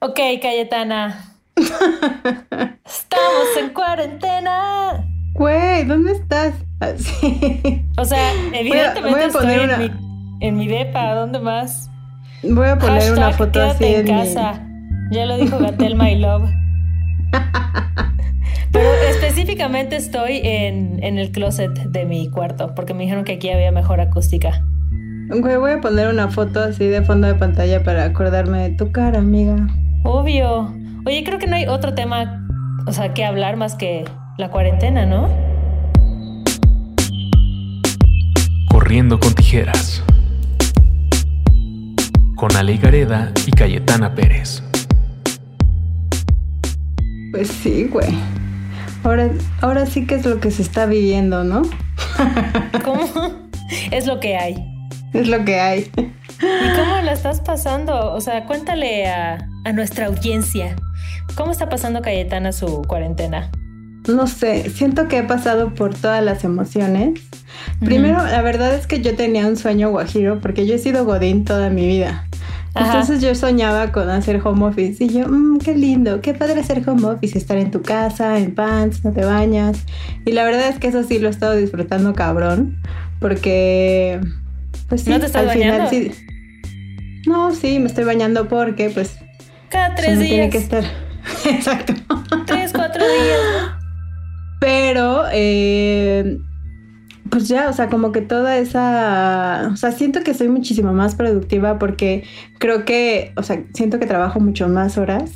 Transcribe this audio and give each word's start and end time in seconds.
Ok, 0.00 0.20
Cayetana. 0.40 1.24
Estamos 1.56 3.48
en 3.60 3.70
cuarentena. 3.70 5.04
Güey, 5.34 5.84
¿dónde 5.86 6.12
estás? 6.12 6.54
Ah, 6.80 6.92
o 7.98 8.04
sea, 8.04 8.32
evidentemente 8.52 9.24
estoy 9.24 9.54
en, 9.54 9.78
mi, 9.80 9.90
en 10.46 10.56
mi 10.56 10.68
depa. 10.68 11.14
¿Dónde 11.16 11.40
más? 11.40 11.90
Voy 12.44 12.68
a 12.68 12.78
poner 12.78 13.12
una 13.12 13.32
foto 13.32 13.60
así 13.60 13.86
en, 13.86 14.06
casa. 14.06 14.64
Ya 15.10 15.26
lo 15.26 15.36
dijo 15.36 15.58
Gatel 15.58 15.96
My 15.96 16.14
Love. 16.14 16.48
Pero 18.70 18.88
específicamente 19.10 19.96
estoy 19.96 20.42
en, 20.44 21.02
en, 21.02 21.18
el 21.18 21.32
closet 21.32 21.72
de 21.72 22.04
mi 22.04 22.30
cuarto, 22.30 22.72
porque 22.76 22.94
me 22.94 23.02
dijeron 23.02 23.24
que 23.24 23.32
aquí 23.32 23.50
había 23.50 23.72
mejor 23.72 24.00
acústica. 24.00 24.62
Güey, 25.28 25.56
voy 25.56 25.72
a 25.72 25.80
poner 25.80 26.06
una 26.06 26.28
foto 26.28 26.60
así 26.60 26.86
de 26.86 27.02
fondo 27.02 27.26
de 27.26 27.34
pantalla 27.34 27.82
para 27.82 28.04
acordarme 28.04 28.68
de 28.68 28.76
tu 28.76 28.92
cara, 28.92 29.18
amiga. 29.18 29.66
Obvio. 30.10 30.74
Oye, 31.04 31.22
creo 31.22 31.38
que 31.38 31.46
no 31.46 31.56
hay 31.56 31.66
otro 31.66 31.92
tema, 31.92 32.42
o 32.86 32.92
sea, 32.94 33.12
que 33.12 33.26
hablar 33.26 33.58
más 33.58 33.74
que 33.74 34.06
la 34.38 34.50
cuarentena, 34.50 35.04
¿no? 35.04 35.28
Corriendo 38.70 39.20
con 39.20 39.34
tijeras. 39.34 40.02
Con 42.36 42.56
Ale 42.56 42.78
Gareda 42.78 43.32
y 43.46 43.50
Cayetana 43.50 44.14
Pérez. 44.14 44.62
Pues 47.30 47.48
sí, 47.48 47.86
güey. 47.92 48.08
Ahora, 49.04 49.28
ahora 49.60 49.84
sí 49.84 50.06
que 50.06 50.14
es 50.14 50.24
lo 50.24 50.40
que 50.40 50.50
se 50.50 50.62
está 50.62 50.86
viviendo, 50.86 51.44
¿no? 51.44 51.60
¿Cómo? 52.82 53.04
Es 53.90 54.06
lo 54.06 54.20
que 54.20 54.38
hay. 54.38 54.56
Es 55.12 55.28
lo 55.28 55.44
que 55.44 55.60
hay. 55.60 55.90
¿Y 55.98 56.76
cómo 56.78 56.96
la 57.02 57.12
estás 57.12 57.42
pasando? 57.42 58.14
O 58.14 58.22
sea, 58.22 58.46
cuéntale 58.46 59.06
a, 59.06 59.38
nuestra 59.72 60.06
audiencia. 60.06 60.76
¿Cómo 61.34 61.52
está 61.52 61.68
pasando 61.68 62.02
Cayetana 62.02 62.52
su 62.52 62.82
cuarentena? 62.82 63.50
No 64.06 64.26
sé, 64.26 64.70
siento 64.70 65.08
que 65.08 65.18
he 65.18 65.22
pasado 65.22 65.74
por 65.74 65.94
todas 65.94 66.24
las 66.24 66.44
emociones. 66.44 67.20
Primero, 67.80 68.24
la 68.24 68.40
verdad 68.42 68.74
es 68.74 68.86
que 68.86 69.02
yo 69.02 69.14
tenía 69.16 69.46
un 69.46 69.56
sueño 69.56 69.90
guajiro 69.90 70.40
porque 70.40 70.66
yo 70.66 70.74
he 70.74 70.78
sido 70.78 71.04
godín 71.04 71.44
toda 71.44 71.68
mi 71.70 71.86
vida. 71.86 72.26
Entonces 72.74 73.20
yo 73.20 73.34
soñaba 73.34 73.90
con 73.92 74.08
hacer 74.08 74.40
home 74.44 74.66
office 74.66 75.02
y 75.04 75.08
yo, 75.08 75.26
mmm, 75.26 75.58
qué 75.58 75.74
lindo, 75.74 76.20
qué 76.20 76.32
padre 76.32 76.60
hacer 76.60 76.88
home 76.88 77.06
office, 77.06 77.36
estar 77.36 77.58
en 77.58 77.70
tu 77.70 77.82
casa, 77.82 78.38
en 78.38 78.54
pants, 78.54 79.04
no 79.04 79.12
te 79.12 79.24
bañas. 79.24 79.84
Y 80.24 80.32
la 80.32 80.44
verdad 80.44 80.68
es 80.68 80.78
que 80.78 80.88
eso 80.88 81.02
sí 81.02 81.18
lo 81.18 81.28
he 81.28 81.30
estado 81.30 81.54
disfrutando 81.54 82.14
cabrón, 82.14 82.80
porque 83.20 84.20
pues 84.88 85.02
sí, 85.02 85.10
¿No 85.10 85.18
te 85.18 85.26
estás 85.26 85.42
al 85.42 85.48
bañando? 85.48 85.88
final 85.88 86.12
sí. 86.14 86.24
No, 87.26 87.52
sí, 87.54 87.78
me 87.78 87.86
estoy 87.88 88.04
bañando 88.04 88.48
porque 88.48 88.90
pues... 88.90 89.18
Cada 89.68 89.94
tres 89.94 90.18
días. 90.18 90.30
Tiene 90.30 90.50
que 90.50 90.58
estar. 90.58 90.84
Exacto. 91.44 91.92
Tres, 92.46 92.72
cuatro 92.72 93.04
días. 93.04 93.40
Pero 94.60 95.24
eh, 95.32 96.38
pues 97.30 97.48
ya, 97.48 97.68
o 97.68 97.72
sea, 97.72 97.88
como 97.88 98.12
que 98.12 98.20
toda 98.20 98.58
esa, 98.58 99.70
o 99.72 99.76
sea, 99.76 99.92
siento 99.92 100.22
que 100.22 100.34
soy 100.34 100.48
muchísimo 100.48 100.92
más 100.92 101.14
productiva 101.14 101.78
porque 101.78 102.24
creo 102.58 102.84
que, 102.84 103.32
o 103.36 103.42
sea, 103.42 103.62
siento 103.74 103.98
que 103.98 104.06
trabajo 104.06 104.40
mucho 104.40 104.68
más 104.68 104.98
horas. 104.98 105.32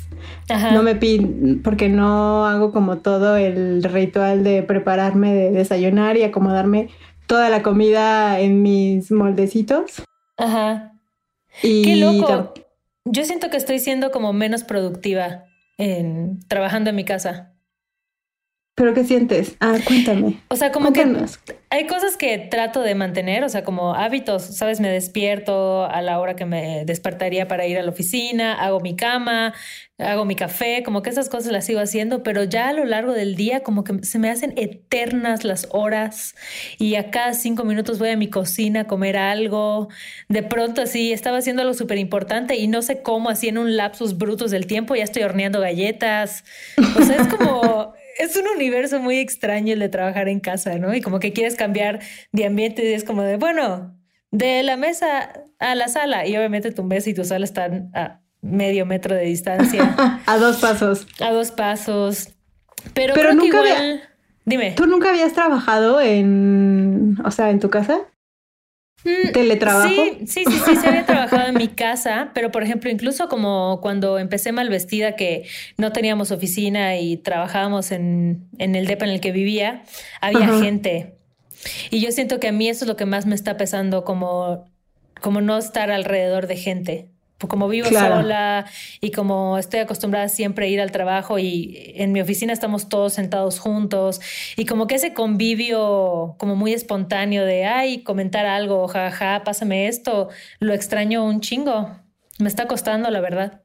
Ajá. 0.49 0.71
No 0.71 0.83
me 0.83 0.95
pin, 0.95 1.61
porque 1.63 1.89
no 1.89 2.45
hago 2.45 2.71
como 2.71 2.97
todo 2.97 3.37
el 3.37 3.83
ritual 3.83 4.43
de 4.43 4.63
prepararme 4.63 5.33
de 5.33 5.51
desayunar 5.51 6.17
y 6.17 6.23
acomodarme 6.23 6.89
toda 7.27 7.49
la 7.49 7.61
comida 7.61 8.39
en 8.39 8.61
mis 8.61 9.11
moldecitos. 9.11 10.03
Ajá. 10.37 10.93
Y 11.61 11.83
Qué 11.83 11.95
loco. 11.97 12.53
Yo 13.05 13.25
siento 13.25 13.49
que 13.49 13.57
estoy 13.57 13.79
siendo 13.79 14.11
como 14.11 14.33
menos 14.33 14.63
productiva 14.63 15.45
en 15.77 16.39
trabajando 16.47 16.89
en 16.89 16.95
mi 16.95 17.05
casa. 17.05 17.52
¿Pero 18.75 18.95
qué 18.95 19.03
sientes? 19.03 19.55
Ah, 19.59 19.77
cuéntame. 19.85 20.41
O 20.47 20.55
sea, 20.55 20.71
como 20.71 20.93
que 20.93 21.05
hay 21.69 21.85
cosas 21.85 22.17
que 22.17 22.39
trato 22.39 22.81
de 22.81 22.95
mantener, 22.95 23.43
o 23.43 23.49
sea, 23.49 23.63
como 23.63 23.93
hábitos, 23.93 24.41
¿sabes? 24.41 24.79
Me 24.79 24.89
despierto 24.89 25.85
a 25.85 26.01
la 26.01 26.19
hora 26.19 26.35
que 26.35 26.45
me 26.45 26.83
despertaría 26.83 27.47
para 27.47 27.67
ir 27.67 27.77
a 27.77 27.83
la 27.83 27.91
oficina, 27.91 28.55
hago 28.55 28.79
mi 28.79 28.95
cama, 28.95 29.53
hago 29.99 30.25
mi 30.25 30.35
café, 30.35 30.81
como 30.83 31.03
que 31.03 31.11
esas 31.11 31.29
cosas 31.29 31.51
las 31.51 31.65
sigo 31.65 31.81
haciendo, 31.81 32.23
pero 32.23 32.45
ya 32.45 32.69
a 32.69 32.73
lo 32.73 32.83
largo 32.85 33.13
del 33.13 33.35
día 33.35 33.61
como 33.61 33.83
que 33.83 34.03
se 34.03 34.17
me 34.17 34.31
hacen 34.31 34.55
eternas 34.57 35.43
las 35.43 35.67
horas 35.69 36.33
y 36.79 36.95
a 36.95 37.11
cada 37.11 37.35
cinco 37.35 37.65
minutos 37.65 37.99
voy 37.99 38.09
a 38.09 38.17
mi 38.17 38.27
cocina 38.27 38.81
a 38.81 38.87
comer 38.87 39.17
algo. 39.17 39.87
De 40.29 40.41
pronto 40.41 40.81
así, 40.81 41.13
estaba 41.13 41.37
haciendo 41.37 41.61
algo 41.61 41.75
súper 41.75 41.99
importante 41.99 42.55
y 42.55 42.67
no 42.67 42.81
sé 42.81 43.03
cómo, 43.03 43.29
así 43.29 43.49
en 43.49 43.59
un 43.59 43.77
lapsus 43.77 44.17
brutos 44.17 44.49
del 44.49 44.65
tiempo, 44.65 44.95
ya 44.95 45.03
estoy 45.03 45.21
horneando 45.21 45.59
galletas. 45.59 46.43
O 46.97 47.03
sea, 47.03 47.17
es 47.17 47.27
como 47.27 47.93
es 48.17 48.35
un 48.37 48.45
universo 48.55 48.99
muy 48.99 49.19
extraño 49.19 49.73
el 49.73 49.79
de 49.79 49.89
trabajar 49.89 50.27
en 50.27 50.39
casa, 50.39 50.77
¿no? 50.77 50.93
Y 50.93 51.01
como 51.01 51.19
que 51.19 51.33
quieres 51.33 51.55
cambiar 51.55 51.99
de 52.31 52.45
ambiente 52.45 52.83
y 52.89 52.93
es 52.93 53.03
como 53.03 53.23
de, 53.23 53.37
bueno, 53.37 53.97
de 54.31 54.63
la 54.63 54.77
mesa 54.77 55.33
a 55.59 55.75
la 55.75 55.87
sala. 55.87 56.25
Y 56.27 56.35
obviamente 56.37 56.71
tu 56.71 56.83
mesa 56.83 57.09
y 57.09 57.13
tu 57.13 57.23
sala 57.23 57.45
están 57.45 57.91
a 57.93 58.21
medio 58.41 58.85
metro 58.85 59.15
de 59.15 59.23
distancia. 59.23 59.95
a 60.25 60.37
dos 60.37 60.57
pasos. 60.57 61.07
A 61.19 61.31
dos 61.31 61.51
pasos. 61.51 62.29
Pero, 62.93 63.13
Pero 63.13 63.33
nunca 63.33 63.57
igual... 63.57 64.01
Dime. 64.45 64.73
¿Tú 64.75 64.87
nunca 64.87 65.09
habías 65.09 65.31
trabajado 65.31 66.01
en, 66.01 67.17
o 67.23 67.31
sea, 67.31 67.49
en 67.49 67.61
tu 67.61 67.69
casa? 67.69 68.01
Mm, 69.03 69.31
¿Teletrabajo? 69.31 69.89
Sí, 69.89 70.25
sí, 70.27 70.45
sí, 70.45 70.59
sí, 70.65 70.75
se 70.75 70.87
había 70.87 71.05
trabajado 71.05 71.47
en 71.47 71.55
mi 71.55 71.67
casa, 71.67 72.31
pero 72.33 72.51
por 72.51 72.63
ejemplo, 72.63 72.89
incluso 72.89 73.27
como 73.27 73.79
cuando 73.81 74.17
empecé 74.19 74.51
mal 74.51 74.69
vestida, 74.69 75.15
que 75.15 75.47
no 75.77 75.91
teníamos 75.91 76.31
oficina 76.31 76.97
y 76.97 77.17
trabajábamos 77.17 77.91
en, 77.91 78.47
en 78.57 78.75
el 78.75 78.87
DEPA 78.87 79.05
en 79.05 79.11
el 79.11 79.21
que 79.21 79.31
vivía, 79.31 79.83
había 80.21 80.47
gente. 80.59 81.15
Y 81.89 82.01
yo 82.01 82.11
siento 82.11 82.39
que 82.39 82.49
a 82.49 82.51
mí 82.51 82.69
eso 82.69 82.85
es 82.85 82.89
lo 82.89 82.95
que 82.95 83.05
más 83.05 83.25
me 83.25 83.35
está 83.35 83.57
pesando, 83.57 84.03
como, 84.03 84.65
como 85.21 85.41
no 85.41 85.57
estar 85.57 85.91
alrededor 85.91 86.47
de 86.47 86.55
gente 86.57 87.12
como 87.47 87.67
vivo 87.67 87.87
sola 87.89 88.65
y 89.01 89.11
como 89.11 89.57
estoy 89.57 89.81
acostumbrada 89.81 90.29
siempre 90.29 90.65
a 90.65 90.69
ir 90.69 90.81
al 90.81 90.91
trabajo 90.91 91.39
y 91.39 91.93
en 91.95 92.11
mi 92.11 92.21
oficina 92.21 92.53
estamos 92.53 92.89
todos 92.89 93.13
sentados 93.13 93.59
juntos 93.59 94.21
y 94.57 94.65
como 94.65 94.87
que 94.87 94.95
ese 94.95 95.13
convivio 95.13 96.35
como 96.37 96.55
muy 96.55 96.73
espontáneo 96.73 97.45
de, 97.45 97.65
ay, 97.65 98.03
comentar 98.03 98.45
algo, 98.45 98.87
jaja, 98.87 99.43
pásame 99.43 99.87
esto, 99.87 100.29
lo 100.59 100.73
extraño 100.73 101.23
un 101.25 101.41
chingo. 101.41 101.91
Me 102.39 102.47
está 102.49 102.67
costando, 102.67 103.09
la 103.11 103.21
verdad. 103.21 103.61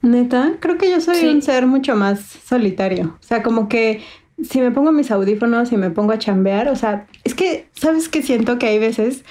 Neta, 0.00 0.56
creo 0.60 0.76
que 0.76 0.90
yo 0.90 1.00
soy 1.00 1.24
un 1.26 1.40
ser 1.40 1.66
mucho 1.66 1.96
más 1.96 2.20
solitario. 2.20 3.16
O 3.20 3.22
sea, 3.22 3.42
como 3.42 3.68
que 3.68 4.02
si 4.42 4.60
me 4.60 4.70
pongo 4.70 4.92
mis 4.92 5.10
audífonos 5.10 5.72
y 5.72 5.76
me 5.76 5.90
pongo 5.90 6.12
a 6.12 6.18
chambear, 6.18 6.68
o 6.68 6.76
sea, 6.76 7.06
es 7.24 7.34
que, 7.34 7.68
¿sabes 7.72 8.08
qué 8.08 8.22
siento 8.22 8.58
que 8.58 8.66
hay 8.66 8.78
veces 8.78 9.24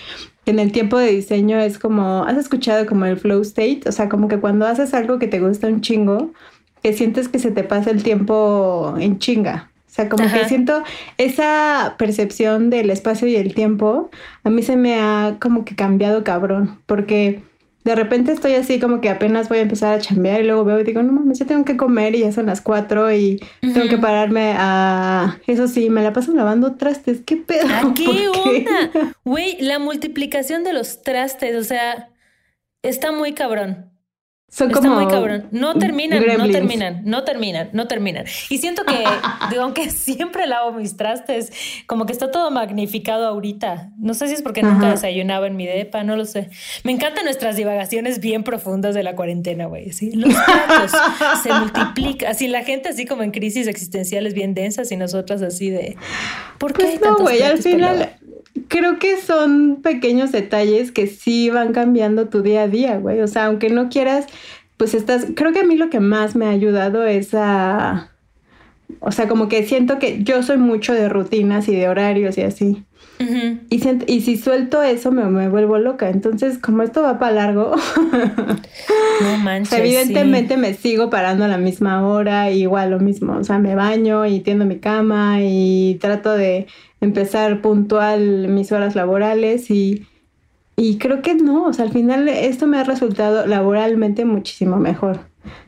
en 0.46 0.60
el 0.60 0.72
tiempo 0.72 0.98
de 0.98 1.12
diseño 1.12 1.60
es 1.60 1.80
como, 1.80 2.24
¿has 2.24 2.38
escuchado 2.38 2.86
como 2.86 3.06
el 3.06 3.18
flow 3.18 3.42
state? 3.42 3.82
O 3.88 3.92
sea, 3.92 4.10
como 4.10 4.28
que 4.28 4.40
cuando 4.40 4.66
haces 4.66 4.94
algo 4.94 5.20
que 5.20 5.28
te 5.28 5.40
gusta 5.40 5.68
un 5.68 5.82
chingo, 5.82 6.32
que 6.82 6.94
sientes 6.94 7.30
que 7.30 7.40
se 7.40 7.52
te 7.52 7.64
pasa 7.64 7.92
el 7.92 8.04
tiempo 8.04 8.96
en 9.00 9.20
chinga. 9.20 9.70
O 9.88 9.96
sea, 9.96 10.10
como 10.10 10.24
que 10.32 10.48
siento 10.50 10.82
esa 11.20 11.96
percepción 12.00 12.72
del 12.72 12.90
espacio 12.90 13.28
y 13.28 13.36
el 13.36 13.54
tiempo, 13.54 14.10
a 14.44 14.50
mí 14.50 14.64
se 14.64 14.76
me 14.76 14.96
ha 15.00 15.38
como 15.40 15.66
que 15.66 15.76
cambiado 15.76 16.24
cabrón, 16.24 16.80
porque 16.88 17.44
de 17.84 17.96
repente 17.96 18.32
estoy 18.32 18.54
así 18.56 18.80
como 18.80 19.02
que 19.02 19.10
apenas 19.10 19.50
voy 19.50 19.60
a 19.60 19.62
empezar 19.62 19.94
a 19.94 20.00
chambear 20.00 20.42
y 20.42 20.46
luego 20.46 20.64
veo 20.64 20.80
y 20.80 20.84
digo, 20.84 21.04
no 21.04 21.12
mames, 21.12 21.40
ya 21.40 21.46
tengo 21.46 21.66
que 21.66 21.78
comer 21.78 22.16
y 22.16 22.20
ya 22.20 22.32
son 22.32 22.46
las 22.46 22.62
cuatro 22.62 23.12
y 23.12 23.42
tengo 23.62 23.90
que 23.90 23.98
pararme 23.98 24.54
a... 24.58 25.40
Eso 25.48 25.68
sí, 25.68 25.90
me 25.90 26.02
la 26.02 26.14
paso 26.14 26.34
lavando 26.34 26.76
trastes, 26.76 27.22
¿qué 27.26 27.38
pedo? 27.38 27.68
¿A 27.74 27.94
qué 27.94 28.28
onda? 28.28 29.16
Güey, 29.26 29.58
la 29.62 29.80
multiplicación 29.80 30.64
de 30.64 30.74
los 30.74 31.02
trastes, 31.02 31.56
o 31.56 31.64
sea, 31.64 32.10
está 32.82 33.12
muy 33.12 33.34
cabrón. 33.34 33.93
Son 34.54 34.68
Está 34.68 34.82
como 34.82 35.02
muy 35.02 35.08
cabrón. 35.08 35.48
No 35.50 35.80
terminan, 35.80 36.24
no 36.38 36.48
terminan, 36.48 37.02
no 37.06 37.24
terminan, 37.24 37.70
no 37.74 37.88
terminan. 37.88 38.26
Y 38.52 38.60
siento 38.60 38.84
que, 38.86 39.04
digo, 39.50 39.64
aunque 39.64 39.90
siempre 39.90 40.46
lavo 40.46 40.74
mis 40.74 40.96
trastes, 40.96 41.52
como 41.88 42.06
que 42.06 42.14
está 42.14 42.30
todo 42.30 42.52
magnificado 42.52 43.26
ahorita. 43.26 43.90
No 43.98 44.14
sé 44.14 44.28
si 44.28 44.36
es 44.36 44.44
porque 44.44 44.62
nunca 44.62 44.92
desayunaba 44.92 45.48
en 45.48 45.56
mi 45.56 45.66
depa, 45.66 46.04
no 46.04 46.16
lo 46.16 46.26
sé. 46.26 46.52
Me 46.84 46.92
encantan 46.92 47.26
nuestras 47.26 47.56
divagaciones 47.56 48.20
bien 48.20 48.44
profundas 48.44 48.94
de 48.94 49.02
la 49.02 49.16
cuarentena, 49.16 49.66
güey. 49.66 49.92
¿sí? 49.92 50.12
Los 50.12 50.36
platos 50.36 50.92
se 51.42 51.52
multiplican. 51.52 52.30
Así 52.30 52.48
la 52.48 52.64
gente 52.64 52.90
así 52.90 53.08
como 53.08 53.24
en 53.24 53.32
crisis 53.32 53.66
existenciales 53.66 54.36
bien 54.36 54.54
densas 54.54 54.92
y 54.92 54.98
nosotras 54.98 55.42
así 55.42 55.72
de... 55.72 55.98
¿Por 56.60 56.74
qué 56.74 56.84
pues 56.84 57.02
no, 57.02 57.18
güey, 57.18 57.42
al 57.42 57.58
final 57.58 58.18
creo 58.68 59.00
que 59.00 59.18
son 59.18 59.82
pequeños 59.82 60.32
detalles 60.32 60.92
que 60.92 61.08
sí 61.08 61.50
van 61.50 61.74
cambiando 61.74 62.28
tu 62.30 62.42
día 62.42 62.64
a 62.64 62.68
día, 62.68 62.98
güey. 62.98 63.22
O 63.22 63.28
sea, 63.28 63.46
aunque 63.46 63.70
no 63.70 63.90
quieras, 63.90 64.28
pues 64.78 64.94
estás, 64.94 65.28
creo 65.36 65.54
que 65.54 65.62
a 65.62 65.64
mí 65.64 65.78
lo 65.78 65.90
que 65.90 66.00
más 66.00 66.36
me 66.36 66.46
ha 66.46 66.50
ayudado 66.50 67.06
es 67.06 67.34
a, 67.34 68.12
o 69.00 69.12
sea, 69.12 69.28
como 69.28 69.48
que 69.48 69.66
siento 69.66 70.00
que 70.00 70.24
yo 70.24 70.44
soy 70.44 70.58
mucho 70.58 70.94
de 70.94 71.10
rutinas 71.10 71.68
y 71.68 71.76
de 71.76 71.88
horarios 71.88 72.38
y 72.38 72.42
así. 72.42 72.84
Y, 73.70 73.82
y, 74.08 74.22
si 74.22 74.38
suelto 74.38 74.84
eso 74.84 75.12
me, 75.12 75.26
me, 75.26 75.48
vuelvo 75.48 75.78
loca. 75.78 76.10
Entonces, 76.10 76.58
como 76.58 76.84
esto 76.84 77.02
va 77.02 77.20
para 77.20 77.34
largo. 77.34 77.74
No 79.22 79.38
manches. 79.44 79.80
evidentemente 79.80 80.58
me 80.58 80.74
sigo 80.74 81.10
parando 81.10 81.46
a 81.46 81.48
la 81.48 81.58
misma 81.58 82.06
hora, 82.08 82.52
igual 82.52 82.92
lo 82.92 83.00
mismo. 83.00 83.38
O 83.38 83.44
sea, 83.44 83.60
me 83.60 83.76
baño 83.76 84.26
y 84.26 84.42
tiendo 84.42 84.66
mi 84.66 84.80
cama 84.80 85.38
y 85.42 85.98
trato 86.02 86.34
de 86.34 86.68
empezar 87.02 87.62
puntual 87.62 88.48
mis 88.50 88.72
horas 88.72 88.96
laborales 88.96 89.70
y, 89.70 90.06
y 90.76 90.98
creo 90.98 91.22
que 91.22 91.36
no. 91.36 91.66
O 91.66 91.74
sea, 91.74 91.86
al 91.86 91.92
final 91.92 92.28
esto 92.28 92.68
me 92.68 92.78
ha 92.78 92.84
resultado 92.84 93.46
laboralmente 93.46 94.26
muchísimo 94.26 94.78
mejor. 94.78 95.20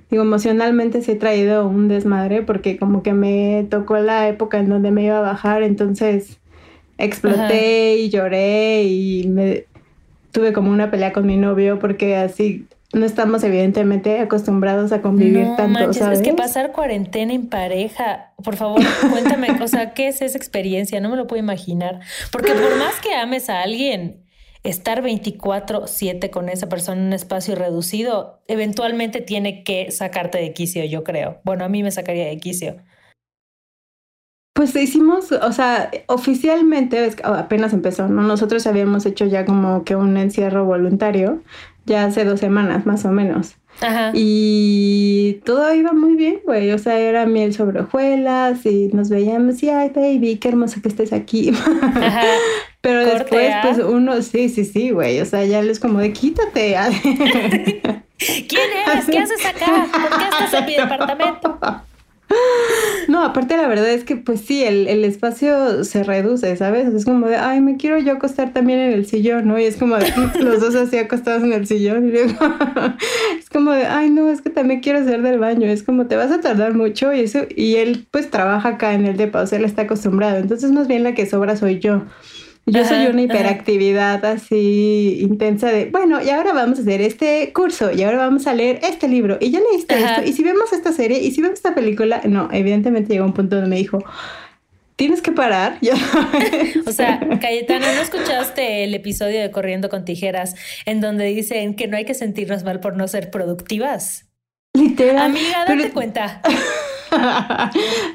Digo, 0.10 0.24
emocionalmente 0.24 1.02
sí 1.02 1.14
he 1.14 1.16
traído 1.16 1.68
un 1.68 1.88
desmadre 1.88 2.44
porque 2.44 2.78
como 2.78 3.02
que 3.02 3.14
me 3.14 3.66
tocó 3.70 3.98
la 3.98 4.28
época 4.28 4.60
en 4.60 4.70
donde 4.70 4.92
me 4.92 5.04
iba 5.04 5.18
a 5.18 5.22
bajar, 5.22 5.64
entonces 5.64 6.40
exploté 6.98 7.98
y 7.98 8.10
lloré 8.10 8.84
y 8.84 9.28
me 9.28 9.66
tuve 10.32 10.54
como 10.54 10.72
una 10.72 10.92
pelea 10.92 11.14
con 11.14 11.26
mi 11.26 11.38
novio 11.38 11.80
porque 11.80 12.16
así 12.16 12.68
no 12.94 13.06
estamos 13.06 13.44
evidentemente 13.44 14.20
acostumbrados 14.20 14.92
a 14.92 15.02
convivir 15.02 15.48
no, 15.48 15.56
tanto, 15.56 15.80
manches, 15.80 15.98
¿sabes? 15.98 16.20
Es 16.20 16.26
que 16.26 16.34
pasar 16.34 16.72
cuarentena 16.72 17.34
en 17.34 17.48
pareja, 17.48 18.34
por 18.42 18.56
favor, 18.56 18.82
cuéntame, 19.12 19.50
o 19.62 19.68
sea, 19.68 19.94
¿qué 19.94 20.08
es 20.08 20.22
esa 20.22 20.38
experiencia? 20.38 21.02
No 21.02 21.10
me 21.10 21.18
lo 21.18 21.28
puedo 21.28 21.42
imaginar. 21.42 22.00
Porque 22.32 22.54
por 22.54 22.78
más 22.78 22.96
que 23.02 23.14
ames 23.14 23.50
a 23.50 23.64
alguien, 23.64 24.24
estar 24.64 25.02
24/7 25.02 26.30
con 26.30 26.48
esa 26.48 26.70
persona 26.70 27.02
en 27.02 27.08
un 27.08 27.14
espacio 27.14 27.56
reducido, 27.56 28.42
eventualmente 28.48 29.20
tiene 29.20 29.64
que 29.64 29.92
sacarte 29.92 30.38
de 30.38 30.54
quicio, 30.54 30.86
yo 30.86 31.04
creo. 31.04 31.42
Bueno, 31.44 31.66
a 31.66 31.70
mí 31.70 31.84
me 31.84 31.92
sacaría 31.92 32.28
de 32.28 32.38
quicio. 32.38 32.78
Pues 34.56 34.74
hicimos, 34.74 35.34
o 35.34 35.52
sea, 35.52 35.92
oficialmente 36.08 37.12
apenas 37.26 37.74
empezó, 37.74 38.08
¿no? 38.08 38.22
Nosotros 38.22 38.66
habíamos 38.68 39.06
hecho 39.06 39.26
ya 39.26 39.44
como 39.44 39.84
que 39.84 39.98
un 39.98 40.16
encierro 40.16 40.64
voluntario, 40.64 41.44
ya 41.86 42.06
hace 42.06 42.24
dos 42.24 42.40
semanas 42.40 42.86
más 42.86 43.04
o 43.04 43.12
menos. 43.12 43.58
Ajá. 43.82 44.12
Y 44.14 45.42
todo 45.44 45.74
iba 45.74 45.92
muy 45.92 46.16
bien, 46.16 46.40
güey. 46.46 46.72
O 46.72 46.78
sea, 46.78 46.98
era 46.98 47.26
miel 47.26 47.54
sobre 47.54 47.82
hojuelas 47.82 48.66
y 48.66 48.88
nos 48.94 49.10
veíamos 49.10 49.62
y, 49.62 49.68
ay, 49.68 49.92
baby, 49.94 50.38
qué 50.38 50.48
hermoso 50.48 50.82
que 50.82 50.88
estés 50.88 51.12
aquí. 51.12 51.50
Ajá. 51.82 52.24
Pero 52.80 53.06
después, 53.06 53.52
¿ah? 53.54 53.62
pues 53.62 53.80
uno, 53.80 54.22
sí, 54.22 54.48
sí, 54.48 54.64
sí, 54.64 54.92
güey. 54.92 55.20
O 55.20 55.26
sea, 55.26 55.44
ya 55.44 55.62
les 55.62 55.82
como 55.82 56.00
de 56.00 56.14
quítate. 56.14 56.78
¿Quién 58.18 58.70
eres? 58.88 59.06
¿Qué 59.06 59.20
haces 59.20 59.46
acá? 59.46 59.86
¿Por 59.92 60.18
qué 60.18 60.24
estás 60.24 60.54
en 60.54 60.66
mi 60.66 60.76
departamento? 60.78 61.60
No, 63.08 63.24
aparte 63.24 63.56
la 63.56 63.68
verdad 63.68 63.90
es 63.90 64.04
que 64.04 64.16
pues 64.16 64.42
sí, 64.42 64.64
el, 64.64 64.88
el 64.88 65.06
espacio 65.06 65.84
se 65.84 66.04
reduce, 66.04 66.56
¿sabes? 66.58 66.94
Es 66.94 67.06
como 67.06 67.28
de, 67.28 67.36
ay, 67.36 67.62
me 67.62 67.78
quiero 67.78 68.00
yo 68.00 68.14
acostar 68.14 68.52
también 68.52 68.80
en 68.80 68.94
el 68.94 69.06
sillón, 69.06 69.48
¿no? 69.48 69.60
Y 69.60 69.66
es 69.66 69.78
como 69.78 69.98
de, 69.98 70.12
los 70.40 70.60
dos 70.60 70.76
así 70.76 70.98
acostados 70.98 71.44
en 71.44 71.54
el 71.54 71.68
sillón. 71.68 72.08
Y 72.08 72.12
luego, 72.12 72.34
es 73.40 73.50
como 73.50 73.72
de, 73.72 73.86
ay, 73.86 74.10
no, 74.10 74.30
es 74.30 74.42
que 74.42 74.50
también 74.50 74.80
quiero 74.82 75.00
hacer 75.00 75.22
del 75.22 75.40
baño. 75.40 75.68
Es 75.68 75.84
como, 75.84 76.08
te 76.08 76.16
vas 76.16 76.32
a 76.32 76.42
tardar 76.42 76.74
mucho 76.74 77.14
y 77.14 77.22
eso, 77.22 77.40
y 77.56 77.76
él 77.76 78.08
pues 78.10 78.32
trabaja 78.32 78.70
acá 78.70 78.94
en 78.94 79.06
el 79.06 79.18
depa, 79.18 79.42
o 79.42 79.48
sea, 79.48 79.60
él 79.60 79.66
está 79.66 79.84
acostumbrado. 79.84 80.38
Entonces 80.38 80.72
más 80.72 80.88
bien 80.88 81.04
la 81.04 81.14
que 81.14 81.26
sobra 81.26 81.56
soy 81.56 81.80
yo. 81.80 82.04
Yo 82.68 82.82
Ajá, 82.82 82.90
soy 82.90 82.98
una 83.06 83.10
ajá. 83.10 83.22
hiperactividad 83.22 84.26
así 84.26 85.20
intensa 85.22 85.68
de, 85.72 85.86
bueno, 85.86 86.22
y 86.24 86.30
ahora 86.32 86.52
vamos 86.54 86.80
a 86.80 86.82
hacer 86.82 87.00
este 87.02 87.52
curso, 87.54 87.92
y 87.92 88.02
ahora 88.02 88.18
vamos 88.18 88.48
a 88.48 88.56
leer 88.56 88.80
este 88.82 89.08
libro, 89.08 89.38
y 89.40 89.52
ya 89.52 89.60
leíste 89.72 89.94
Ajá. 89.96 90.16
esto, 90.16 90.30
y 90.30 90.34
si 90.34 90.44
vemos 90.44 90.74
esta 90.74 90.92
serie, 90.92 91.20
y 91.20 91.30
si 91.32 91.42
vemos 91.42 91.58
esta 91.58 91.76
película, 91.76 92.22
no, 92.26 92.50
evidentemente 92.52 93.14
llegó 93.14 93.26
un 93.26 93.34
punto 93.34 93.58
donde 93.58 93.70
me 93.70 93.76
dijo, 93.78 94.04
tienes 94.96 95.22
que 95.22 95.32
parar, 95.32 95.78
ya 95.82 95.94
O 96.88 96.92
sea, 96.92 97.20
Cayetano, 97.40 97.86
¿no 97.86 98.02
escuchaste 98.02 98.84
el 98.84 98.96
episodio 98.96 99.42
de 99.42 99.52
Corriendo 99.52 99.90
con 99.90 100.04
Tijeras 100.04 100.56
en 100.88 101.02
donde 101.02 101.26
dicen 101.26 101.76
que 101.76 101.88
no 101.88 101.98
hay 101.98 102.06
que 102.06 102.16
sentirnos 102.16 102.64
mal 102.64 102.80
por 102.80 102.98
no 102.98 103.08
ser 103.08 103.30
productivas? 103.30 104.26
literal. 104.74 105.18
Amiga, 105.20 105.66
pero- 105.68 105.82
date 105.84 105.94
cuenta. 105.94 106.42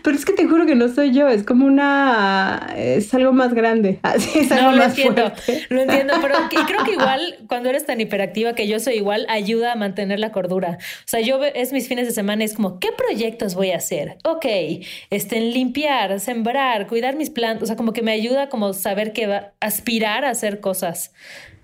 Pero 0.03 0.17
es 0.17 0.25
que 0.25 0.33
te 0.33 0.47
juro 0.47 0.67
que 0.67 0.75
no 0.75 0.89
soy 0.89 1.13
yo, 1.13 1.29
es 1.29 1.43
como 1.45 1.67
una, 1.67 2.73
es 2.77 3.13
algo 3.15 3.33
más 3.33 3.55
grande, 3.55 3.99
así 4.03 4.41
es 4.41 4.53
algo 4.53 4.71
No, 4.71 4.73
lo 4.73 4.79
más 4.79 4.89
entiendo, 4.99 5.31
fuerte. 5.31 5.67
lo 5.71 5.81
entiendo, 5.83 6.15
pero 6.23 6.35
que- 6.51 6.57
creo 6.67 6.85
que 6.85 6.93
igual 6.93 7.39
cuando 7.49 7.69
eres 7.71 7.87
tan 7.87 8.01
hiperactiva 8.01 8.55
que 8.55 8.67
yo 8.69 8.81
soy 8.81 8.95
igual, 8.95 9.27
ayuda 9.29 9.73
a 9.73 9.77
mantener 9.77 10.19
la 10.21 10.33
cordura. 10.33 10.79
O 10.81 11.07
sea, 11.09 11.21
yo 11.21 11.43
es 11.45 11.73
mis 11.73 11.89
fines 11.89 12.07
de 12.07 12.13
semana, 12.13 12.45
es 12.45 12.55
como, 12.55 12.79
¿qué 12.79 12.89
proyectos 12.97 13.55
voy 13.55 13.71
a 13.73 13.77
hacer? 13.77 14.17
Ok, 14.25 14.47
este, 15.11 15.41
limpiar, 15.41 16.21
sembrar, 16.21 16.87
cuidar 16.87 17.17
mis 17.17 17.31
plantas, 17.31 17.63
o 17.65 17.67
sea, 17.67 17.77
como 17.77 17.93
que 17.93 18.03
me 18.03 18.13
ayuda 18.13 18.49
como 18.49 18.73
saber 18.73 19.13
que 19.13 19.27
va, 19.27 19.53
aspirar 19.61 20.25
a 20.25 20.31
hacer 20.31 20.61
cosas. 20.61 21.13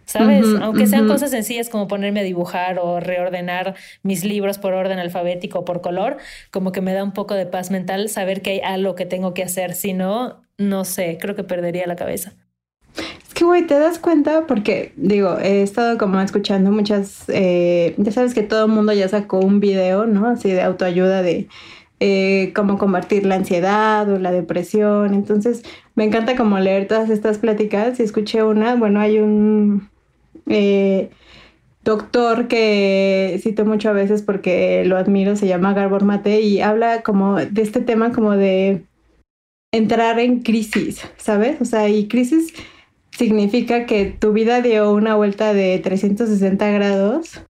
¿Sabes? 0.06 0.47
Aunque 0.62 0.87
sean 0.87 1.08
cosas 1.08 1.32
sencillas 1.32 1.69
como 1.69 1.88
ponerme 1.88 2.20
a 2.20 2.23
dibujar 2.23 2.79
o 2.79 3.00
reordenar 3.00 3.75
mis 4.05 4.25
libros 4.25 4.56
por 4.56 4.73
orden 4.73 5.00
alfabético 5.00 5.58
o 5.58 5.64
por 5.64 5.81
color, 5.81 6.19
como 6.53 6.70
que 6.70 6.81
me 6.81 6.93
da 6.93 7.03
un 7.03 7.12
poco 7.12 7.35
de 7.35 7.44
paz 7.44 7.73
mental 7.73 8.08
saber 8.08 8.41
que 8.41 8.50
hay 8.50 8.61
algo 8.61 8.94
que 8.94 9.05
tengo 9.05 9.35
que 9.35 9.43
hacer. 9.43 9.75
Si 9.75 9.94
no, 9.94 10.44
no 10.58 10.85
sé, 10.85 11.19
creo 11.20 11.35
que 11.35 11.43
perdería 11.43 11.88
la 11.88 11.97
cabeza. 11.97 12.35
Es 12.97 13.35
que, 13.35 13.44
güey, 13.44 13.67
te 13.67 13.81
das 13.81 13.99
cuenta 13.99 14.47
porque, 14.47 14.93
digo, 14.97 15.38
he 15.38 15.62
estado 15.62 15.99
como 15.99 16.20
escuchando 16.20 16.70
muchas, 16.70 17.25
eh, 17.29 17.94
ya 17.99 18.12
sabes 18.12 18.32
que 18.32 18.44
todo 18.44 18.67
el 18.67 18.70
mundo 18.70 18.93
ya 18.93 19.08
sacó 19.08 19.41
un 19.41 19.58
video, 19.58 20.06
¿no? 20.06 20.29
Así 20.29 20.53
de 20.53 20.62
autoayuda 20.62 21.23
de 21.23 21.49
eh, 21.99 22.53
cómo 22.55 22.79
combatir 22.79 23.26
la 23.26 23.35
ansiedad 23.35 24.08
o 24.08 24.20
la 24.20 24.31
depresión. 24.31 25.14
Entonces, 25.14 25.64
me 25.97 26.05
encanta 26.05 26.37
como 26.37 26.61
leer 26.61 26.87
todas 26.87 27.11
estas 27.11 27.38
pláticas 27.38 27.99
y 27.99 28.05
escuché 28.05 28.44
una, 28.44 28.76
bueno, 28.76 29.00
hay 29.00 29.19
un 29.19 29.88
eh, 30.48 31.10
doctor 31.84 32.48
que 32.48 33.38
cito 33.43 33.64
mucho 33.64 33.88
a 33.90 33.93
veces 33.93 34.22
porque 34.22 34.84
lo 34.84 34.96
admiro, 34.96 35.37
se 35.37 35.46
llama 35.46 35.72
Garbor 35.75 36.04
Mate 36.04 36.40
y 36.40 36.60
habla 36.60 37.02
como 37.02 37.37
de 37.37 37.62
este 37.62 37.81
tema 37.81 38.12
como 38.12 38.32
de 38.32 38.84
entrar 39.72 40.19
en 40.19 40.40
crisis, 40.40 41.06
¿sabes? 41.16 41.60
O 41.60 41.64
sea, 41.64 41.88
y 41.88 42.08
crisis 42.08 42.52
significa 43.10 43.87
que 43.87 44.06
tu 44.06 44.32
vida 44.32 44.60
dio 44.62 44.93
una 44.93 45.16
vuelta 45.16 45.54
de 45.54 45.78
360 45.78 46.70
grados 46.70 47.40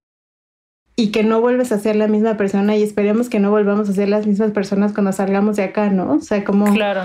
y 0.97 1.11
que 1.11 1.23
no 1.25 1.41
vuelves 1.41 1.73
a 1.73 1.79
ser 1.79 1.97
la 1.97 2.07
misma 2.09 2.37
persona 2.37 2.77
y 2.77 2.83
esperemos 2.83 3.29
que 3.29 3.39
no 3.41 3.51
volvamos 3.51 3.89
a 3.89 3.93
ser 3.93 4.09
las 4.09 4.27
mismas 4.27 4.53
personas 4.53 4.93
cuando 4.93 5.13
salgamos 5.13 5.57
de 5.57 5.65
acá, 5.65 5.91
¿no? 5.91 6.13
O 6.15 6.21
sea, 6.21 6.45
como 6.45 6.73
Claro. 6.73 7.03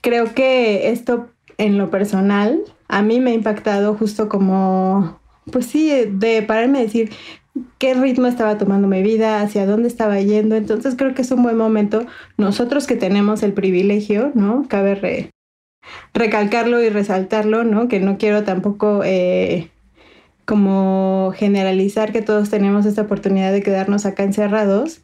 creo 0.00 0.34
que 0.34 0.90
esto 0.90 1.28
en 1.58 1.78
lo 1.78 1.90
personal 1.90 2.60
a 2.90 3.02
mí 3.02 3.20
me 3.20 3.30
ha 3.30 3.34
impactado 3.34 3.94
justo 3.94 4.28
como, 4.28 5.20
pues 5.52 5.66
sí, 5.66 5.90
de 6.10 6.42
pararme 6.42 6.78
a 6.78 6.82
decir 6.82 7.10
qué 7.78 7.94
ritmo 7.94 8.26
estaba 8.26 8.58
tomando 8.58 8.88
mi 8.88 9.02
vida, 9.02 9.40
hacia 9.40 9.66
dónde 9.66 9.88
estaba 9.88 10.20
yendo. 10.20 10.56
Entonces 10.56 10.94
creo 10.96 11.14
que 11.14 11.22
es 11.22 11.30
un 11.30 11.42
buen 11.42 11.56
momento 11.56 12.06
nosotros 12.36 12.86
que 12.86 12.96
tenemos 12.96 13.42
el 13.42 13.52
privilegio, 13.52 14.32
¿no? 14.34 14.66
Cabe 14.68 14.94
re- 14.94 15.30
recalcarlo 16.14 16.82
y 16.82 16.88
resaltarlo, 16.88 17.64
¿no? 17.64 17.88
Que 17.88 18.00
no 18.00 18.18
quiero 18.18 18.44
tampoco 18.44 19.02
eh, 19.04 19.70
como 20.44 21.32
generalizar 21.36 22.12
que 22.12 22.22
todos 22.22 22.50
tenemos 22.50 22.86
esta 22.86 23.02
oportunidad 23.02 23.52
de 23.52 23.62
quedarnos 23.62 24.06
acá 24.06 24.24
encerrados, 24.24 25.02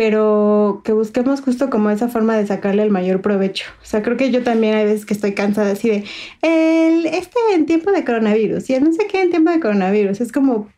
pero 0.00 0.80
que 0.82 0.92
busquemos 0.92 1.42
justo 1.42 1.68
como 1.68 1.90
esa 1.90 2.08
forma 2.08 2.34
de 2.34 2.46
sacarle 2.46 2.82
el 2.82 2.88
mayor 2.88 3.20
provecho. 3.20 3.66
O 3.82 3.84
sea, 3.84 4.02
creo 4.02 4.16
que 4.16 4.30
yo 4.30 4.42
también 4.42 4.74
hay 4.74 4.86
veces 4.86 5.04
que 5.04 5.12
estoy 5.12 5.34
cansada 5.34 5.72
así 5.72 5.90
de, 5.90 6.04
el, 6.40 7.04
este 7.04 7.38
en 7.52 7.66
tiempo 7.66 7.92
de 7.92 8.02
coronavirus 8.02 8.70
y 8.70 8.76
el 8.76 8.84
no 8.84 8.94
sé 8.94 9.06
qué 9.08 9.20
en 9.20 9.28
tiempo 9.28 9.50
de 9.50 9.60
coronavirus. 9.60 10.22
Es 10.22 10.32
como, 10.32 10.70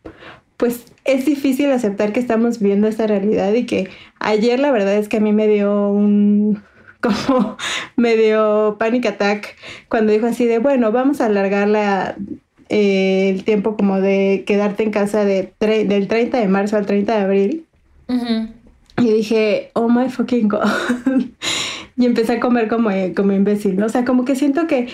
pues 0.57 0.83
es 1.05 1.25
difícil 1.25 1.71
aceptar 1.71 2.11
que 2.11 2.19
estamos 2.19 2.59
viviendo 2.59 2.85
esta 2.89 3.07
realidad 3.07 3.53
y 3.53 3.65
que 3.65 3.87
ayer 4.19 4.59
la 4.59 4.71
verdad 4.71 4.95
es 4.95 5.07
que 5.07 5.15
a 5.15 5.21
mí 5.21 5.31
me 5.31 5.47
dio 5.47 5.87
un 5.87 6.61
como 6.99 7.55
me 7.95 8.17
dio 8.17 8.75
panic 8.77 9.05
attack 9.05 9.55
cuando 9.87 10.11
dijo 10.11 10.25
así 10.25 10.45
de, 10.45 10.59
bueno, 10.59 10.91
vamos 10.91 11.21
a 11.21 11.27
alargar 11.27 11.69
la, 11.69 12.17
eh, 12.67 13.29
el 13.29 13.45
tiempo 13.45 13.77
como 13.77 14.01
de 14.01 14.43
quedarte 14.45 14.83
en 14.83 14.91
casa 14.91 15.23
de 15.23 15.53
del 15.61 16.09
30 16.09 16.39
de 16.39 16.47
marzo 16.49 16.75
al 16.75 16.85
30 16.85 17.15
de 17.15 17.21
abril. 17.21 17.65
Ujú. 18.09 18.62
Y 18.97 19.11
dije, 19.11 19.71
oh 19.73 19.89
my 19.89 20.09
fucking 20.09 20.47
god. 20.47 20.67
y 21.97 22.05
empecé 22.05 22.33
a 22.33 22.39
comer 22.39 22.67
como, 22.67 22.89
como 23.15 23.33
imbécil. 23.33 23.81
O 23.81 23.89
sea, 23.89 24.05
como 24.05 24.25
que 24.25 24.35
siento 24.35 24.67
que 24.67 24.89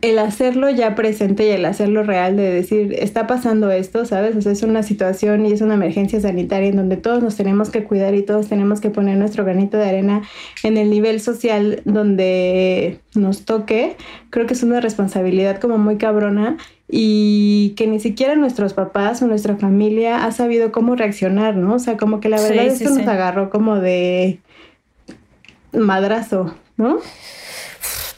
el 0.00 0.20
hacerlo 0.20 0.70
ya 0.70 0.94
presente 0.94 1.48
y 1.48 1.50
el 1.50 1.64
hacerlo 1.64 2.04
real 2.04 2.36
de 2.36 2.52
decir, 2.52 2.94
está 2.98 3.26
pasando 3.26 3.70
esto, 3.72 4.04
¿sabes? 4.04 4.36
O 4.36 4.42
sea, 4.42 4.52
es 4.52 4.62
una 4.62 4.84
situación 4.84 5.44
y 5.44 5.52
es 5.52 5.60
una 5.60 5.74
emergencia 5.74 6.20
sanitaria 6.20 6.68
en 6.68 6.76
donde 6.76 6.96
todos 6.96 7.20
nos 7.20 7.36
tenemos 7.36 7.70
que 7.70 7.82
cuidar 7.82 8.14
y 8.14 8.22
todos 8.22 8.48
tenemos 8.48 8.80
que 8.80 8.90
poner 8.90 9.18
nuestro 9.18 9.44
granito 9.44 9.76
de 9.76 9.88
arena 9.88 10.22
en 10.62 10.76
el 10.76 10.90
nivel 10.90 11.20
social 11.20 11.82
donde 11.84 13.00
nos 13.16 13.44
toque. 13.44 13.96
Creo 14.30 14.46
que 14.46 14.54
es 14.54 14.62
una 14.62 14.80
responsabilidad 14.80 15.58
como 15.58 15.78
muy 15.78 15.96
cabrona 15.96 16.58
y 16.88 17.74
que 17.76 17.88
ni 17.88 17.98
siquiera 17.98 18.36
nuestros 18.36 18.74
papás 18.74 19.20
o 19.20 19.26
nuestra 19.26 19.56
familia 19.56 20.24
ha 20.24 20.30
sabido 20.30 20.70
cómo 20.70 20.94
reaccionar, 20.94 21.56
¿no? 21.56 21.74
O 21.74 21.78
sea, 21.80 21.96
como 21.96 22.20
que 22.20 22.28
la 22.28 22.40
verdad 22.40 22.62
sí, 22.62 22.84
esto 22.84 22.90
sí. 22.90 23.00
nos 23.00 23.08
agarró 23.08 23.50
como 23.50 23.80
de 23.80 24.38
madrazo, 25.72 26.54
¿no? 26.76 26.98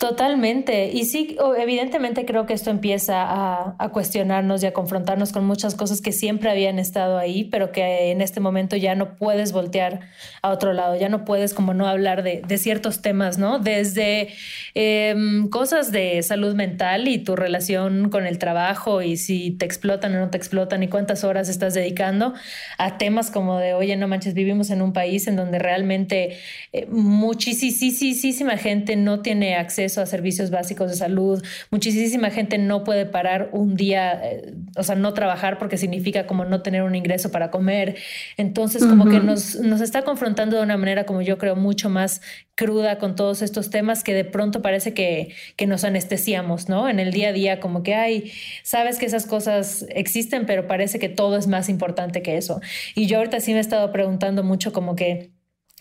Totalmente. 0.00 0.90
Y 0.95 1.04
sí, 1.04 1.37
evidentemente 1.59 2.25
creo 2.25 2.47
que 2.47 2.54
esto 2.54 2.71
empieza 2.71 3.16
a, 3.21 3.90
cuestionarnos 3.90 4.62
y 4.62 4.66
a 4.66 4.73
confrontarnos 4.73 5.30
con 5.30 5.45
muchas 5.45 5.75
cosas 5.75 6.00
que 6.00 6.12
siempre 6.12 6.49
habían 6.49 6.78
estado 6.78 7.19
ahí, 7.19 7.45
pero 7.45 7.71
que 7.71 8.11
en 8.11 8.23
este 8.23 8.40
momento 8.40 8.76
ya 8.76 8.95
no 8.95 9.16
puedes 9.19 9.52
voltear 9.52 10.00
a 10.40 10.52
otro 10.52 10.73
lado, 10.73 10.97
ya 10.97 11.11
no 11.11 11.26
puedes 11.26 11.52
como 11.52 11.75
no 11.75 11.87
hablar 11.87 12.23
de, 12.23 12.42
ciertos 12.57 13.02
temas, 13.02 13.37
¿no? 13.37 13.59
Desde 13.59 14.28
em, 14.73 15.50
cosas 15.50 15.92
de 15.92 16.23
salud 16.23 16.54
mental 16.54 17.07
y 17.07 17.19
tu 17.19 17.37
relación 17.37 18.09
con 18.09 18.26
el 18.26 18.38
trabajo 18.38 19.02
y 19.02 19.19
si 19.19 19.50
te 19.50 19.66
explotan 19.66 20.14
o 20.14 20.21
no 20.21 20.30
te 20.30 20.38
explotan 20.38 20.83
y 20.83 20.88
cuántas 20.88 21.25
horas 21.25 21.50
estás 21.50 21.75
dedicando 21.75 22.33
a 22.78 22.97
temas 22.97 23.30
como 23.30 23.59
de, 23.59 23.75
oye, 23.75 23.97
no 23.97 24.09
manches, 24.09 24.33
vivimos 24.33 24.71
en 24.71 24.80
un 24.80 24.95
país 24.95 25.26
en 25.26 25.37
donde 25.37 25.59
realmente 25.59 26.38
eh, 26.73 26.87
muchísima 26.87 28.57
gente 28.57 28.97
no 28.97 29.21
tiene 29.21 29.57
acceso 29.57 29.89
a 29.99 30.06
servicios 30.06 30.50
básicos 30.50 30.90
de 30.90 30.97
salud. 30.97 31.42
Muchísima 31.70 32.30
gente 32.30 32.59
no 32.59 32.85
puede 32.85 33.06
parar 33.06 33.50
un 33.52 33.76
día, 33.76 34.20
eh, 34.23 34.54
o 34.76 34.82
sea, 34.82 34.94
no 34.94 35.14
trabajar 35.14 35.59
porque 35.59 35.76
significa 35.76 36.26
como 36.26 36.44
no 36.44 36.62
tener 36.62 36.82
un 36.82 36.94
ingreso 36.94 37.30
para 37.30 37.50
comer. 37.50 37.97
Entonces, 38.37 38.85
como 38.85 39.06
que 39.06 39.20
nos, 39.20 39.56
nos 39.56 39.80
está 39.80 40.02
confrontando 40.02 40.56
de 40.56 40.62
una 40.62 40.76
manera, 40.76 41.04
como 41.04 41.23
yo 41.23 41.38
creo, 41.38 41.56
mucho 41.56 41.88
más 41.90 42.20
cruda 42.54 42.99
con 42.99 43.16
todos 43.16 43.40
estos 43.40 43.70
temas 43.70 44.04
que 44.04 44.12
de 44.12 44.25
pronto 44.25 44.61
parece 44.61 44.92
que, 44.92 45.35
que 45.56 45.66
nos 45.66 45.85
anestesiamos, 45.85 46.68
¿no? 46.68 46.88
En 46.88 47.00
el 47.00 47.11
día 47.11 47.30
a 47.30 47.32
día, 47.32 47.61
como 47.61 47.82
que, 47.82 47.94
hay 47.94 48.32
sabes 48.62 48.99
que 48.99 49.06
esas 49.06 49.26
cosas 49.26 49.87
existen, 49.88 50.44
pero 50.47 50.66
parece 50.66 50.99
que 50.99 51.09
todo 51.09 51.38
es 51.38 51.47
más 51.47 51.68
importante 51.68 52.23
que 52.23 52.37
eso. 52.37 52.61
Y 52.94 53.06
yo 53.06 53.18
ahorita 53.18 53.40
sí 53.40 53.52
me 53.52 53.59
he 53.59 53.61
estado 53.61 53.90
preguntando 53.92 54.42
mucho 54.42 54.73
como 54.73 54.94
que, 54.94 55.30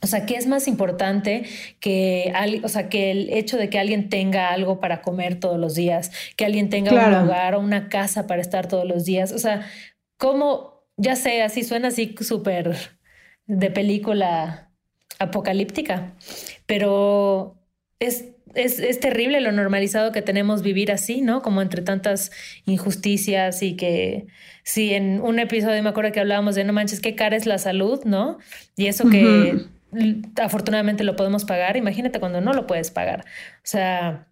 o 0.02 0.08
sea, 0.08 0.26
¿qué 0.26 0.36
es 0.36 0.48
más 0.48 0.68
importante 0.68 1.44
que, 1.80 2.34
o 2.64 2.70
sea, 2.70 2.90
que 2.90 3.12
el 3.12 3.30
hecho 3.34 3.58
de 3.58 3.70
que 3.70 3.80
alguien 3.80 4.10
tenga 4.10 4.50
algo 4.50 4.80
para 4.80 5.02
comer 5.02 5.40
todos 5.40 5.60
los 5.60 5.76
días, 5.76 6.12
que 6.38 6.46
alguien 6.46 6.70
tenga 6.70 6.92
un 6.94 7.24
lugar 7.26 7.56
o 7.56 7.60
una 7.60 7.90
casa 7.90 8.28
para 8.28 8.42
estar 8.42 8.68
todos 8.68 8.88
los 8.88 9.06
días? 9.06 9.32
O 9.34 9.40
sea, 9.40 9.68
¿cómo, 10.18 10.86
ya 10.96 11.16
sé, 11.16 11.42
así 11.42 11.64
suena 11.64 11.90
así 11.90 12.16
súper 12.22 12.78
de 13.46 13.72
película 13.72 14.70
apocalíptica, 15.18 16.14
pero 16.66 17.58
es, 18.00 18.26
es, 18.54 18.80
es, 18.80 19.00
terrible 19.02 19.42
lo 19.42 19.52
normalizado 19.52 20.14
que 20.14 20.22
tenemos 20.22 20.62
vivir 20.62 20.94
así, 20.94 21.22
¿no? 21.22 21.42
Como 21.42 21.62
entre 21.62 21.82
tantas 21.82 22.32
injusticias 22.66 23.62
y 23.64 23.76
que, 23.76 24.28
sí, 24.64 24.94
en 24.94 25.20
un 25.22 25.40
episodio 25.40 25.84
me 25.84 25.90
acuerdo 25.90 26.14
que 26.14 26.22
hablábamos 26.22 26.56
de, 26.56 26.64
no 26.64 26.72
manches, 26.72 27.02
qué 27.02 27.16
cara 27.16 27.36
es 27.36 27.46
la 27.46 27.58
salud, 27.58 28.02
¿no? 28.06 28.38
Y 28.78 28.86
eso 28.86 29.10
que 29.10 29.66
afortunadamente 30.42 31.04
lo 31.04 31.16
podemos 31.16 31.46
pagar, 31.46 31.78
imagínate 31.78 32.20
cuando 32.20 32.42
no 32.42 32.54
lo 32.54 32.68
puedes 32.68 32.92
pagar. 32.92 33.26
O 33.58 33.66
sea, 33.66 34.28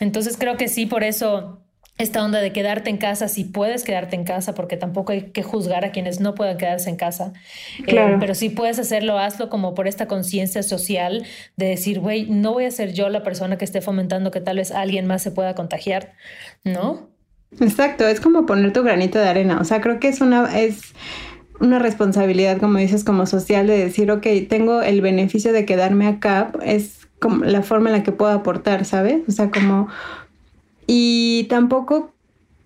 entonces 0.00 0.36
creo 0.36 0.56
que 0.56 0.68
sí, 0.68 0.86
por 0.86 1.04
eso 1.04 1.62
esta 1.98 2.22
onda 2.22 2.40
de 2.40 2.52
quedarte 2.52 2.90
en 2.90 2.98
casa, 2.98 3.26
si 3.26 3.44
puedes 3.44 3.82
quedarte 3.82 4.16
en 4.16 4.24
casa, 4.24 4.54
porque 4.54 4.76
tampoco 4.76 5.12
hay 5.12 5.30
que 5.30 5.42
juzgar 5.42 5.84
a 5.84 5.92
quienes 5.92 6.20
no 6.20 6.34
puedan 6.34 6.58
quedarse 6.58 6.90
en 6.90 6.96
casa, 6.96 7.32
eh, 7.86 8.16
pero 8.20 8.34
si 8.34 8.50
puedes 8.50 8.78
hacerlo, 8.78 9.18
hazlo 9.18 9.48
como 9.48 9.74
por 9.74 9.88
esta 9.88 10.06
conciencia 10.06 10.62
social 10.62 11.24
de 11.56 11.66
decir, 11.66 12.00
güey, 12.00 12.26
no 12.26 12.52
voy 12.52 12.66
a 12.66 12.70
ser 12.70 12.92
yo 12.92 13.08
la 13.08 13.22
persona 13.22 13.56
que 13.56 13.64
esté 13.64 13.80
fomentando 13.80 14.30
que 14.30 14.42
tal 14.42 14.58
vez 14.58 14.72
alguien 14.72 15.06
más 15.06 15.22
se 15.22 15.30
pueda 15.30 15.54
contagiar, 15.54 16.12
¿no? 16.64 17.08
Exacto, 17.60 18.06
es 18.06 18.20
como 18.20 18.44
poner 18.44 18.72
tu 18.74 18.82
granito 18.82 19.18
de 19.18 19.28
arena, 19.28 19.58
o 19.58 19.64
sea, 19.64 19.80
creo 19.80 19.98
que 19.98 20.08
es 20.08 20.20
una, 20.20 20.58
es 20.58 20.92
una 21.60 21.78
responsabilidad, 21.78 22.58
como 22.58 22.78
dices, 22.78 23.04
como 23.04 23.26
social, 23.26 23.66
de 23.66 23.78
decir, 23.78 24.10
ok, 24.10 24.26
tengo 24.48 24.82
el 24.82 25.00
beneficio 25.00 25.52
de 25.52 25.64
quedarme 25.64 26.06
acá, 26.06 26.52
es 26.62 27.06
como 27.20 27.44
la 27.44 27.62
forma 27.62 27.90
en 27.90 27.96
la 27.96 28.02
que 28.02 28.12
puedo 28.12 28.32
aportar, 28.32 28.84
¿sabes? 28.84 29.22
O 29.28 29.32
sea, 29.32 29.50
como... 29.50 29.88
Y 30.86 31.44
tampoco, 31.48 32.12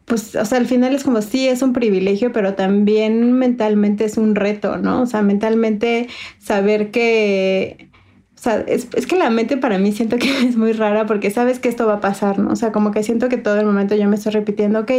pues, 0.05 0.35
o 0.35 0.45
sea, 0.45 0.59
al 0.59 0.67
final 0.67 0.95
es 0.95 1.05
como, 1.05 1.23
sí, 1.23 1.49
es 1.49 1.63
un 1.63 1.73
privilegio, 1.73 2.33
pero 2.33 2.55
también 2.55 3.33
mentalmente 3.33 4.05
es 4.05 4.19
un 4.19 4.35
reto, 4.35 4.77
¿no? 4.77 5.03
O 5.03 5.07
sea, 5.07 5.23
mentalmente 5.23 6.09
saber 6.39 6.91
que... 6.91 7.89
O 8.37 8.43
sea, 8.43 8.61
es, 8.67 8.89
es 8.95 9.07
que 9.07 9.17
la 9.17 9.29
mente 9.29 9.59
para 9.59 9.79
mí 9.79 9.93
siento 9.93 10.17
que 10.17 10.31
es 10.49 10.57
muy 10.57 10.73
rara 10.73 11.07
porque 11.07 11.31
sabes 11.31 11.59
que 11.59 11.69
esto 11.69 11.87
va 11.87 11.95
a 11.95 12.01
pasar, 12.01 12.39
¿no? 12.39 12.51
O 12.53 12.57
sea, 12.57 12.73
como 12.73 12.91
que 12.91 13.03
siento 13.03 13.29
que 13.29 13.37
todo 13.37 13.59
el 13.59 13.67
momento 13.67 13.95
yo 13.95 14.09
me 14.09 14.17
estoy 14.17 14.33
repitiendo, 14.33 14.81
ok, 14.81 14.93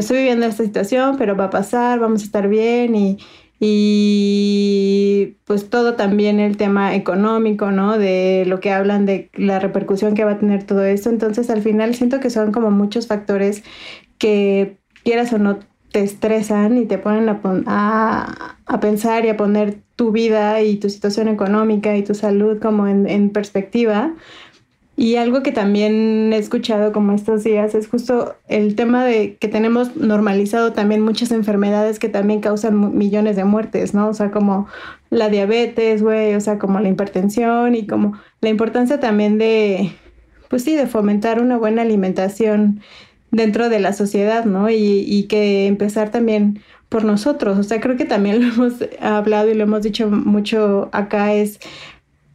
estoy 0.00 0.18
viviendo 0.18 0.46
esta 0.46 0.64
situación, 0.64 1.16
pero 1.18 1.36
va 1.36 1.44
a 1.44 1.50
pasar, 1.50 1.98
vamos 2.00 2.22
a 2.22 2.24
estar 2.24 2.48
bien 2.48 2.94
y, 2.94 3.18
y 3.60 5.36
pues 5.44 5.70
todo 5.70 5.94
también 5.94 6.40
el 6.40 6.56
tema 6.56 6.94
económico, 6.94 7.70
¿no? 7.70 7.98
De 7.98 8.44
lo 8.46 8.60
que 8.60 8.72
hablan 8.72 9.06
de 9.06 9.30
la 9.34 9.58
repercusión 9.60 10.14
que 10.14 10.24
va 10.24 10.32
a 10.32 10.38
tener 10.38 10.64
todo 10.64 10.84
esto. 10.84 11.10
Entonces 11.10 11.50
al 11.50 11.62
final 11.62 11.94
siento 11.94 12.20
que 12.20 12.30
son 12.30 12.52
como 12.52 12.70
muchos 12.70 13.06
factores 13.06 13.62
que 14.18 14.78
quieras 15.04 15.32
o 15.32 15.38
no 15.38 15.58
te 15.92 16.00
estresan 16.02 16.76
y 16.78 16.86
te 16.86 16.98
ponen 16.98 17.28
a, 17.28 17.40
a, 17.66 18.58
a 18.66 18.80
pensar 18.80 19.24
y 19.24 19.28
a 19.28 19.36
poner 19.36 19.82
tu 19.96 20.10
vida 20.12 20.60
y 20.62 20.76
tu 20.78 20.90
situación 20.90 21.28
económica 21.28 21.96
y 21.96 22.02
tu 22.02 22.14
salud 22.14 22.60
como 22.60 22.88
en, 22.88 23.08
en 23.08 23.30
perspectiva. 23.30 24.14
Y 24.96 25.16
algo 25.16 25.42
que 25.42 25.50
también 25.50 26.32
he 26.32 26.36
escuchado 26.36 26.92
como 26.92 27.12
estos 27.12 27.42
días 27.42 27.74
es 27.74 27.88
justo 27.88 28.36
el 28.46 28.76
tema 28.76 29.04
de 29.04 29.36
que 29.36 29.48
tenemos 29.48 29.96
normalizado 29.96 30.72
también 30.72 31.00
muchas 31.00 31.32
enfermedades 31.32 31.98
que 31.98 32.08
también 32.08 32.40
causan 32.40 32.96
millones 32.96 33.34
de 33.34 33.44
muertes, 33.44 33.92
¿no? 33.92 34.08
O 34.08 34.14
sea, 34.14 34.30
como 34.30 34.68
la 35.10 35.30
diabetes, 35.30 36.00
güey, 36.02 36.34
o 36.36 36.40
sea, 36.40 36.60
como 36.60 36.78
la 36.78 36.88
hipertensión 36.88 37.74
y 37.74 37.88
como 37.88 38.12
la 38.40 38.50
importancia 38.50 39.00
también 39.00 39.36
de, 39.36 39.92
pues 40.48 40.62
sí, 40.62 40.76
de 40.76 40.86
fomentar 40.86 41.40
una 41.40 41.56
buena 41.56 41.82
alimentación 41.82 42.80
dentro 43.32 43.68
de 43.68 43.80
la 43.80 43.92
sociedad, 43.92 44.44
¿no? 44.44 44.70
Y, 44.70 45.04
y 45.08 45.24
que 45.24 45.66
empezar 45.66 46.10
también 46.10 46.60
por 46.88 47.04
nosotros. 47.04 47.58
O 47.58 47.64
sea, 47.64 47.80
creo 47.80 47.96
que 47.96 48.04
también 48.04 48.40
lo 48.40 48.54
hemos 48.54 48.74
hablado 49.00 49.50
y 49.50 49.54
lo 49.54 49.64
hemos 49.64 49.82
dicho 49.82 50.08
mucho 50.08 50.88
acá, 50.92 51.34
es 51.34 51.58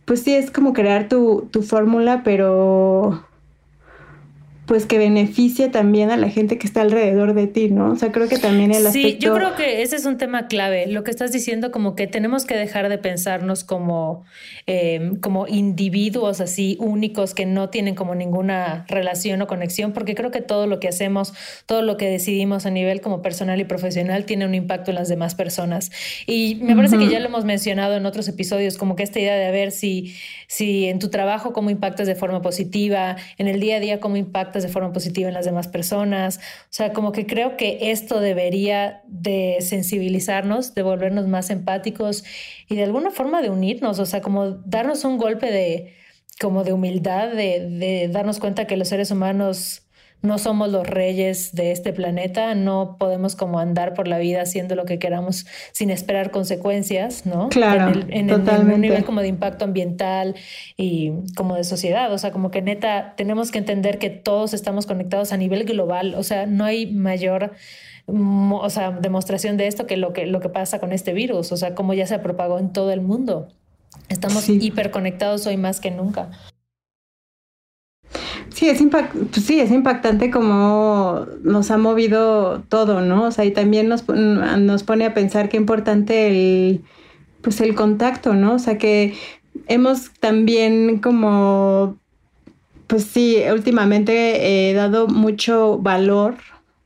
pues 0.09 0.23
sí, 0.23 0.33
es 0.33 0.49
como 0.49 0.73
crear 0.73 1.07
tu, 1.07 1.47
tu 1.51 1.61
fórmula, 1.61 2.23
pero 2.23 3.28
pues 4.69 4.85
que 4.85 4.99
beneficie 4.99 5.67
también 5.67 6.11
a 6.11 6.15
la 6.15 6.29
gente 6.29 6.59
que 6.59 6.67
está 6.67 6.81
alrededor 6.81 7.33
de 7.33 7.47
ti, 7.47 7.69
¿no? 7.69 7.93
O 7.93 7.95
sea, 7.95 8.11
creo 8.11 8.29
que 8.29 8.37
también 8.37 8.69
el 8.69 8.85
aspecto... 8.85 9.09
Sí, 9.09 9.17
yo 9.17 9.33
creo 9.33 9.55
que 9.55 9.81
ese 9.81 9.95
es 9.95 10.05
un 10.05 10.19
tema 10.19 10.47
clave. 10.47 10.85
Lo 10.85 11.03
que 11.03 11.09
estás 11.09 11.31
diciendo, 11.31 11.71
como 11.71 11.95
que 11.95 12.05
tenemos 12.05 12.45
que 12.45 12.55
dejar 12.55 12.87
de 12.87 12.99
pensarnos 12.99 13.63
como, 13.63 14.25
em, 14.67 15.15
como 15.15 15.47
individuos 15.47 16.39
así 16.39 16.77
únicos 16.79 17.33
que 17.33 17.47
no 17.47 17.69
tienen 17.69 17.95
como 17.95 18.13
ninguna 18.13 18.85
relación 18.87 19.41
o 19.41 19.47
conexión, 19.47 19.91
porque 19.91 20.13
creo 20.13 20.29
que 20.29 20.41
todo 20.41 20.67
lo 20.67 20.79
que 20.79 20.87
hacemos, 20.87 21.33
todo 21.65 21.81
lo 21.81 21.97
que 21.97 22.05
decidimos 22.05 22.67
a 22.67 22.69
nivel 22.69 23.01
como 23.01 23.23
personal 23.23 23.59
y 23.59 23.63
profesional 23.63 24.25
tiene 24.25 24.45
un 24.45 24.53
impacto 24.53 24.91
en 24.91 24.95
las 24.97 25.09
demás 25.09 25.33
personas. 25.33 25.89
Y 26.27 26.59
me 26.61 26.75
parece 26.75 26.99
que 26.99 27.09
ya 27.09 27.19
lo 27.19 27.25
hemos 27.25 27.43
mencionado 27.43 27.95
en 27.95 28.05
otros 28.05 28.27
episodios, 28.27 28.77
como 28.77 28.95
que 28.95 29.01
esta 29.01 29.19
idea 29.19 29.35
de 29.35 29.51
ver 29.51 29.71
si, 29.71 30.13
si 30.49 30.87
en 30.87 30.97
tu 30.97 31.09
trabajo 31.09 31.53
cómo 31.53 31.69
impactas 31.69 32.07
de 32.07 32.15
forma 32.15 32.41
positiva, 32.41 33.17
en 33.37 33.47
el 33.47 33.59
día 33.59 33.75
a 33.75 33.79
día 33.79 33.99
cómo 33.99 34.17
impactas 34.17 34.63
de 34.63 34.69
forma 34.69 34.91
positiva 34.91 35.27
en 35.27 35.35
las 35.35 35.45
demás 35.45 35.67
personas. 35.67 36.37
O 36.37 36.71
sea, 36.71 36.91
como 36.91 37.11
que 37.11 37.27
creo 37.27 37.55
que 37.55 37.91
esto 37.91 38.19
debería 38.19 39.03
de 39.07 39.57
sensibilizarnos, 39.61 40.73
de 40.73 40.81
volvernos 40.81 41.27
más 41.27 41.51
empáticos 41.51 42.23
y 42.67 42.75
de 42.75 42.83
alguna 42.83 43.11
forma 43.11 43.43
de 43.43 43.51
unirnos, 43.51 43.99
o 43.99 44.07
sea, 44.07 44.21
como 44.21 44.49
darnos 44.49 45.05
un 45.05 45.19
golpe 45.19 45.51
de 45.51 45.93
como 46.41 46.63
de 46.63 46.73
humildad, 46.73 47.29
de, 47.29 47.69
de 47.69 48.07
darnos 48.07 48.39
cuenta 48.39 48.65
que 48.65 48.75
los 48.75 48.87
seres 48.87 49.11
humanos 49.11 49.83
no 50.21 50.37
somos 50.37 50.69
los 50.69 50.85
reyes 50.85 51.53
de 51.53 51.71
este 51.71 51.93
planeta, 51.93 52.53
no 52.53 52.97
podemos 52.99 53.35
como 53.35 53.59
andar 53.59 53.93
por 53.93 54.07
la 54.07 54.17
vida 54.17 54.41
haciendo 54.41 54.75
lo 54.75 54.85
que 54.85 54.99
queramos 54.99 55.45
sin 55.71 55.89
esperar 55.89 56.31
consecuencias, 56.31 57.25
¿no? 57.25 57.49
Claro, 57.49 57.99
en, 58.09 58.31
un 58.31 58.81
nivel 58.81 59.05
como 59.05 59.21
de 59.21 59.29
impacto 59.29 59.65
ambiental 59.65 60.35
y 60.75 61.11
como 61.35 61.55
de 61.55 61.63
sociedad, 61.63 62.11
o 62.11 62.17
sea, 62.17 62.31
como 62.31 62.51
que 62.51 62.61
neta 62.61 63.13
tenemos 63.15 63.51
que 63.51 63.59
entender 63.59 63.97
que 63.97 64.09
todos 64.09 64.53
estamos 64.53 64.85
conectados 64.85 65.31
a 65.31 65.37
nivel 65.37 65.63
global, 65.63 66.15
o 66.15 66.23
sea, 66.23 66.45
no 66.45 66.65
hay 66.65 66.91
mayor 66.91 67.53
o 68.11 68.69
sea, 68.71 68.91
demostración 68.91 69.57
de 69.57 69.67
esto 69.67 69.85
que 69.85 69.95
lo 69.95 70.13
que 70.13 70.25
lo 70.25 70.39
que 70.39 70.49
pasa 70.49 70.79
con 70.79 70.91
este 70.91 71.13
virus, 71.13 71.51
o 71.51 71.57
sea, 71.57 71.75
como 71.75 71.93
ya 71.93 72.07
se 72.07 72.19
propagó 72.19 72.59
en 72.59 72.73
todo 72.73 72.91
el 72.91 73.01
mundo. 73.01 73.49
Estamos 74.07 74.49
hiperconectados 74.49 75.45
hoy 75.47 75.57
más 75.57 75.79
que 75.79 75.91
nunca. 75.91 76.29
Sí, 78.59 78.67
es 78.67 78.83
pues 78.91 79.45
sí, 79.45 79.61
es 79.61 79.71
impactante 79.71 80.29
como 80.31 81.25
nos 81.43 81.71
ha 81.71 81.77
movido 81.77 82.61
todo, 82.67 82.99
¿no? 82.99 83.23
O 83.23 83.31
sea, 83.31 83.45
y 83.45 83.51
también 83.51 83.87
nos, 83.87 84.05
nos 84.09 84.83
pone 84.83 85.05
a 85.05 85.13
pensar 85.13 85.47
qué 85.47 85.55
importante 85.55 86.27
el, 86.27 86.83
pues 87.41 87.61
el 87.61 87.73
contacto, 87.73 88.33
¿no? 88.33 88.55
O 88.55 88.59
sea, 88.59 88.77
que 88.77 89.13
hemos 89.67 90.11
también 90.19 90.99
como, 90.99 91.97
pues 92.87 93.05
sí, 93.05 93.37
últimamente 93.49 94.69
he 94.69 94.73
dado 94.73 95.07
mucho 95.07 95.77
valor, 95.77 96.35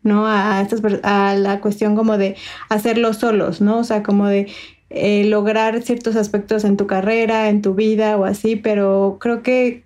¿no? 0.03 0.27
A, 0.27 0.61
estas, 0.61 0.79
a 1.01 1.33
la 1.33 1.59
cuestión 1.59 1.95
como 1.95 2.19
de 2.19 2.35
hacerlo 2.69 3.15
solos, 3.15 3.61
¿no? 3.61 3.79
O 3.79 3.83
sea, 3.83 4.03
como 4.03 4.27
de 4.27 4.47
eh, 4.91 5.25
lograr 5.25 5.81
ciertos 5.81 6.17
aspectos 6.17 6.65
en 6.65 6.77
tu 6.77 6.85
carrera, 6.85 7.49
en 7.49 7.63
tu 7.63 7.73
vida 7.73 8.15
o 8.17 8.25
así, 8.25 8.57
pero 8.57 9.17
creo 9.19 9.41
que 9.41 9.85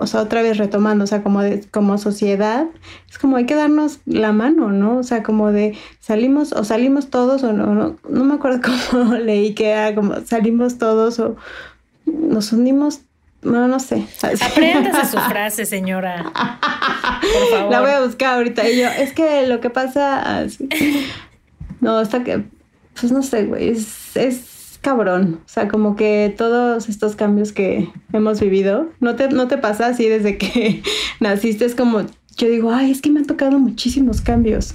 o 0.00 0.06
sea, 0.06 0.22
otra 0.22 0.40
vez 0.40 0.56
retomando, 0.56 1.04
o 1.04 1.06
sea, 1.06 1.22
como, 1.22 1.42
de, 1.42 1.60
como 1.70 1.98
sociedad, 1.98 2.66
es 3.08 3.18
como 3.18 3.36
hay 3.36 3.44
que 3.44 3.54
darnos 3.54 4.00
la 4.06 4.32
mano, 4.32 4.70
¿no? 4.70 4.96
O 4.96 5.02
sea, 5.02 5.22
como 5.22 5.52
de 5.52 5.76
salimos 6.00 6.52
o 6.52 6.64
salimos 6.64 7.10
todos 7.10 7.42
o 7.42 7.52
no, 7.52 7.74
no, 7.74 7.96
no 8.08 8.24
me 8.24 8.34
acuerdo 8.34 8.60
cómo 8.90 9.14
leí 9.14 9.54
que 9.54 9.68
era 9.68 9.94
como 9.94 10.14
salimos 10.24 10.78
todos 10.78 11.18
o 11.18 11.36
nos 12.06 12.52
unimos 12.52 13.02
no, 13.42 13.68
no 13.68 13.80
sé. 13.80 14.06
Apréndase 14.22 15.06
su 15.12 15.18
frase, 15.18 15.64
señora. 15.64 16.24
Por 16.24 17.50
favor. 17.50 17.72
La 17.72 17.80
voy 17.80 17.90
a 17.90 18.02
buscar 18.02 18.34
ahorita. 18.34 18.68
Y 18.68 18.78
yo, 18.78 18.88
es 18.88 19.14
que 19.14 19.46
lo 19.46 19.60
que 19.60 19.70
pasa. 19.70 20.46
No, 21.80 21.96
hasta 21.96 22.22
que. 22.22 22.44
Pues 23.00 23.12
no 23.12 23.22
sé, 23.22 23.44
güey. 23.44 23.70
Es, 23.70 24.14
es 24.14 24.59
cabrón. 24.80 25.40
O 25.44 25.48
sea, 25.48 25.68
como 25.68 25.96
que 25.96 26.34
todos 26.36 26.88
estos 26.88 27.16
cambios 27.16 27.52
que 27.52 27.88
hemos 28.12 28.40
vivido. 28.40 28.88
¿No 29.00 29.16
te, 29.16 29.28
no 29.28 29.48
te 29.48 29.58
pasa 29.58 29.86
así 29.86 30.08
desde 30.08 30.38
que 30.38 30.82
naciste? 31.20 31.64
Es 31.64 31.74
como. 31.74 32.06
Yo 32.36 32.48
digo, 32.48 32.72
ay, 32.72 32.90
es 32.90 33.02
que 33.02 33.10
me 33.10 33.20
han 33.20 33.26
tocado 33.26 33.58
muchísimos 33.58 34.22
cambios. 34.22 34.72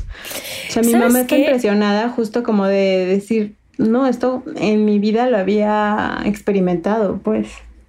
O 0.69 0.71
sea, 0.71 0.83
mi 0.83 0.93
mamá 0.93 1.21
está 1.21 1.37
impresionada, 1.37 2.09
justo 2.09 2.43
como 2.43 2.67
de 2.67 3.05
decir, 3.07 3.55
no, 3.77 4.05
esto 4.05 4.43
en 4.55 4.85
mi 4.85 4.99
vida 4.99 5.27
lo 5.27 5.37
había 5.37 6.19
experimentado, 6.25 7.19
pues. 7.23 7.47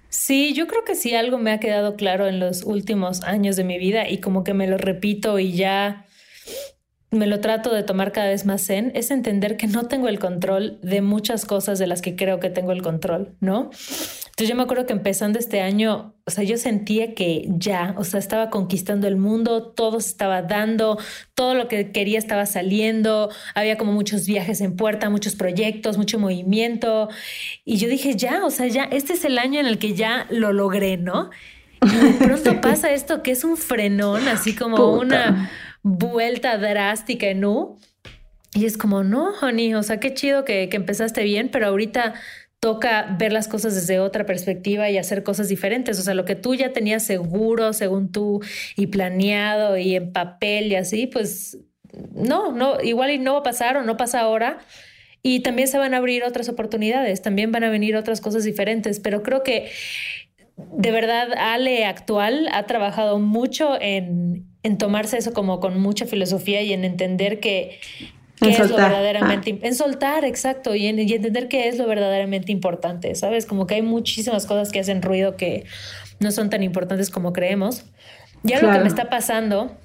Sí, 0.09 0.53
yo 0.53 0.67
creo 0.67 0.83
que 0.83 0.95
sí 0.95 1.13
algo 1.13 1.37
me 1.37 1.51
ha 1.51 1.59
quedado 1.59 1.95
claro 1.95 2.27
en 2.27 2.39
los 2.39 2.63
últimos 2.63 3.21
años 3.23 3.55
de 3.55 3.65
mi 3.65 3.77
vida 3.77 4.09
y 4.09 4.19
como 4.19 4.43
que 4.43 4.53
me 4.53 4.67
lo 4.67 4.77
repito 4.77 5.37
y 5.37 5.51
ya 5.51 6.05
me 7.17 7.27
lo 7.27 7.39
trato 7.41 7.73
de 7.73 7.83
tomar 7.83 8.11
cada 8.11 8.29
vez 8.29 8.45
más 8.45 8.69
en, 8.69 8.91
es 8.95 9.11
entender 9.11 9.57
que 9.57 9.67
no 9.67 9.87
tengo 9.87 10.07
el 10.07 10.19
control 10.19 10.79
de 10.81 11.01
muchas 11.01 11.45
cosas 11.45 11.79
de 11.79 11.87
las 11.87 12.01
que 12.01 12.15
creo 12.15 12.39
que 12.39 12.49
tengo 12.49 12.71
el 12.71 12.81
control, 12.81 13.35
¿no? 13.39 13.71
Entonces 14.37 14.49
yo 14.49 14.55
me 14.55 14.63
acuerdo 14.63 14.85
que 14.85 14.93
empezando 14.93 15.39
este 15.39 15.61
año, 15.61 16.13
o 16.27 16.29
sea, 16.29 16.43
yo 16.43 16.57
sentía 16.57 17.15
que 17.15 17.47
ya, 17.49 17.95
o 17.97 18.03
sea, 18.03 18.19
estaba 18.19 18.51
conquistando 18.51 19.07
el 19.07 19.17
mundo, 19.17 19.63
todo 19.63 19.99
se 19.99 20.09
estaba 20.09 20.43
dando, 20.43 20.99
todo 21.33 21.55
lo 21.55 21.67
que 21.67 21.91
quería 21.91 22.19
estaba 22.19 22.45
saliendo, 22.45 23.31
había 23.55 23.79
como 23.79 23.93
muchos 23.93 24.27
viajes 24.27 24.61
en 24.61 24.75
puerta, 24.75 25.09
muchos 25.09 25.35
proyectos, 25.35 25.97
mucho 25.97 26.19
movimiento. 26.19 27.09
Y 27.65 27.77
yo 27.77 27.89
dije, 27.89 28.15
ya, 28.15 28.45
o 28.45 28.51
sea, 28.51 28.67
ya, 28.67 28.83
este 28.83 29.13
es 29.13 29.25
el 29.25 29.39
año 29.39 29.59
en 29.59 29.65
el 29.65 29.79
que 29.79 29.95
ya 29.95 30.27
lo 30.29 30.53
logré, 30.53 30.97
¿no? 30.97 31.31
Y 31.81 31.95
de 31.95 32.13
pronto 32.23 32.61
pasa 32.61 32.91
esto 32.91 33.23
que 33.23 33.31
es 33.31 33.43
un 33.43 33.57
frenón, 33.57 34.27
así 34.27 34.55
como 34.55 34.93
una 34.93 35.49
vuelta 35.95 36.57
drástica 36.57 37.27
en 37.27 37.45
U. 37.45 37.77
Y 38.53 38.65
es 38.65 38.77
como, 38.77 39.03
no, 39.03 39.33
honey, 39.41 39.73
o 39.75 39.83
sea, 39.83 39.99
qué 39.99 40.13
chido 40.13 40.43
que, 40.45 40.69
que 40.69 40.77
empezaste 40.77 41.23
bien, 41.23 41.49
pero 41.51 41.67
ahorita 41.67 42.15
toca 42.59 43.15
ver 43.19 43.31
las 43.31 43.47
cosas 43.47 43.75
desde 43.75 43.99
otra 43.99 44.25
perspectiva 44.25 44.89
y 44.89 44.97
hacer 44.97 45.23
cosas 45.23 45.47
diferentes. 45.47 45.99
O 45.99 46.01
sea, 46.01 46.13
lo 46.13 46.25
que 46.25 46.35
tú 46.35 46.55
ya 46.55 46.73
tenías 46.73 47.03
seguro, 47.03 47.73
según 47.73 48.11
tú, 48.11 48.41
y 48.75 48.87
planeado 48.87 49.77
y 49.77 49.95
en 49.95 50.11
papel 50.11 50.71
y 50.71 50.75
así, 50.75 51.07
pues 51.07 51.59
no, 52.13 52.51
no, 52.51 52.81
igual 52.81 53.23
no 53.23 53.33
va 53.33 53.39
a 53.39 53.43
pasar 53.43 53.77
o 53.77 53.83
no 53.83 53.97
pasa 53.97 54.21
ahora. 54.21 54.59
Y 55.21 55.41
también 55.41 55.67
se 55.67 55.77
van 55.77 55.93
a 55.93 55.97
abrir 55.97 56.23
otras 56.23 56.47
oportunidades, 56.49 57.21
también 57.21 57.51
van 57.51 57.63
a 57.63 57.69
venir 57.69 57.95
otras 57.95 58.21
cosas 58.21 58.43
diferentes, 58.43 58.99
pero 58.99 59.23
creo 59.23 59.43
que 59.43 59.69
de 60.55 60.91
verdad 60.91 61.33
Ale 61.37 61.85
actual 61.85 62.47
ha 62.51 62.65
trabajado 62.65 63.19
mucho 63.19 63.79
en, 63.79 64.47
en 64.67 64.77
tomarse 64.77 65.17
eso 65.17 65.33
como 65.33 65.59
con 65.59 65.79
mucha 65.79 66.05
filosofía 66.05 66.61
y 66.61 66.73
en 66.73 66.83
entender 66.83 67.39
que 67.39 67.79
es 68.41 68.59
lo 68.59 68.75
verdaderamente 68.75 69.57
en 69.61 69.73
soltar, 69.73 70.25
exacto, 70.25 70.75
y, 70.75 70.87
en, 70.87 70.99
entender 70.99 71.47
qué 71.47 71.69
es 71.69 71.77
lo 71.77 71.87
verdaderamente 71.87 72.51
importante, 72.51 73.15
¿sabes? 73.15 73.45
Como 73.45 73.65
que 73.65 73.75
hay 73.75 73.81
muchísimas 73.81 74.45
cosas 74.45 74.71
que 74.71 74.79
hacen 74.79 75.01
ruido 75.01 75.37
que 75.37 75.63
no 76.19 76.31
son 76.31 76.49
tan 76.49 76.61
importantes 76.61 77.09
como 77.09 77.33
creemos. 77.33 77.85
Ya 78.43 78.61
lo 78.61 78.71
que 78.71 78.79
me 78.79 78.87
está 78.87 79.09
pasando, 79.09 79.75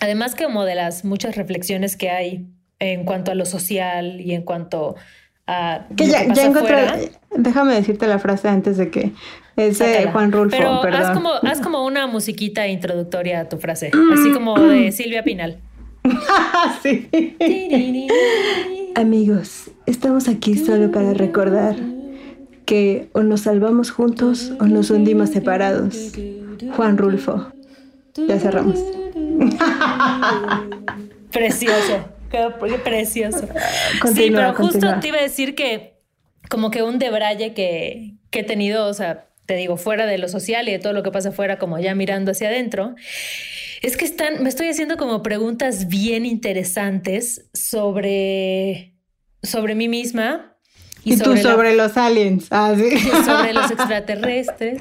además 0.00 0.34
que 0.34 0.44
como 0.44 0.64
de 0.64 0.74
las 0.74 1.04
muchas 1.04 1.36
reflexiones 1.36 1.96
que 1.96 2.10
hay 2.10 2.46
en 2.80 3.04
cuanto 3.04 3.30
a 3.30 3.34
lo 3.34 3.46
social 3.46 4.20
y 4.20 4.34
en 4.34 4.42
cuanto 4.42 4.96
a 4.98 5.00
que 5.96 6.06
ya, 6.06 6.32
ya 6.32 6.44
encontré, 6.44 7.12
déjame 7.36 7.74
decirte 7.74 8.06
la 8.06 8.18
frase 8.18 8.48
antes 8.48 8.76
de 8.76 8.90
que 8.90 9.12
es 9.56 9.78
de 9.78 10.08
Juan 10.10 10.32
Rulfo, 10.32 10.56
Pero 10.82 10.96
Haz 10.96 11.10
como, 11.10 11.30
haz 11.34 11.60
como 11.60 11.84
una 11.84 12.06
musiquita 12.06 12.66
introductoria 12.66 13.40
a 13.40 13.48
tu 13.48 13.58
frase, 13.58 13.90
así 14.12 14.32
como 14.32 14.58
de 14.58 14.90
Silvia 14.92 15.22
Pinal. 15.22 15.58
sí. 16.82 17.08
Amigos, 18.94 19.70
estamos 19.86 20.28
aquí 20.28 20.56
solo 20.56 20.90
para 20.90 21.14
recordar 21.14 21.76
que 22.64 23.08
o 23.12 23.22
nos 23.22 23.42
salvamos 23.42 23.90
juntos 23.90 24.52
o 24.60 24.64
nos 24.64 24.90
hundimos 24.90 25.30
separados. 25.30 26.12
Juan 26.76 26.98
Rulfo. 26.98 27.52
Ya 28.28 28.38
cerramos. 28.38 28.80
Precioso. 31.32 32.04
Qué 32.68 32.78
precioso. 32.78 33.46
sí, 34.14 34.30
pero 34.30 34.54
justo 34.54 35.00
te 35.00 35.08
iba 35.08 35.18
a 35.18 35.22
decir 35.22 35.54
que 35.54 35.94
como 36.48 36.70
que 36.70 36.82
un 36.82 36.98
debraye 36.98 37.54
que, 37.54 38.14
que 38.30 38.40
he 38.40 38.44
tenido, 38.44 38.86
o 38.86 38.94
sea, 38.94 39.28
te 39.46 39.56
digo, 39.56 39.76
fuera 39.76 40.06
de 40.06 40.18
lo 40.18 40.28
social 40.28 40.68
y 40.68 40.72
de 40.72 40.78
todo 40.78 40.92
lo 40.92 41.02
que 41.02 41.10
pasa 41.10 41.30
afuera, 41.30 41.58
como 41.58 41.78
ya 41.78 41.94
mirando 41.94 42.32
hacia 42.32 42.48
adentro, 42.48 42.94
es 43.82 43.96
que 43.96 44.04
están, 44.04 44.42
me 44.42 44.48
estoy 44.48 44.68
haciendo 44.68 44.96
como 44.96 45.22
preguntas 45.22 45.88
bien 45.88 46.24
interesantes 46.24 47.50
sobre, 47.52 48.94
sobre 49.42 49.74
mí 49.74 49.88
misma. 49.88 50.53
Y, 51.04 51.18
tú 51.18 51.36
sobre 51.36 51.76
los 51.76 51.96
aliens. 51.98 52.46
Ah, 52.50 52.74
¿sí? 52.76 52.98
Sobre 53.24 53.52
los 53.52 53.70
extraterrestres. 53.70 54.80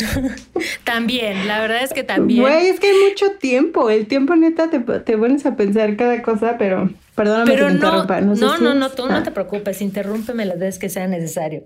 también, 0.84 1.48
la 1.48 1.60
verdad 1.60 1.82
es 1.82 1.92
que 1.94 2.04
también. 2.04 2.42
Güey, 2.42 2.66
es 2.66 2.78
que 2.78 2.88
hay 2.88 3.08
mucho 3.08 3.32
tiempo. 3.40 3.88
El 3.88 4.06
tiempo 4.06 4.36
neta 4.36 4.68
te, 4.68 4.80
te 4.80 5.16
pones 5.16 5.46
a 5.46 5.56
pensar 5.56 5.96
cada 5.96 6.20
cosa, 6.22 6.56
pero 6.58 6.90
perdóname 7.14 7.50
pero 7.50 7.68
que 7.68 7.74
te 7.74 7.78
no, 7.80 8.04
No, 8.04 8.34
no, 8.34 8.58
no, 8.58 8.74
no, 8.74 8.90
tú 8.90 9.06
no 9.06 9.16
ah. 9.16 9.22
te 9.22 9.30
preocupes. 9.30 9.80
Interrúmpeme 9.80 10.44
las 10.44 10.58
veces 10.58 10.78
que 10.78 10.90
sea 10.90 11.08
necesario. 11.08 11.64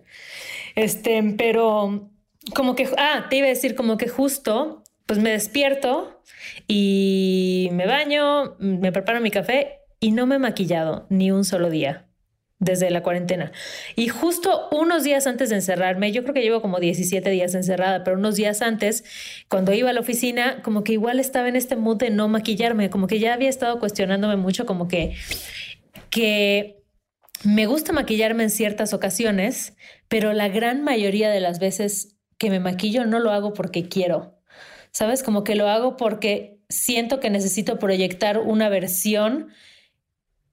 Este, 0.76 1.35
pero 1.37 2.09
como 2.55 2.76
que, 2.76 2.88
ah, 2.98 3.26
te 3.29 3.37
iba 3.37 3.46
a 3.46 3.50
decir 3.50 3.74
como 3.74 3.96
que 3.96 4.09
justo, 4.09 4.85
pues 5.07 5.18
me 5.18 5.31
despierto 5.31 6.22
y 6.68 7.68
me 7.72 7.87
baño, 7.87 8.55
me 8.61 8.92
preparo 8.92 9.20
mi 9.20 9.33
café 9.33 9.81
y 9.98 10.12
no 10.12 10.26
me 10.26 10.37
he 10.37 10.38
maquillado 10.38 11.07
ni 11.11 11.33
un 11.33 11.44
solo 11.44 11.68
día 11.68 12.07
desde 12.59 12.90
la 12.90 13.03
cuarentena. 13.03 13.53
Y 13.97 14.09
justo 14.09 14.69
unos 14.73 15.05
días 15.05 15.27
antes 15.27 15.51
de 15.51 15.57
encerrarme, 15.57 16.12
yo 16.12 16.23
creo 16.23 16.35
que 16.35 16.42
llevo 16.42 16.62
como 16.62 16.81
17 16.81 17.29
días 17.31 17.55
encerrada, 17.55 18.03
pero 18.03 18.16
unos 18.16 18.37
días 18.37 18.62
antes, 18.62 19.05
cuando 19.49 19.73
iba 19.73 19.90
a 19.90 19.92
la 19.92 20.01
oficina, 20.01 20.62
como 20.62 20.83
que 20.83 20.92
igual 20.92 21.21
estaba 21.21 21.49
en 21.49 21.57
este 21.57 21.77
mood 21.77 21.99
de 21.99 22.11
no 22.11 22.29
maquillarme, 22.29 22.90
como 22.90 23.07
que 23.07 23.19
ya 23.19 23.35
había 23.35 23.51
estado 23.51 23.79
cuestionándome 23.79 24.37
mucho, 24.37 24.64
como 24.64 24.88
que, 24.88 25.14
que 26.11 26.83
me 27.45 27.66
gusta 27.66 27.92
maquillarme 27.92 28.45
en 28.45 28.51
ciertas 28.51 28.95
ocasiones, 28.95 29.77
pero 30.09 30.33
la 30.33 30.49
gran 30.49 30.83
mayoría 30.83 31.31
de 31.31 31.40
las 31.40 31.59
veces 31.59 32.16
que 32.38 32.51
me 32.51 32.61
maquillo 32.61 33.05
no 33.05 33.19
lo 33.19 33.33
hago 33.33 33.53
porque 33.53 33.88
quiero. 33.88 34.35
¿Sabes? 34.92 35.23
Como 35.23 35.45
que 35.45 35.57
lo 35.57 35.69
hago 35.69 35.99
porque 35.99 36.59
siento 36.71 37.21
que 37.21 37.29
necesito 37.29 37.79
proyectar 37.79 38.38
una 38.38 38.71
versión 38.71 39.49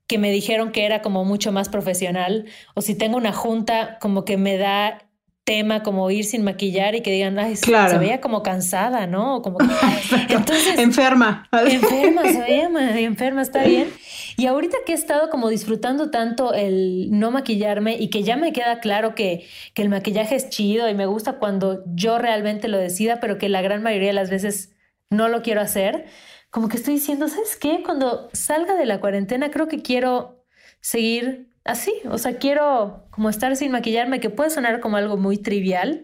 que 0.07 0.17
me 0.17 0.31
dijeron 0.31 0.71
que 0.71 0.85
era 0.85 1.01
como 1.01 1.25
mucho 1.25 1.51
más 1.51 1.69
profesional. 1.69 2.45
O 2.73 2.81
si 2.81 2.95
tengo 2.95 3.17
una 3.17 3.33
junta, 3.33 3.97
como 3.99 4.25
que 4.25 4.37
me 4.37 4.57
da 4.57 4.99
tema 5.43 5.83
como 5.83 6.09
ir 6.09 6.23
sin 6.23 6.43
maquillar 6.43 6.95
y 6.95 7.01
que 7.01 7.11
digan, 7.11 7.37
ay, 7.37 7.57
se 7.57 7.97
veía 7.97 8.21
como 8.21 8.43
cansada, 8.43 9.07
¿no? 9.07 9.41
Como 9.41 9.57
Entonces, 10.29 10.79
enferma. 10.79 11.49
Enferma, 11.51 12.23
se 12.23 12.39
veía 12.39 12.69
enferma, 13.01 13.41
está 13.41 13.63
bien. 13.63 13.89
Y 14.37 14.45
ahorita 14.45 14.77
que 14.85 14.93
he 14.93 14.95
estado 14.95 15.29
como 15.29 15.49
disfrutando 15.49 16.11
tanto 16.11 16.53
el 16.53 17.09
no 17.11 17.31
maquillarme 17.31 17.97
y 17.97 18.09
que 18.09 18.23
ya 18.23 18.37
me 18.37 18.53
queda 18.53 18.79
claro 18.79 19.15
que, 19.15 19.45
que 19.73 19.81
el 19.81 19.89
maquillaje 19.89 20.35
es 20.35 20.49
chido 20.49 20.89
y 20.89 20.93
me 20.93 21.05
gusta 21.05 21.33
cuando 21.33 21.83
yo 21.93 22.19
realmente 22.19 22.69
lo 22.69 22.77
decida, 22.77 23.19
pero 23.19 23.37
que 23.37 23.49
la 23.49 23.61
gran 23.61 23.83
mayoría 23.83 24.09
de 24.09 24.13
las 24.13 24.29
veces 24.29 24.71
no 25.09 25.27
lo 25.27 25.41
quiero 25.41 25.61
hacer, 25.61 26.05
como 26.53 26.69
que 26.69 26.77
estoy 26.77 26.93
diciendo, 26.93 27.27
¿sabes 27.29 27.55
qué? 27.55 27.81
Cuando 27.83 28.29
salga 28.31 28.75
de 28.75 28.85
la 28.85 28.99
cuarentena 28.99 29.49
creo 29.49 29.67
que 29.67 29.81
quiero 29.81 30.45
seguir 30.81 31.49
así, 31.63 31.91
o 32.07 32.19
sea, 32.19 32.37
quiero 32.37 33.07
como 33.09 33.31
estar 33.31 33.55
sin 33.55 33.71
maquillarme, 33.71 34.19
que 34.19 34.29
puede 34.29 34.51
sonar 34.51 34.79
como 34.79 34.97
algo 34.97 35.17
muy 35.17 35.39
trivial, 35.39 36.03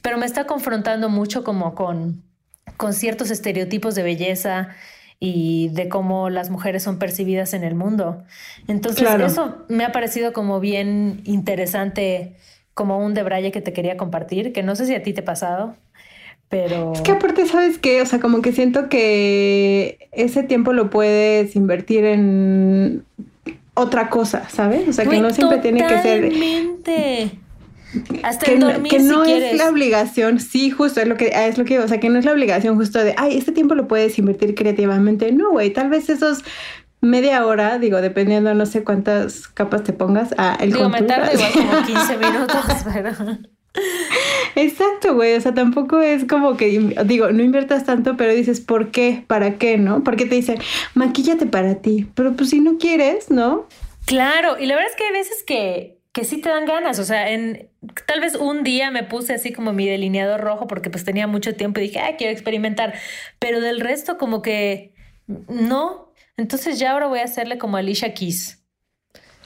pero 0.00 0.16
me 0.16 0.24
está 0.24 0.46
confrontando 0.46 1.10
mucho 1.10 1.44
como 1.44 1.74
con, 1.74 2.22
con 2.78 2.94
ciertos 2.94 3.30
estereotipos 3.30 3.94
de 3.94 4.02
belleza 4.02 4.70
y 5.20 5.68
de 5.74 5.90
cómo 5.90 6.30
las 6.30 6.48
mujeres 6.48 6.82
son 6.82 6.98
percibidas 6.98 7.52
en 7.52 7.62
el 7.62 7.74
mundo. 7.74 8.24
Entonces, 8.68 9.06
eso 9.20 9.66
me 9.68 9.84
ha 9.84 9.92
parecido 9.92 10.32
como 10.32 10.58
bien 10.58 11.20
interesante, 11.24 12.38
como 12.72 12.96
un 12.96 13.12
debraye 13.12 13.52
que 13.52 13.60
te 13.60 13.74
quería 13.74 13.98
compartir, 13.98 14.54
que 14.54 14.62
no 14.62 14.74
sé 14.74 14.86
si 14.86 14.94
a 14.94 15.02
ti 15.02 15.12
te 15.12 15.20
ha 15.20 15.26
pasado. 15.26 15.76
Pero... 16.52 16.92
Es 16.92 17.00
que 17.00 17.12
aparte, 17.12 17.46
¿sabes 17.46 17.78
qué? 17.78 18.02
O 18.02 18.06
sea, 18.06 18.20
como 18.20 18.42
que 18.42 18.52
siento 18.52 18.90
que 18.90 20.10
ese 20.12 20.42
tiempo 20.42 20.74
lo 20.74 20.90
puedes 20.90 21.56
invertir 21.56 22.04
en 22.04 23.04
otra 23.72 24.10
cosa, 24.10 24.46
¿sabes? 24.50 24.86
O 24.86 24.92
sea, 24.92 25.06
que 25.06 25.18
no 25.18 25.30
siempre 25.30 25.60
tiene 25.60 25.86
que 25.86 26.02
ser... 26.02 26.30
Hasta 28.22 28.44
que, 28.44 28.58
dormir 28.58 28.92
que 28.92 28.98
no 28.98 29.24
si 29.24 29.32
es 29.32 29.38
quieres. 29.38 29.58
la 29.58 29.70
obligación, 29.70 30.40
sí, 30.40 30.70
justo 30.70 31.00
es 31.00 31.08
lo 31.08 31.16
que 31.16 31.32
es 31.34 31.56
lo 31.56 31.64
que 31.64 31.78
o 31.78 31.88
sea, 31.88 32.00
que 32.00 32.08
no 32.10 32.18
es 32.18 32.24
la 32.26 32.32
obligación 32.32 32.76
justo 32.76 32.98
de, 32.98 33.14
ay, 33.16 33.36
este 33.36 33.52
tiempo 33.52 33.74
lo 33.74 33.88
puedes 33.88 34.18
invertir 34.18 34.54
creativamente. 34.54 35.32
No, 35.32 35.52
güey, 35.52 35.72
tal 35.72 35.88
vez 35.88 36.10
esos 36.10 36.44
media 37.00 37.46
hora, 37.46 37.78
digo, 37.78 38.02
dependiendo 38.02 38.52
no 38.52 38.66
sé 38.66 38.84
cuántas 38.84 39.48
capas 39.48 39.84
te 39.84 39.94
pongas 39.94 40.34
a 40.36 40.54
el 40.56 40.72
Digo, 40.72 40.90
me 40.90 41.00
tarda 41.00 41.32
igual 41.32 41.52
como 41.52 41.86
15 41.86 42.16
minutos, 42.18 42.64
pero... 42.92 43.38
Exacto, 44.54 45.14
güey, 45.14 45.34
o 45.34 45.40
sea, 45.40 45.54
tampoco 45.54 46.00
es 46.00 46.24
como 46.26 46.56
que 46.56 46.66
digo, 47.04 47.30
no 47.32 47.42
inviertas 47.42 47.84
tanto, 47.84 48.16
pero 48.16 48.32
dices, 48.32 48.60
¿por 48.60 48.90
qué? 48.90 49.24
¿Para 49.26 49.56
qué, 49.58 49.78
no? 49.78 50.04
Porque 50.04 50.26
te 50.26 50.34
dicen, 50.34 50.58
maquíllate 50.94 51.46
para 51.46 51.76
ti, 51.76 52.06
pero 52.14 52.34
pues 52.34 52.50
si 52.50 52.60
no 52.60 52.76
quieres, 52.78 53.30
¿no? 53.30 53.66
Claro, 54.04 54.58
y 54.58 54.66
la 54.66 54.74
verdad 54.74 54.90
es 54.90 54.96
que 54.96 55.04
hay 55.04 55.12
veces 55.12 55.42
que, 55.46 55.98
que 56.12 56.24
sí 56.24 56.38
te 56.38 56.50
dan 56.50 56.66
ganas, 56.66 56.98
o 56.98 57.04
sea, 57.04 57.30
en 57.30 57.70
tal 58.06 58.20
vez 58.20 58.34
un 58.34 58.62
día 58.62 58.90
me 58.90 59.04
puse 59.04 59.34
así 59.34 59.52
como 59.52 59.72
mi 59.72 59.86
delineador 59.86 60.40
rojo 60.40 60.66
porque 60.66 60.90
pues 60.90 61.04
tenía 61.04 61.26
mucho 61.26 61.54
tiempo 61.54 61.80
y 61.80 61.84
dije, 61.84 62.00
ay, 62.00 62.14
quiero 62.18 62.32
experimentar, 62.32 62.94
pero 63.38 63.60
del 63.60 63.80
resto 63.80 64.18
como 64.18 64.42
que 64.42 64.92
no, 65.26 66.12
entonces 66.36 66.78
ya 66.78 66.92
ahora 66.92 67.06
voy 67.06 67.20
a 67.20 67.24
hacerle 67.24 67.58
como 67.58 67.76
Alicia 67.76 68.12
Keys. 68.12 68.62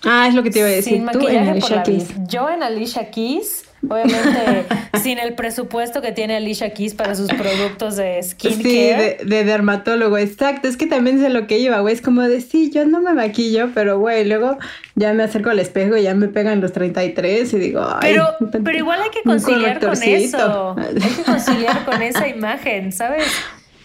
Ah, 0.05 0.27
es 0.29 0.35
lo 0.35 0.43
que 0.43 0.51
te 0.51 0.61
iba 0.61 0.69
a 0.69 0.71
decir. 0.71 0.95
Sin 0.95 1.07
Tú 1.11 1.27
en 1.27 1.49
Alicia 1.49 1.83
Keys. 1.83 2.09
Yo 2.29 2.49
en 2.49 2.63
Alicia 2.63 3.11
Keys, 3.11 3.65
obviamente 3.89 4.67
sin 5.03 5.19
el 5.19 5.35
presupuesto 5.35 6.01
que 6.03 6.13
tiene 6.13 6.37
Alicia 6.37 6.71
Keys 6.73 6.95
para 6.95 7.15
sus 7.15 7.29
productos 7.29 7.97
de 7.97 8.23
Sí, 8.23 8.31
skincare. 8.31 9.19
de, 9.21 9.25
de 9.25 9.45
dermatólogo, 9.45 10.19
exacto. 10.19 10.69
Es 10.69 10.77
que 10.77 10.87
también 10.87 11.21
sé 11.21 11.29
lo 11.29 11.47
que 11.47 11.59
iba, 11.59 11.81
güey. 11.81 11.95
Es 11.95 12.01
como 12.03 12.23
de, 12.23 12.41
sí, 12.41 12.71
yo 12.71 12.85
no 12.87 13.01
me 13.01 13.13
maquillo, 13.15 13.71
pero, 13.75 13.99
güey, 13.99 14.25
luego 14.25 14.59
ya 14.95 15.13
me 15.13 15.23
acerco 15.23 15.51
al 15.51 15.59
espejo 15.59 15.97
y 15.97 16.03
ya 16.03 16.15
me 16.15 16.29
pegan 16.29 16.61
los 16.61 16.73
33 16.73 17.53
y 17.53 17.59
digo, 17.59 17.87
ay. 17.89 18.13
Pero, 18.13 18.27
pero 18.65 18.77
igual 18.79 19.01
hay 19.03 19.11
que 19.11 19.23
conciliar 19.23 19.81
con 19.81 20.03
eso. 20.03 20.77
Hay 20.79 20.95
que 21.13 21.23
conciliar 21.23 21.85
con 21.85 22.03
esa 22.03 22.27
imagen, 22.29 22.93
¿sabes? 22.93 23.25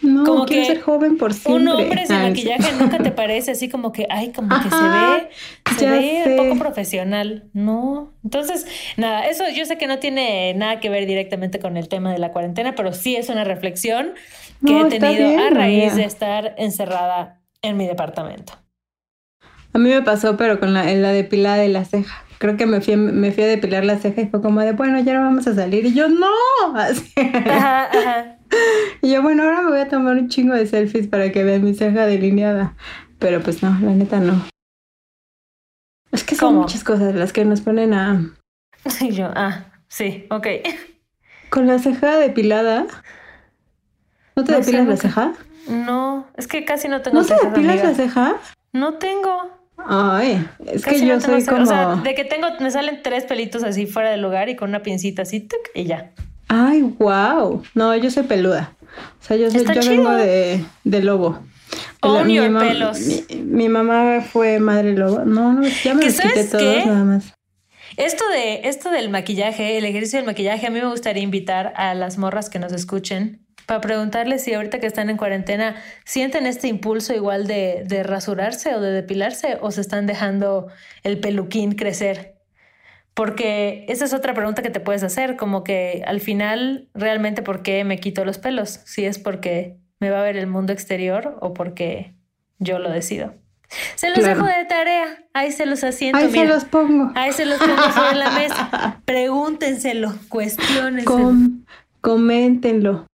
No, 0.02 0.24
como 0.26 0.46
quiero 0.46 0.62
que 0.64 0.74
ser 0.74 0.82
joven 0.82 1.18
por 1.18 1.34
siempre. 1.34 1.64
Un 1.64 1.68
hombre 1.68 2.06
sin 2.08 2.16
Ah, 2.16 2.24
maquillaje 2.24 2.74
nunca 2.74 2.98
te 2.98 3.12
parece 3.12 3.52
así 3.52 3.70
como 3.70 3.92
que, 3.92 4.08
ay, 4.10 4.32
como 4.32 4.50
que 4.50 4.56
Ajá, 4.56 4.70
se 4.70 4.90
ve, 4.90 5.30
se 5.78 5.86
ve 5.90 6.22
sé. 6.24 6.36
poco 6.38 6.58
profesional. 6.58 7.50
No. 7.54 8.14
Entonces, 8.24 8.66
nada, 8.98 9.28
eso 9.28 9.44
yo 9.56 9.66
sé 9.66 9.78
que 9.78 9.88
no 9.88 10.00
tiene 10.00 10.54
nada 10.56 10.80
que 10.80 10.90
ver 10.90 11.06
directamente 11.06 11.60
con 11.60 11.78
el 11.78 11.88
tema 11.88 12.12
de 12.12 12.20
la 12.20 12.32
cuarentena, 12.32 12.74
pero 12.76 12.94
sí 12.94 13.16
es 13.16 13.30
una 13.30 13.44
reflexión 13.44 14.14
que 14.66 14.74
No, 14.74 14.88
he 14.88 14.90
tenido 14.90 15.28
bien, 15.28 15.40
a 15.40 15.50
raíz 15.52 15.96
de 15.96 16.04
estar 16.06 16.56
encerrada 16.58 17.42
en 17.62 17.78
mi 17.78 17.86
departamento. 17.88 18.54
A 19.74 19.78
mí 19.78 19.90
me 19.90 20.02
pasó, 20.02 20.36
pero 20.38 20.60
con 20.60 20.74
la 20.74 20.84
depilada 20.84 21.58
de 21.58 21.70
la 21.70 21.86
ceja. 21.86 22.24
Creo 22.40 22.58
que 22.58 22.66
me 22.66 22.82
fui, 22.82 22.96
me 22.98 23.32
fui 23.32 23.44
a 23.44 23.48
depilar 23.48 23.86
la 23.86 24.00
ceja 24.00 24.22
y 24.22 24.28
fue 24.28 24.42
como 24.42 24.62
de, 24.62 24.74
bueno, 24.74 25.00
ya 25.00 25.14
no 25.14 25.22
vamos 25.22 25.48
a 25.48 25.56
salir. 25.56 25.86
Y 25.86 25.94
yo, 25.94 26.10
no. 26.10 26.28
Así. 26.76 27.14
Ajá, 27.48 27.86
ajá. 27.86 28.38
Y 29.04 29.12
yo, 29.12 29.22
bueno, 29.24 29.44
ahora 29.44 29.62
me 29.64 29.72
voy 29.72 29.80
a 29.80 29.88
tomar 29.90 30.16
un 30.16 30.30
chingo 30.30 30.54
de 30.54 30.68
selfies 30.68 31.08
para 31.08 31.32
que 31.32 31.44
vean 31.44 31.64
mi 31.64 31.74
ceja 31.74 32.06
delineada. 32.06 32.76
Pero 33.18 33.42
pues 33.42 33.64
no, 33.64 33.70
la 33.82 33.94
neta 33.94 34.20
no. 34.20 34.46
Es 36.12 36.24
que 36.24 36.36
son 36.36 36.50
¿Cómo? 36.50 36.62
muchas 36.62 36.84
cosas 36.84 37.16
las 37.16 37.34
que 37.34 37.46
nos 37.46 37.62
ponen 37.62 37.94
a... 37.94 38.32
Y 39.02 39.12
yo, 39.12 39.32
ah, 39.36 39.66
sí, 39.88 40.26
ok. 40.30 40.48
Con 41.50 41.68
la 41.68 41.80
ceja 41.80 42.18
depilada. 42.18 42.86
¿No 44.36 44.44
te 44.44 44.52
No 44.54 44.64
sé, 44.64 44.72
depilas 44.72 44.88
la 44.88 44.98
ceja? 44.98 45.34
No, 45.68 46.28
es 46.38 46.48
que 46.48 46.64
casi 46.66 46.88
no 46.88 47.02
tengo 47.02 47.18
¿No 47.20 47.26
te 47.26 47.34
cejas, 47.36 47.44
depilas 47.54 47.74
amiga. 47.80 47.90
la 47.90 47.96
ceja? 47.96 48.36
No 48.74 48.94
tengo. 48.96 49.50
Ay, 49.78 50.48
es 50.68 50.84
Casi 50.84 51.00
que 51.02 51.08
yo 51.08 51.16
no 51.16 51.22
soy 51.22 51.42
cejas. 51.42 51.50
como... 51.50 51.64
O 51.64 51.66
sea, 51.66 51.96
de 51.96 52.14
que 52.16 52.24
tengo, 52.26 52.48
me 52.60 52.70
salen 52.72 53.02
tres 53.04 53.24
pelitos 53.26 53.64
así 53.64 53.88
fuera 53.88 54.12
del 54.12 54.22
lugar 54.22 54.48
y 54.50 54.56
con 54.56 54.70
una 54.70 54.84
pincita 54.84 55.24
así, 55.24 55.40
tuc, 55.42 55.60
y 55.74 55.86
ya. 55.86 56.12
Ay, 56.54 56.82
wow. 56.82 57.64
No, 57.76 57.96
yo 57.96 58.12
soy 58.12 58.24
peluda. 58.24 58.76
O 59.22 59.24
sea, 59.24 59.38
yo, 59.38 59.50
soy, 59.50 59.64
yo 59.64 59.90
vengo 59.90 60.12
de, 60.12 60.66
de 60.84 61.02
lobo. 61.02 61.40
Own 62.02 62.28
mi, 62.28 62.36
your 62.36 62.60
pelos. 62.60 63.00
Mi, 63.00 63.38
mi 63.38 63.70
mamá 63.70 64.20
fue 64.20 64.60
madre 64.60 64.92
lobo. 64.98 65.24
No, 65.24 65.54
no, 65.54 65.66
ya 65.66 65.94
me 65.94 66.02
¿Que 66.02 66.08
los 66.08 66.20
quité 66.20 66.44
todos 66.44 66.62
qué? 66.62 66.86
nada 66.86 67.06
más. 67.06 67.34
Esto 67.96 68.28
de 68.28 68.68
esto 68.68 68.92
del 68.92 69.10
maquillaje, 69.10 69.78
el 69.78 69.86
ejercicio 69.86 70.20
del 70.20 70.26
maquillaje, 70.26 70.68
a 70.68 70.70
mí 70.72 70.82
me 70.82 70.90
gustaría 70.90 71.24
invitar 71.24 71.72
a 71.78 71.94
las 71.94 72.18
morras 72.18 72.50
que 72.50 72.60
nos 72.60 72.74
escuchen 72.74 73.46
para 73.66 73.80
preguntarles 73.80 74.44
si 74.44 74.54
ahorita 74.54 74.82
que 74.82 74.88
están 74.88 75.10
en 75.10 75.16
cuarentena 75.16 75.78
sienten 76.04 76.48
este 76.48 76.68
impulso 76.68 77.14
igual 77.14 77.48
de, 77.48 77.84
de 77.86 78.04
rasurarse 78.04 78.76
o 78.76 78.82
de 78.82 78.92
depilarse 78.92 79.58
o 79.62 79.72
se 79.72 79.80
están 79.80 80.06
dejando 80.06 80.68
el 81.04 81.20
peluquín 81.20 81.76
crecer. 81.76 82.41
Porque 83.14 83.86
esa 83.90 84.06
es 84.06 84.14
otra 84.14 84.34
pregunta 84.34 84.62
que 84.62 84.70
te 84.70 84.80
puedes 84.80 85.04
hacer, 85.04 85.36
como 85.36 85.64
que 85.64 86.02
al 86.08 86.22
final, 86.22 86.90
realmente, 86.94 87.42
¿por 87.42 87.62
qué 87.62 87.84
me 87.84 88.00
quito 88.00 88.24
los 88.26 88.38
pelos? 88.38 88.80
Si 88.86 89.06
es 89.06 89.20
porque 89.20 89.78
me 90.00 90.10
va 90.10 90.20
a 90.22 90.24
ver 90.24 90.38
el 90.38 90.48
mundo 90.48 90.72
exterior 90.74 91.38
o 91.42 91.54
porque 91.54 92.14
yo 92.60 92.80
lo 92.80 92.90
decido. 92.90 93.36
Se 93.96 94.10
los 94.10 94.20
Claro. 94.20 94.44
dejo 94.44 94.58
de 94.60 94.66
tarea, 94.66 95.24
ahí 95.34 95.52
se 95.52 95.66
los 95.66 95.84
asiento. 95.84 96.18
Ahí 96.18 96.30
se 96.32 96.46
los 96.46 96.66
pongo. 96.66 97.12
Ahí 97.16 97.32
se 97.32 97.46
los 97.46 97.58
pongo 97.60 97.82
sobre 97.94 98.16
la 98.18 98.32
mesa. 98.32 99.02
Pregúntenselo, 99.06 100.14
cuestionenselo. 100.30 101.04
Com- 101.06 101.64
coméntenlo. 102.02 103.08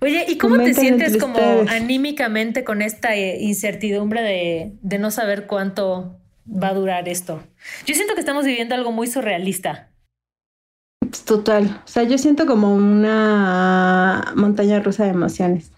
Oye, 0.00 0.26
¿y 0.28 0.36
cómo 0.38 0.58
te 0.58 0.74
sientes 0.74 1.16
como 1.16 1.34
ustedes. 1.34 1.70
anímicamente 1.70 2.64
con 2.64 2.82
esta 2.82 3.16
eh, 3.16 3.38
incertidumbre 3.40 4.20
de, 4.22 4.72
de 4.82 4.98
no 4.98 5.10
saber 5.10 5.46
cuánto 5.46 6.18
va 6.46 6.68
a 6.68 6.74
durar 6.74 7.08
esto? 7.08 7.42
Yo 7.86 7.94
siento 7.94 8.14
que 8.14 8.20
estamos 8.20 8.44
viviendo 8.44 8.74
algo 8.74 8.92
muy 8.92 9.06
surrealista. 9.06 9.90
Total. 11.24 11.82
O 11.84 11.88
sea, 11.88 12.02
yo 12.02 12.18
siento 12.18 12.46
como 12.46 12.74
una 12.74 14.32
montaña 14.34 14.80
rusa 14.80 15.04
de 15.04 15.10
emociones. 15.10 15.72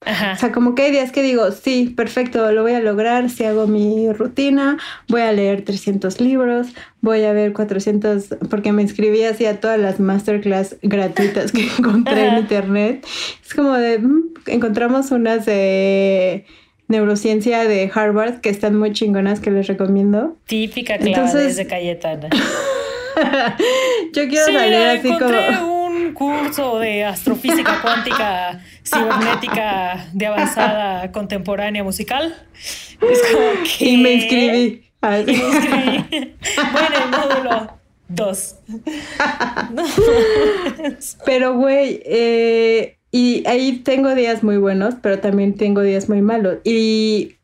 O 0.00 0.36
sea, 0.36 0.52
como 0.52 0.76
que 0.76 0.82
hay 0.82 0.92
días 0.92 1.10
que 1.10 1.22
digo, 1.22 1.50
sí, 1.50 1.92
perfecto, 1.96 2.52
lo 2.52 2.62
voy 2.62 2.72
a 2.72 2.80
lograr 2.80 3.28
si 3.30 3.44
hago 3.44 3.66
mi 3.66 4.10
rutina, 4.12 4.78
voy 5.08 5.22
a 5.22 5.32
leer 5.32 5.64
300 5.64 6.20
libros, 6.20 6.68
voy 7.00 7.24
a 7.24 7.32
ver 7.32 7.52
400, 7.52 8.36
porque 8.48 8.72
me 8.72 8.82
inscribí 8.82 9.24
así 9.24 9.44
a 9.44 9.58
todas 9.58 9.78
las 9.78 9.98
masterclass 9.98 10.76
gratuitas 10.82 11.50
que 11.50 11.66
encontré 11.78 12.28
en 12.28 12.38
internet. 12.38 13.04
Es 13.44 13.54
como 13.54 13.72
de, 13.72 13.98
mm, 13.98 14.34
encontramos 14.46 15.10
unas 15.10 15.44
de 15.46 16.46
neurociencia 16.88 17.64
de 17.64 17.90
Harvard 17.94 18.40
que 18.40 18.48
están 18.48 18.76
muy 18.76 18.92
chingonas 18.92 19.40
que 19.40 19.50
les 19.50 19.66
recomiendo. 19.66 20.36
Típica 20.46 20.96
clave 20.98 21.10
Entonces- 21.12 21.56
de 21.56 21.66
Cayetana. 21.66 22.28
Yo 24.12 24.28
quiero 24.28 24.46
Sí, 24.46 24.52
salir 24.52 24.74
así 24.76 25.08
encontré 25.08 25.46
como... 25.58 25.84
un 25.86 26.12
curso 26.14 26.78
de 26.78 27.04
astrofísica 27.04 27.80
cuántica 27.82 28.60
cibernética 28.84 30.06
de 30.12 30.26
avanzada 30.26 31.10
contemporánea 31.12 31.82
musical. 31.84 32.34
Es 33.00 33.22
como 33.32 33.44
que... 33.78 33.84
Y 33.84 33.96
me 33.98 34.12
inscribí. 34.14 34.58
Y 34.58 34.82
me 35.02 35.08
Así. 35.08 35.30
inscribí. 35.32 36.04
bueno, 36.72 36.96
el 37.04 37.10
módulo 37.10 37.78
2. 38.08 38.54
Pero, 41.24 41.54
güey, 41.54 42.00
eh, 42.04 42.97
y 43.10 43.42
ahí 43.46 43.80
tengo 43.84 44.14
días 44.14 44.42
muy 44.42 44.58
buenos, 44.58 44.94
pero 45.00 45.18
también 45.18 45.54
tengo 45.54 45.82
días 45.82 46.08
muy 46.08 46.22
malos. 46.22 46.58
Y 46.64 47.36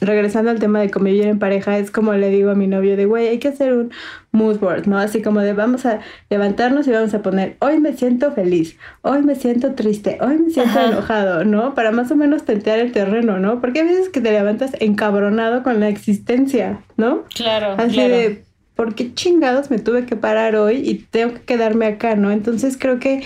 regresando 0.00 0.50
al 0.50 0.58
tema 0.58 0.80
de 0.80 0.90
convivir 0.90 1.26
en 1.26 1.38
pareja, 1.38 1.78
es 1.78 1.90
como 1.90 2.12
le 2.14 2.28
digo 2.30 2.50
a 2.50 2.54
mi 2.54 2.66
novio 2.66 2.96
de, 2.96 3.04
güey, 3.06 3.28
hay 3.28 3.38
que 3.38 3.48
hacer 3.48 3.72
un 3.72 3.92
mood 4.32 4.58
board, 4.58 4.86
¿no? 4.88 4.98
Así 4.98 5.22
como 5.22 5.40
de, 5.40 5.52
vamos 5.52 5.86
a 5.86 6.00
levantarnos 6.28 6.88
y 6.88 6.90
vamos 6.90 7.14
a 7.14 7.22
poner, 7.22 7.56
hoy 7.60 7.78
me 7.78 7.92
siento 7.92 8.32
feliz, 8.32 8.76
hoy 9.02 9.22
me 9.22 9.36
siento 9.36 9.74
triste, 9.74 10.18
hoy 10.20 10.38
me 10.38 10.50
siento 10.50 10.78
Ajá. 10.78 10.88
enojado, 10.88 11.44
¿no? 11.44 11.74
Para 11.74 11.92
más 11.92 12.10
o 12.10 12.16
menos 12.16 12.44
tentear 12.44 12.80
el 12.80 12.90
terreno, 12.90 13.38
¿no? 13.38 13.60
Porque 13.60 13.80
hay 13.80 13.88
veces 13.88 14.08
que 14.08 14.20
te 14.20 14.32
levantas 14.32 14.72
encabronado 14.80 15.62
con 15.62 15.78
la 15.78 15.88
existencia, 15.88 16.80
¿no? 16.96 17.24
Claro, 17.34 17.74
Así 17.78 17.94
claro. 17.94 18.14
de, 18.14 18.42
¿por 18.74 18.94
qué 18.96 19.14
chingados 19.14 19.70
me 19.70 19.78
tuve 19.78 20.04
que 20.04 20.16
parar 20.16 20.56
hoy 20.56 20.82
y 20.84 20.94
tengo 20.94 21.34
que 21.34 21.42
quedarme 21.42 21.86
acá, 21.86 22.16
no? 22.16 22.32
Entonces 22.32 22.76
creo 22.76 22.98
que 22.98 23.22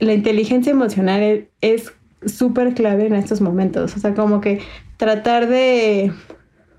la 0.00 0.12
inteligencia 0.14 0.70
emocional 0.72 1.22
e- 1.22 1.50
es 1.60 1.92
súper 2.26 2.74
clave 2.74 3.06
en 3.06 3.14
estos 3.14 3.40
momentos. 3.40 3.96
O 3.96 4.00
sea, 4.00 4.14
como 4.14 4.40
que 4.40 4.60
tratar 4.96 5.48
de, 5.48 6.12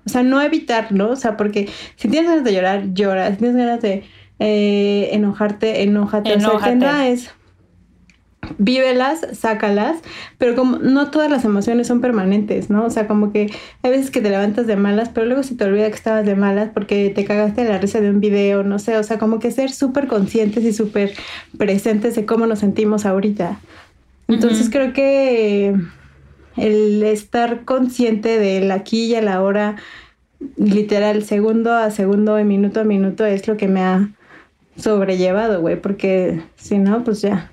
o 0.06 0.08
sea, 0.08 0.22
no 0.22 0.40
evitar, 0.40 0.92
¿no? 0.92 1.10
O 1.10 1.16
sea, 1.16 1.36
porque 1.36 1.68
si 1.96 2.08
tienes 2.08 2.28
ganas 2.30 2.44
de 2.44 2.52
llorar, 2.54 2.92
lloras. 2.94 3.30
Si 3.32 3.36
tienes 3.38 3.56
ganas 3.56 3.80
de 3.80 4.04
eh, 4.38 5.08
enojarte, 5.12 5.82
enójate. 5.82 6.30
O 6.34 6.40
sea, 6.40 6.48
el 6.48 6.54
Enójate. 6.54 6.70
tema 6.72 7.08
es 7.08 7.30
vívelas, 8.58 9.26
sácalas, 9.32 9.98
pero 10.38 10.54
como 10.54 10.78
no 10.78 11.10
todas 11.10 11.30
las 11.30 11.44
emociones 11.44 11.86
son 11.86 12.00
permanentes, 12.00 12.70
¿no? 12.70 12.84
O 12.84 12.90
sea, 12.90 13.06
como 13.06 13.32
que 13.32 13.52
hay 13.82 13.90
veces 13.90 14.10
que 14.10 14.20
te 14.20 14.30
levantas 14.30 14.66
de 14.66 14.76
malas, 14.76 15.10
pero 15.10 15.26
luego 15.26 15.42
se 15.42 15.54
te 15.54 15.64
olvida 15.64 15.88
que 15.88 15.94
estabas 15.94 16.26
de 16.26 16.34
malas 16.34 16.70
porque 16.72 17.10
te 17.10 17.24
cagaste 17.24 17.64
la 17.64 17.78
risa 17.78 18.00
de 18.00 18.10
un 18.10 18.20
video, 18.20 18.62
no 18.64 18.78
sé, 18.78 18.96
o 18.98 19.02
sea, 19.02 19.18
como 19.18 19.38
que 19.38 19.50
ser 19.50 19.70
súper 19.70 20.08
conscientes 20.08 20.64
y 20.64 20.72
súper 20.72 21.12
presentes 21.56 22.14
de 22.14 22.26
cómo 22.26 22.46
nos 22.46 22.60
sentimos 22.60 23.06
ahorita. 23.06 23.60
Entonces 24.28 24.70
creo 24.70 24.92
que 24.92 25.74
el 26.56 27.02
estar 27.02 27.64
consciente 27.64 28.38
del 28.38 28.70
aquí 28.70 29.04
y 29.06 29.14
a 29.14 29.22
la 29.22 29.42
hora, 29.42 29.76
literal, 30.56 31.24
segundo 31.24 31.72
a 31.72 31.90
segundo 31.90 32.38
y 32.38 32.44
minuto 32.44 32.80
a 32.80 32.84
minuto, 32.84 33.24
es 33.24 33.46
lo 33.46 33.56
que 33.56 33.68
me 33.68 33.82
ha 33.82 34.10
sobrellevado, 34.76 35.60
güey, 35.60 35.80
porque 35.80 36.42
si 36.56 36.78
no, 36.78 37.04
pues 37.04 37.22
ya. 37.22 37.52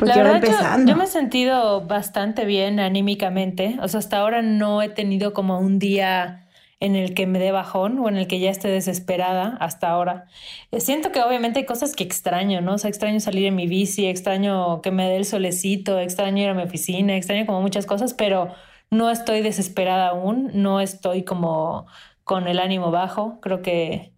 La 0.00 0.16
verdad, 0.16 0.78
yo, 0.86 0.96
me 0.96 1.04
he 1.04 1.06
sentido 1.06 1.82
bastante 1.82 2.44
bien 2.44 2.80
anímicamente. 2.80 3.76
O 3.80 3.88
sea, 3.88 3.98
hasta 3.98 4.18
ahora 4.18 4.42
no 4.42 4.82
he 4.82 4.88
tenido 4.88 5.32
como 5.32 5.58
un 5.58 5.78
día 5.78 6.46
en 6.80 6.96
el 6.96 7.14
que 7.14 7.26
me 7.26 7.38
dé 7.38 7.52
bajón 7.52 7.98
o 8.00 8.08
en 8.08 8.16
el 8.16 8.26
que 8.26 8.40
ya 8.40 8.50
esté 8.50 8.68
desesperada 8.68 9.56
hasta 9.60 9.88
ahora. 9.88 10.26
Eh, 10.72 10.80
siento 10.80 11.12
que 11.12 11.22
obviamente 11.22 11.60
hay 11.60 11.66
cosas 11.66 11.94
que 11.94 12.02
extraño, 12.02 12.60
¿no? 12.60 12.74
O 12.74 12.78
sea, 12.78 12.90
extraño 12.90 13.20
salir 13.20 13.46
en 13.46 13.54
mi 13.54 13.68
bici, 13.68 14.06
extraño 14.06 14.82
que 14.82 14.90
me 14.90 15.08
dé 15.08 15.16
el 15.16 15.24
solecito, 15.24 16.00
extraño 16.00 16.42
ir 16.42 16.48
a 16.48 16.54
mi 16.54 16.62
oficina, 16.62 17.16
extraño 17.16 17.46
como 17.46 17.60
muchas 17.60 17.86
cosas, 17.86 18.14
pero 18.14 18.52
no 18.90 19.10
estoy 19.10 19.42
desesperada 19.42 20.08
aún, 20.08 20.50
no 20.54 20.80
estoy 20.80 21.22
como 21.22 21.86
con 22.24 22.48
el 22.48 22.58
ánimo 22.58 22.90
bajo. 22.90 23.38
Creo 23.40 23.62
que 23.62 24.11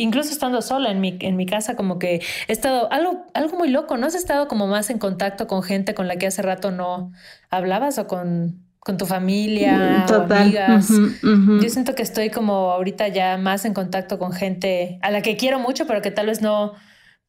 incluso 0.00 0.32
estando 0.32 0.62
sola 0.62 0.90
en 0.90 1.00
mi, 1.00 1.16
en 1.20 1.36
mi 1.36 1.46
casa, 1.46 1.76
como 1.76 1.98
que 1.98 2.22
he 2.48 2.52
estado 2.52 2.90
algo, 2.90 3.26
algo 3.34 3.58
muy 3.58 3.68
loco, 3.68 3.96
¿no 3.96 4.06
has 4.06 4.14
estado 4.14 4.48
como 4.48 4.66
más 4.66 4.90
en 4.90 4.98
contacto 4.98 5.46
con 5.46 5.62
gente 5.62 5.94
con 5.94 6.08
la 6.08 6.16
que 6.16 6.26
hace 6.26 6.42
rato 6.42 6.70
no 6.70 7.12
hablabas 7.50 7.98
o 7.98 8.06
con, 8.06 8.64
con 8.80 8.96
tu 8.96 9.06
familia 9.06 10.06
o 10.08 10.32
amigas? 10.32 10.88
Yo 11.22 11.68
siento 11.68 11.94
que 11.94 12.02
estoy 12.02 12.30
como 12.30 12.72
ahorita 12.72 13.08
ya 13.08 13.36
más 13.36 13.64
en 13.66 13.74
contacto 13.74 14.18
con 14.18 14.32
gente 14.32 14.98
a 15.02 15.10
la 15.10 15.20
que 15.20 15.36
quiero 15.36 15.58
mucho, 15.58 15.86
pero 15.86 16.00
que 16.00 16.10
tal 16.10 16.26
vez 16.26 16.40
no 16.40 16.72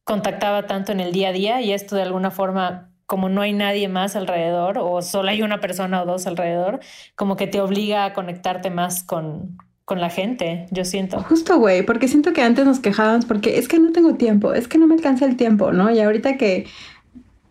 contactaba 0.04 0.66
tanto 0.66 0.92
en 0.92 1.00
el 1.00 1.12
día 1.12 1.28
a 1.28 1.32
día 1.32 1.60
y 1.60 1.72
esto 1.72 1.96
de 1.96 2.02
alguna 2.02 2.30
forma 2.30 2.90
como 3.06 3.28
no 3.28 3.42
hay 3.42 3.52
nadie 3.52 3.88
más 3.88 4.16
alrededor 4.16 4.78
o 4.78 5.02
solo 5.02 5.28
hay 5.28 5.42
una 5.42 5.60
persona 5.60 6.02
o 6.02 6.06
dos 6.06 6.26
alrededor, 6.26 6.80
como 7.14 7.36
que 7.36 7.46
te 7.46 7.60
obliga 7.60 8.06
a 8.06 8.14
conectarte 8.14 8.70
más 8.70 9.04
con, 9.04 9.58
con 9.84 10.00
la 10.00 10.08
gente, 10.08 10.66
yo 10.70 10.84
siento. 10.84 11.20
Justo, 11.22 11.58
güey, 11.58 11.84
porque 11.84 12.08
siento 12.08 12.32
que 12.32 12.42
antes 12.42 12.64
nos 12.64 12.80
quejábamos 12.80 13.26
porque 13.26 13.58
es 13.58 13.68
que 13.68 13.78
no 13.78 13.92
tengo 13.92 14.14
tiempo, 14.14 14.54
es 14.54 14.66
que 14.66 14.78
no 14.78 14.86
me 14.86 14.94
alcanza 14.94 15.26
el 15.26 15.36
tiempo, 15.36 15.72
¿no? 15.72 15.90
Y 15.90 16.00
ahorita 16.00 16.36
que 16.36 16.66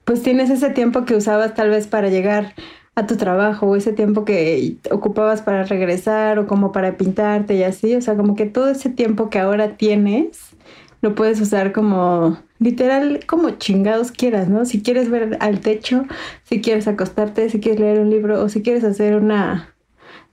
pues 0.03 0.23
tienes 0.23 0.49
ese 0.49 0.69
tiempo 0.71 1.05
que 1.05 1.15
usabas 1.15 1.53
tal 1.53 1.69
vez 1.69 1.87
para 1.87 2.09
llegar 2.09 2.55
a 2.95 3.07
tu 3.07 3.17
trabajo 3.17 3.67
o 3.67 3.75
ese 3.75 3.93
tiempo 3.93 4.25
que 4.25 4.77
ocupabas 4.91 5.41
para 5.41 5.63
regresar 5.63 6.39
o 6.39 6.47
como 6.47 6.71
para 6.71 6.97
pintarte 6.97 7.55
y 7.55 7.63
así, 7.63 7.95
o 7.95 8.01
sea, 8.01 8.15
como 8.15 8.35
que 8.35 8.45
todo 8.45 8.69
ese 8.69 8.89
tiempo 8.89 9.29
que 9.29 9.39
ahora 9.39 9.77
tienes 9.77 10.55
lo 11.01 11.15
puedes 11.15 11.41
usar 11.41 11.73
como 11.73 12.37
literal 12.59 13.21
como 13.27 13.51
chingados 13.51 14.11
quieras, 14.11 14.47
¿no? 14.47 14.65
Si 14.65 14.81
quieres 14.81 15.09
ver 15.09 15.37
al 15.39 15.59
techo, 15.59 16.05
si 16.43 16.61
quieres 16.61 16.87
acostarte, 16.87 17.49
si 17.49 17.59
quieres 17.59 17.79
leer 17.81 17.99
un 17.99 18.09
libro 18.09 18.41
o 18.41 18.49
si 18.49 18.61
quieres 18.61 18.83
hacer 18.83 19.15
una 19.15 19.72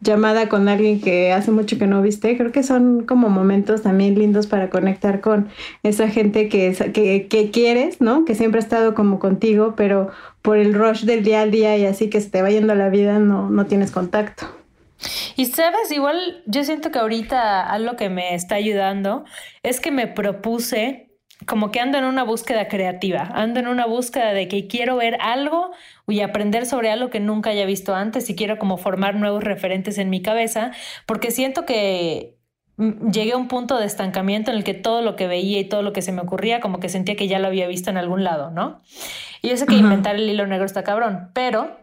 llamada 0.00 0.48
con 0.48 0.68
alguien 0.68 1.00
que 1.00 1.32
hace 1.32 1.50
mucho 1.50 1.78
que 1.78 1.86
no 1.86 2.00
viste, 2.02 2.36
creo 2.36 2.52
que 2.52 2.62
son 2.62 3.04
como 3.04 3.28
momentos 3.28 3.82
también 3.82 4.18
lindos 4.18 4.46
para 4.46 4.70
conectar 4.70 5.20
con 5.20 5.48
esa 5.82 6.08
gente 6.08 6.48
que, 6.48 6.74
que, 6.92 7.26
que 7.28 7.50
quieres, 7.50 8.00
¿no? 8.00 8.24
Que 8.24 8.34
siempre 8.34 8.60
ha 8.60 8.62
estado 8.62 8.94
como 8.94 9.18
contigo, 9.18 9.74
pero 9.76 10.10
por 10.42 10.56
el 10.56 10.74
rush 10.74 11.04
del 11.04 11.22
día 11.22 11.42
al 11.42 11.50
día 11.50 11.76
y 11.76 11.84
así 11.84 12.08
que 12.08 12.20
se 12.20 12.30
te 12.30 12.42
va 12.42 12.50
yendo 12.50 12.74
la 12.74 12.88
vida, 12.88 13.18
no, 13.18 13.50
no 13.50 13.66
tienes 13.66 13.90
contacto. 13.90 14.46
Y 15.36 15.46
sabes, 15.46 15.90
igual 15.90 16.42
yo 16.46 16.64
siento 16.64 16.90
que 16.90 16.98
ahorita 16.98 17.62
algo 17.62 17.96
que 17.96 18.08
me 18.10 18.34
está 18.34 18.56
ayudando 18.56 19.24
es 19.62 19.80
que 19.80 19.90
me 19.90 20.06
propuse 20.06 21.09
como 21.46 21.70
que 21.70 21.80
ando 21.80 21.98
en 21.98 22.04
una 22.04 22.22
búsqueda 22.22 22.68
creativa, 22.68 23.22
ando 23.34 23.60
en 23.60 23.68
una 23.68 23.86
búsqueda 23.86 24.32
de 24.32 24.48
que 24.48 24.66
quiero 24.66 24.96
ver 24.96 25.16
algo 25.20 25.70
y 26.06 26.20
aprender 26.20 26.66
sobre 26.66 26.90
algo 26.90 27.10
que 27.10 27.20
nunca 27.20 27.50
haya 27.50 27.64
visto 27.64 27.94
antes 27.94 28.28
y 28.28 28.34
quiero 28.34 28.58
como 28.58 28.76
formar 28.76 29.14
nuevos 29.14 29.42
referentes 29.42 29.98
en 29.98 30.10
mi 30.10 30.22
cabeza, 30.22 30.72
porque 31.06 31.30
siento 31.30 31.64
que 31.64 32.36
mm, 32.76 33.10
llegué 33.10 33.32
a 33.32 33.36
un 33.36 33.48
punto 33.48 33.78
de 33.78 33.86
estancamiento 33.86 34.50
en 34.50 34.58
el 34.58 34.64
que 34.64 34.74
todo 34.74 35.02
lo 35.02 35.16
que 35.16 35.26
veía 35.26 35.60
y 35.60 35.64
todo 35.64 35.82
lo 35.82 35.92
que 35.92 36.02
se 36.02 36.12
me 36.12 36.20
ocurría 36.20 36.60
como 36.60 36.78
que 36.80 36.88
sentía 36.88 37.16
que 37.16 37.28
ya 37.28 37.38
lo 37.38 37.46
había 37.46 37.66
visto 37.66 37.90
en 37.90 37.96
algún 37.96 38.22
lado, 38.22 38.50
¿no? 38.50 38.82
Y 39.42 39.48
yo 39.48 39.56
sé 39.56 39.66
que 39.66 39.74
inventar 39.74 40.16
el 40.16 40.28
hilo 40.28 40.46
negro 40.46 40.66
está 40.66 40.84
cabrón, 40.84 41.30
pero 41.32 41.78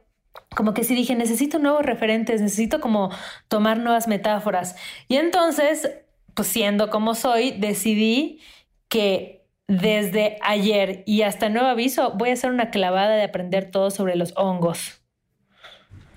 como 0.56 0.74
que 0.74 0.84
sí 0.84 0.94
dije, 0.94 1.16
necesito 1.16 1.58
nuevos 1.58 1.84
referentes, 1.84 2.42
necesito 2.42 2.80
como 2.80 3.10
tomar 3.48 3.80
nuevas 3.80 4.08
metáforas. 4.08 4.76
Y 5.08 5.18
entonces, 5.18 5.92
pues 6.36 6.48
siendo 6.48 6.92
como 6.92 7.16
soy, 7.16 7.52
decidí 7.52 8.40
que 8.88 9.37
desde 9.68 10.38
ayer 10.42 11.04
y 11.06 11.24
hasta 11.24 11.50
nuevo 11.50 11.68
aviso, 11.68 12.14
voy 12.16 12.30
a 12.30 12.34
hacer 12.34 12.52
una 12.52 12.70
clavada 12.70 13.16
de 13.16 13.24
aprender 13.24 13.70
todo 13.70 13.92
sobre 13.92 14.16
los 14.16 14.34
hongos. 14.38 15.02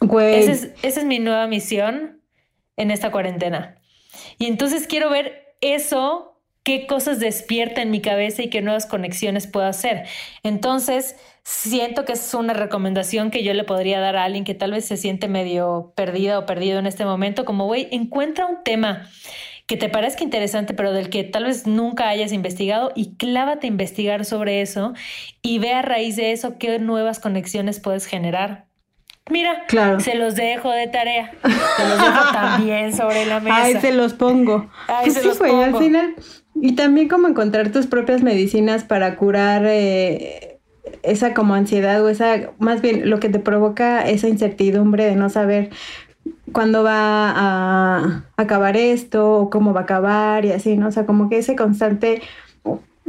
Güey. 0.00 0.48
Esa 0.48 0.68
es, 0.82 1.04
mi 1.04 1.18
nueva 1.18 1.46
misión 1.46 2.22
en 2.76 2.90
esta 2.90 3.10
cuarentena. 3.10 3.76
Y 4.38 4.46
entonces 4.46 4.86
quiero 4.86 5.10
ver 5.10 5.54
eso, 5.60 6.40
qué 6.62 6.86
cosas 6.86 7.20
despierta 7.20 7.82
en 7.82 7.90
mi 7.90 8.00
cabeza 8.00 8.42
y 8.42 8.48
qué 8.48 8.62
nuevas 8.62 8.86
conexiones 8.86 9.46
puedo 9.46 9.66
hacer. 9.66 10.06
Entonces, 10.42 11.16
siento 11.42 12.04
que 12.04 12.12
es 12.12 12.32
una 12.32 12.54
recomendación 12.54 13.30
que 13.30 13.42
yo 13.42 13.52
le 13.52 13.64
podría 13.64 14.00
dar 14.00 14.16
a 14.16 14.24
alguien 14.24 14.44
que 14.44 14.54
tal 14.54 14.72
vez 14.72 14.86
se 14.86 14.96
siente 14.96 15.28
medio 15.28 15.92
perdida 15.96 16.38
o 16.38 16.46
perdido 16.46 16.78
en 16.78 16.86
este 16.86 17.04
momento, 17.04 17.44
como, 17.44 17.66
güey, 17.66 17.88
encuentra 17.90 18.46
un 18.46 18.62
tema 18.64 19.10
que 19.70 19.76
te 19.76 19.88
parezca 19.88 20.24
interesante, 20.24 20.74
pero 20.74 20.92
del 20.92 21.11
que 21.11 21.22
tal 21.22 21.44
vez 21.44 21.64
nunca 21.64 22.09
hayas 22.09 22.33
investigado 22.33 22.90
y 22.96 23.14
clávate 23.14 23.68
a 23.68 23.70
investigar 23.70 24.24
sobre 24.24 24.62
eso 24.62 24.94
y 25.42 25.61
ve 25.61 25.72
a 25.72 25.80
raíz 25.80 26.16
de 26.16 26.33
eso 26.33 26.59
qué 26.59 26.80
nuevas 26.80 27.20
conexiones 27.20 27.78
puedes 27.78 28.06
generar. 28.06 28.66
Mira, 29.30 29.66
claro. 29.68 30.00
se 30.00 30.16
los 30.16 30.35
dejo 30.35 30.72
de 30.72 30.88
tarea. 30.88 31.30
Se 31.76 31.88
los 31.88 31.98
dejo 31.98 32.33
también 32.33 32.96
sobre 32.96 33.26
la 33.26 33.38
mesa. 33.38 33.62
Ay, 33.62 33.76
se 33.80 33.92
los 33.92 34.14
pongo. 34.14 34.68
Ay, 34.88 35.04
pues 35.04 35.14
se 35.14 35.22
los 35.22 35.38
pongo. 35.38 35.62
al 35.62 35.76
final. 35.76 36.16
Y 36.56 36.74
también 36.74 37.06
como 37.06 37.28
encontrar 37.28 37.70
tus 37.70 37.87
propias 37.87 38.24
medicinas 38.24 38.83
para 38.83 39.14
curar 39.14 39.66
eh, 39.66 40.59
esa 41.04 41.33
como 41.33 41.54
ansiedad 41.54 42.04
o 42.04 42.09
esa, 42.09 42.50
más 42.59 42.83
bien 42.83 43.09
lo 43.09 43.20
que 43.20 43.28
te 43.28 43.38
provoca 43.38 44.00
esa 44.00 44.26
incertidumbre 44.26 45.04
de 45.04 45.14
no 45.14 45.28
saber 45.30 45.70
cuándo 46.52 46.83
va 46.83 47.30
a 47.30 48.24
acabar 48.37 48.76
esto 48.76 49.33
o 49.33 49.50
cómo 49.50 49.72
va 49.72 49.80
a 49.80 49.85
acabar 49.85 50.44
y 50.44 50.52
así, 50.52 50.76
¿no? 50.76 50.88
O 50.88 50.92
sea, 50.92 51.06
como 51.06 51.28
que 51.28 51.38
ese 51.38 51.56
constante 51.56 52.22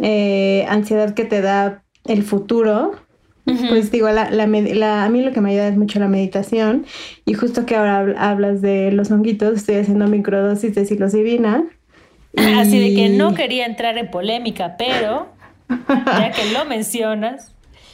eh, 0.01 0.65
ansiedad 0.69 1.13
que 1.13 1.25
te 1.25 1.41
da 1.41 1.83
el 2.05 2.23
futuro, 2.23 2.95
pues 3.43 3.91
digo, 3.91 4.09
la, 4.09 4.29
la, 4.29 5.03
a 5.03 5.09
mí 5.09 5.21
lo 5.21 5.33
que 5.33 5.41
me 5.41 5.51
ayuda 5.51 5.67
es 5.67 5.77
mucho 5.77 5.99
la 5.99 6.07
meditación 6.07 6.85
y 7.25 7.33
justo 7.33 7.65
que 7.65 7.75
ahora 7.75 8.13
hablas 8.17 8.61
de 8.61 8.91
los 8.91 9.11
honguitos, 9.11 9.57
estoy 9.57 9.75
haciendo 9.75 10.07
microdosis 10.07 10.73
de 10.73 10.85
psilocibina. 10.85 11.65
Así 12.57 12.79
de 12.79 12.95
que 12.95 13.09
no 13.09 13.33
quería 13.33 13.65
entrar 13.65 13.97
en 13.97 14.09
polémica, 14.09 14.75
pero 14.77 15.27
ya 15.69 16.31
que 16.31 16.51
lo 16.53 16.65
mencionas, 16.65 17.51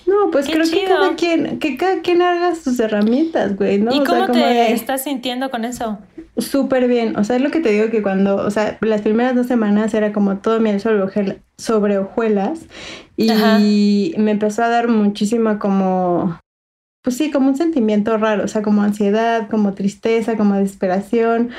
no, 0.08 0.32
pues 0.32 0.48
creo 0.48 0.64
que 0.64 0.86
cada 0.86 1.16
quien, 1.16 1.60
que 1.60 1.76
cada 1.76 2.02
quien 2.02 2.22
haga 2.22 2.56
sus 2.56 2.80
herramientas, 2.80 3.58
güey, 3.58 3.78
¿no? 3.78 3.94
¿Y 3.94 4.04
cómo 4.04 4.28
te 4.28 4.72
estás 4.72 5.04
sintiendo 5.04 5.50
con 5.50 5.66
eso? 5.66 6.00
Súper 6.38 6.88
bien. 6.88 7.18
O 7.18 7.26
sea, 7.26 7.36
es 7.36 7.42
lo 7.42 7.52
que 7.52 7.60
te 7.60 7.70
digo 7.72 7.90
que 7.90 8.02
cuando, 8.02 8.38
o 8.38 8.50
sea, 8.50 8.78
las 8.80 9.02
primeras 9.02 9.36
dos 9.36 9.48
semanas 9.48 9.94
era 9.94 10.14
como 10.14 10.38
todo 10.38 10.62
miel 10.62 10.80
sobre, 10.80 11.42
sobre 11.58 11.98
hojuelas 11.98 12.68
y 13.18 14.14
me 14.18 14.32
empezó 14.32 14.64
a 14.64 14.70
dar 14.70 14.88
muchísima 14.88 15.60
como, 15.60 16.40
pues 17.02 17.18
sí, 17.18 17.30
como 17.30 17.50
un 17.50 17.58
sentimiento 17.58 18.18
raro, 18.18 18.46
o 18.46 18.48
sea, 18.48 18.62
como 18.62 18.84
ansiedad, 18.84 19.50
como 19.50 19.74
tristeza, 19.74 20.38
como 20.38 20.56
desesperación. 20.56 21.50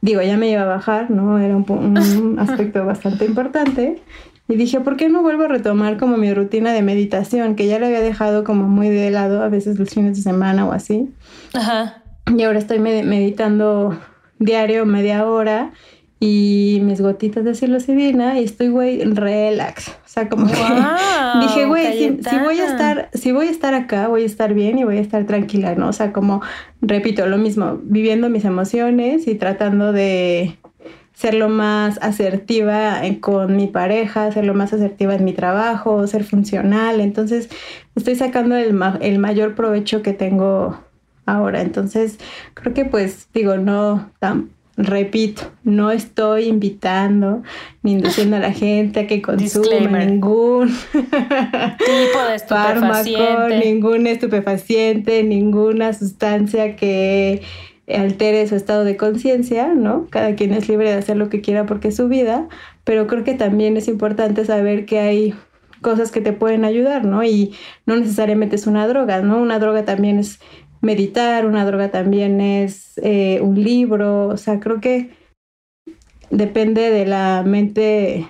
Digo, 0.00 0.20
ya 0.22 0.36
me 0.36 0.50
iba 0.50 0.62
a 0.62 0.66
bajar, 0.66 1.12
¿no? 1.12 1.38
Era 1.38 1.56
un, 1.56 1.64
un 1.70 2.38
aspecto 2.40 2.84
bastante 2.84 3.24
importante. 3.24 4.02
Y 4.52 4.56
dije, 4.56 4.80
¿por 4.80 4.98
qué 4.98 5.08
no 5.08 5.22
vuelvo 5.22 5.44
a 5.44 5.48
retomar 5.48 5.96
como 5.96 6.18
mi 6.18 6.34
rutina 6.34 6.74
de 6.74 6.82
meditación? 6.82 7.54
Que 7.54 7.66
ya 7.68 7.78
la 7.78 7.86
había 7.86 8.02
dejado 8.02 8.44
como 8.44 8.68
muy 8.68 8.90
de 8.90 9.10
lado, 9.10 9.42
a 9.42 9.48
veces 9.48 9.78
los 9.78 9.88
fines 9.88 10.14
de 10.14 10.22
semana 10.22 10.66
o 10.66 10.72
así. 10.72 11.08
Ajá. 11.54 12.02
Y 12.36 12.42
ahora 12.42 12.58
estoy 12.58 12.78
meditando 12.78 13.98
diario, 14.38 14.84
media 14.84 15.26
hora, 15.26 15.72
y 16.20 16.80
mis 16.82 17.00
gotitas 17.00 17.44
de 17.44 17.54
psilocibina, 17.54 18.38
y 18.40 18.44
estoy, 18.44 18.68
güey, 18.68 19.02
relax. 19.02 19.88
O 19.88 20.08
sea, 20.08 20.28
como 20.28 20.46
que 20.46 20.52
dije, 21.40 21.64
güey, 21.64 22.18
si, 22.22 22.38
voy 22.38 22.60
a 22.60 22.66
estar, 22.66 23.08
si 23.14 23.32
voy 23.32 23.46
a 23.46 23.50
estar 23.50 23.72
acá, 23.72 24.08
voy 24.08 24.24
a 24.24 24.26
estar 24.26 24.52
bien 24.52 24.78
y 24.78 24.84
voy 24.84 24.98
a 24.98 25.00
estar 25.00 25.24
tranquila, 25.24 25.74
¿no? 25.76 25.88
O 25.88 25.92
sea, 25.94 26.12
como, 26.12 26.42
repito, 26.82 27.24
lo 27.24 27.38
mismo, 27.38 27.80
viviendo 27.84 28.28
mis 28.28 28.44
emociones 28.44 29.26
y 29.26 29.34
tratando 29.34 29.94
de 29.94 30.58
ser 31.14 31.34
lo 31.34 31.48
más 31.48 31.98
asertiva 32.02 33.00
con 33.20 33.56
mi 33.56 33.66
pareja, 33.66 34.32
ser 34.32 34.44
lo 34.44 34.54
más 34.54 34.72
asertiva 34.72 35.14
en 35.14 35.24
mi 35.24 35.32
trabajo, 35.32 36.06
ser 36.06 36.24
funcional. 36.24 37.00
Entonces, 37.00 37.48
estoy 37.94 38.16
sacando 38.16 38.56
el, 38.56 38.78
el 39.00 39.18
mayor 39.18 39.54
provecho 39.54 40.02
que 40.02 40.12
tengo 40.12 40.78
ahora. 41.26 41.60
Entonces, 41.60 42.18
creo 42.54 42.74
que 42.74 42.84
pues 42.84 43.28
digo, 43.32 43.56
no, 43.56 44.10
tan, 44.18 44.50
repito, 44.76 45.42
no 45.64 45.90
estoy 45.90 46.44
invitando 46.44 47.42
ni 47.82 47.92
induciendo 47.92 48.36
a 48.36 48.40
la 48.40 48.52
gente 48.52 49.00
a 49.00 49.06
que 49.06 49.20
consuma 49.20 50.04
ningún 50.04 50.68
tipo 50.92 52.24
de 52.28 52.34
estupefaciente. 52.34 53.58
ningún 53.64 54.06
estupefaciente, 54.06 55.22
ninguna 55.22 55.92
sustancia 55.92 56.76
que 56.76 57.42
altere 57.88 58.46
su 58.46 58.54
estado 58.54 58.84
de 58.84 58.96
conciencia, 58.96 59.74
¿no? 59.74 60.06
Cada 60.10 60.34
quien 60.34 60.52
es 60.52 60.68
libre 60.68 60.90
de 60.90 60.96
hacer 60.96 61.16
lo 61.16 61.28
que 61.28 61.40
quiera 61.40 61.66
porque 61.66 61.88
es 61.88 61.96
su 61.96 62.08
vida, 62.08 62.48
pero 62.84 63.06
creo 63.06 63.24
que 63.24 63.34
también 63.34 63.76
es 63.76 63.88
importante 63.88 64.44
saber 64.44 64.86
que 64.86 64.98
hay 65.00 65.34
cosas 65.80 66.10
que 66.10 66.20
te 66.20 66.32
pueden 66.32 66.64
ayudar, 66.64 67.04
¿no? 67.04 67.24
Y 67.24 67.54
no 67.86 67.96
necesariamente 67.96 68.56
es 68.56 68.66
una 68.66 68.86
droga, 68.86 69.20
¿no? 69.20 69.40
Una 69.40 69.58
droga 69.58 69.84
también 69.84 70.18
es 70.18 70.40
meditar, 70.80 71.46
una 71.46 71.64
droga 71.64 71.90
también 71.90 72.40
es 72.40 72.98
eh, 73.02 73.40
un 73.40 73.62
libro, 73.62 74.28
o 74.28 74.36
sea, 74.36 74.60
creo 74.60 74.80
que 74.80 75.10
depende 76.30 76.90
de 76.90 77.06
la 77.06 77.42
mente, 77.44 78.28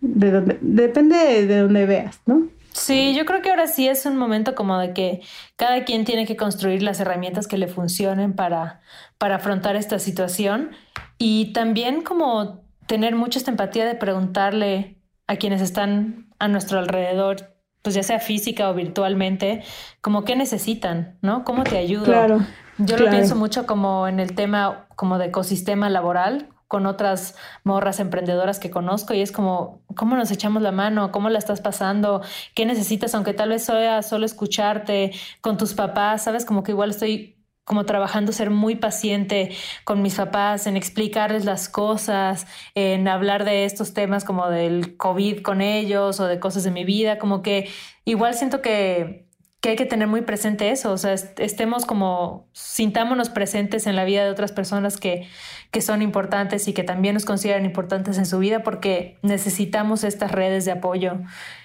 de 0.00 0.30
donde, 0.30 0.58
depende 0.60 1.46
de 1.46 1.58
donde 1.58 1.86
veas, 1.86 2.20
¿no? 2.26 2.48
Sí, 2.74 3.14
yo 3.14 3.24
creo 3.24 3.40
que 3.40 3.50
ahora 3.50 3.68
sí 3.68 3.88
es 3.88 4.04
un 4.04 4.16
momento 4.16 4.56
como 4.56 4.76
de 4.78 4.92
que 4.92 5.22
cada 5.54 5.84
quien 5.84 6.04
tiene 6.04 6.26
que 6.26 6.36
construir 6.36 6.82
las 6.82 6.98
herramientas 6.98 7.46
que 7.46 7.56
le 7.56 7.68
funcionen 7.68 8.34
para, 8.34 8.80
para 9.16 9.36
afrontar 9.36 9.76
esta 9.76 10.00
situación 10.00 10.72
y 11.16 11.52
también 11.52 12.02
como 12.02 12.64
tener 12.86 13.14
mucha 13.14 13.40
empatía 13.48 13.86
de 13.86 13.94
preguntarle 13.94 14.98
a 15.28 15.36
quienes 15.36 15.60
están 15.62 16.34
a 16.40 16.48
nuestro 16.48 16.80
alrededor, 16.80 17.54
pues 17.80 17.94
ya 17.94 18.02
sea 18.02 18.18
física 18.18 18.68
o 18.68 18.74
virtualmente, 18.74 19.62
como 20.00 20.24
qué 20.24 20.34
necesitan, 20.34 21.16
¿no? 21.22 21.44
¿Cómo 21.44 21.62
te 21.62 21.78
ayudo? 21.78 22.04
Claro. 22.04 22.40
Yo 22.78 22.96
lo 22.96 23.08
pienso 23.08 23.36
mucho 23.36 23.66
como 23.66 24.08
en 24.08 24.18
el 24.18 24.34
tema 24.34 24.88
como 24.96 25.18
de 25.18 25.26
ecosistema 25.26 25.88
laboral, 25.88 26.48
con 26.74 26.86
otras 26.86 27.36
morras 27.62 28.00
emprendedoras 28.00 28.58
que 28.58 28.68
conozco 28.68 29.14
y 29.14 29.20
es 29.20 29.30
como, 29.30 29.84
¿cómo 29.94 30.16
nos 30.16 30.32
echamos 30.32 30.60
la 30.60 30.72
mano? 30.72 31.12
¿Cómo 31.12 31.30
la 31.30 31.38
estás 31.38 31.60
pasando? 31.60 32.20
¿Qué 32.56 32.66
necesitas? 32.66 33.14
Aunque 33.14 33.32
tal 33.32 33.50
vez 33.50 33.62
sea 33.62 34.02
solo 34.02 34.26
escucharte 34.26 35.12
con 35.40 35.56
tus 35.56 35.72
papás, 35.74 36.24
¿sabes? 36.24 36.44
Como 36.44 36.64
que 36.64 36.72
igual 36.72 36.90
estoy 36.90 37.36
como 37.64 37.86
trabajando 37.86 38.32
ser 38.32 38.50
muy 38.50 38.74
paciente 38.74 39.54
con 39.84 40.02
mis 40.02 40.16
papás, 40.16 40.66
en 40.66 40.76
explicarles 40.76 41.44
las 41.44 41.68
cosas, 41.68 42.48
en 42.74 43.06
hablar 43.06 43.44
de 43.44 43.66
estos 43.66 43.94
temas 43.94 44.24
como 44.24 44.50
del 44.50 44.96
COVID 44.96 45.42
con 45.42 45.60
ellos 45.60 46.18
o 46.18 46.26
de 46.26 46.40
cosas 46.40 46.64
de 46.64 46.72
mi 46.72 46.84
vida, 46.84 47.20
como 47.20 47.40
que 47.40 47.70
igual 48.04 48.34
siento 48.34 48.62
que 48.62 49.24
que 49.64 49.70
hay 49.70 49.76
que 49.76 49.86
tener 49.86 50.08
muy 50.08 50.20
presente 50.20 50.68
eso, 50.68 50.92
o 50.92 50.98
sea, 50.98 51.14
estemos 51.14 51.86
como, 51.86 52.50
sintámonos 52.52 53.30
presentes 53.30 53.86
en 53.86 53.96
la 53.96 54.04
vida 54.04 54.22
de 54.22 54.30
otras 54.30 54.52
personas 54.52 54.98
que, 54.98 55.26
que 55.74 55.82
son 55.82 56.02
importantes 56.02 56.68
y 56.68 56.72
que 56.72 56.84
también 56.84 57.14
nos 57.14 57.24
consideran 57.24 57.64
importantes 57.64 58.16
en 58.16 58.26
su 58.26 58.38
vida 58.38 58.62
porque 58.62 59.18
necesitamos 59.22 60.04
estas 60.04 60.30
redes 60.30 60.64
de 60.64 60.70
apoyo 60.70 61.18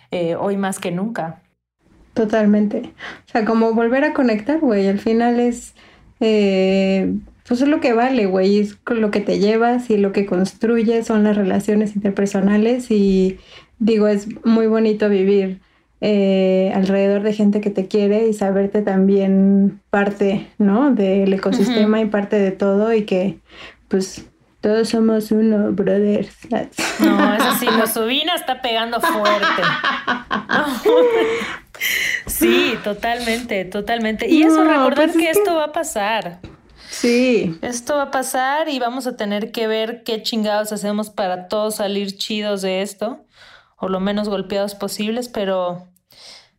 eh, 0.10 0.34
hoy 0.34 0.58
más 0.58 0.80
que 0.80 0.90
nunca. 0.90 1.44
Totalmente. 2.16 2.92
O 3.28 3.32
sea, 3.32 3.46
como 3.46 3.72
volver 3.76 4.04
a 4.04 4.14
conectar, 4.14 4.60
güey, 4.62 4.88
al 4.88 4.98
final 4.98 5.40
es, 5.40 5.76
eh, 6.22 7.14
pues 7.48 7.62
es 7.62 7.68
lo 7.68 7.80
que 7.82 7.94
vale, 7.94 8.26
güey, 8.26 8.58
es 8.58 8.80
lo 8.88 9.12
que 9.12 9.20
te 9.20 9.38
llevas 9.38 9.92
y 9.92 9.98
lo 9.98 10.12
que 10.12 10.26
construyes 10.26 11.06
son 11.06 11.24
las 11.24 11.38
relaciones 11.38 11.96
interpersonales 11.96 12.90
y 12.90 13.38
digo, 13.78 14.08
es 14.08 14.28
muy 14.44 14.66
bonito 14.66 15.08
vivir 15.08 15.62
eh, 16.02 16.72
alrededor 16.74 17.22
de 17.22 17.34
gente 17.34 17.62
que 17.62 17.70
te 17.70 17.86
quiere 17.86 18.28
y 18.28 18.34
saberte 18.34 18.82
también 18.82 19.82
parte, 19.92 20.48
¿no? 20.58 20.96
Del 20.96 21.32
ecosistema 21.32 22.02
y 22.02 22.08
parte 22.08 22.40
de 22.40 22.52
todo 22.52 22.92
y 22.92 23.04
que 23.04 23.38
pues 23.90 24.26
todos 24.62 24.90
somos 24.90 25.32
uno, 25.32 25.74
brothers. 25.74 26.32
No, 27.00 27.36
eso 27.36 27.56
sí, 27.60 27.66
la 27.66 27.88
subina 27.88 28.36
está 28.36 28.62
pegando 28.62 29.02
fuerte. 29.02 29.62
Sí, 32.26 32.78
totalmente, 32.84 33.66
totalmente. 33.66 34.28
Y 34.28 34.44
eso, 34.44 34.64
recordar 34.64 35.12
pues 35.12 35.18
que 35.18 35.30
esto 35.30 35.56
va 35.56 35.66
a 35.66 35.72
pasar. 35.72 36.40
Sí. 36.90 37.58
Esto 37.62 37.96
va 37.96 38.04
a 38.04 38.12
pasar 38.12 38.70
y 38.70 38.80
vamos 38.80 39.08
a 39.08 39.16
tener 39.16 39.52
que 39.52 39.68
ver 39.68 40.04
qué 40.04 40.22
chingados 40.22 40.72
hacemos 40.72 41.10
para 41.10 41.48
todos 41.48 41.76
salir 41.76 42.18
chidos 42.18 42.62
de 42.62 42.82
esto, 42.82 43.26
o 43.78 43.88
lo 43.88 44.00
menos 44.00 44.28
golpeados 44.28 44.76
posibles, 44.76 45.30
pero 45.30 45.88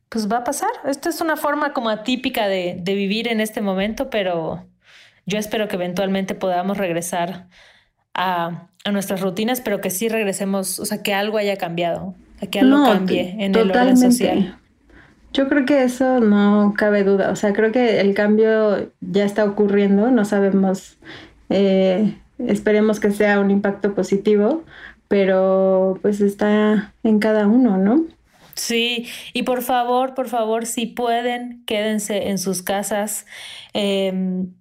pues 0.08 0.30
va 0.30 0.38
a 0.38 0.44
pasar. 0.44 0.70
Esta 0.84 1.08
es 1.08 1.20
una 1.20 1.36
forma 1.36 1.72
como 1.72 1.90
atípica 1.90 2.48
de, 2.48 2.76
de 2.78 2.94
vivir 2.94 3.28
en 3.28 3.40
este 3.40 3.60
momento, 3.60 4.10
pero 4.10 4.66
yo 5.26 5.38
espero 5.38 5.68
que 5.68 5.76
eventualmente 5.76 6.34
podamos 6.34 6.78
regresar 6.78 7.48
a, 8.14 8.68
a, 8.84 8.92
nuestras 8.92 9.20
rutinas, 9.20 9.60
pero 9.60 9.80
que 9.80 9.90
sí 9.90 10.08
regresemos, 10.08 10.78
o 10.78 10.84
sea, 10.84 11.02
que 11.02 11.14
algo 11.14 11.38
haya 11.38 11.56
cambiado, 11.56 12.14
que 12.50 12.60
algo 12.60 12.84
cambie 12.84 13.36
en 13.38 13.54
el 13.54 13.70
orden 13.70 13.96
social. 13.96 14.58
Yo 15.32 15.48
creo 15.48 15.64
que 15.64 15.84
eso 15.84 16.18
no 16.18 16.74
cabe 16.76 17.04
duda, 17.04 17.30
o 17.30 17.36
sea, 17.36 17.52
creo 17.52 17.70
que 17.70 18.00
el 18.00 18.14
cambio 18.14 18.90
ya 19.00 19.24
está 19.24 19.44
ocurriendo, 19.44 20.10
no 20.10 20.24
sabemos, 20.24 20.98
eh, 21.50 22.18
esperemos 22.38 22.98
que 22.98 23.12
sea 23.12 23.38
un 23.38 23.52
impacto 23.52 23.94
positivo, 23.94 24.64
pero 25.06 25.98
pues 26.02 26.20
está 26.20 26.94
en 27.04 27.20
cada 27.20 27.46
uno, 27.46 27.76
¿no? 27.76 28.06
Sí, 28.54 29.08
y 29.32 29.44
por 29.44 29.62
favor, 29.62 30.14
por 30.14 30.28
favor, 30.28 30.66
si 30.66 30.86
pueden, 30.86 31.64
quédense 31.64 32.28
en 32.28 32.38
sus 32.38 32.62
casas, 32.62 33.24
em, 33.72 34.52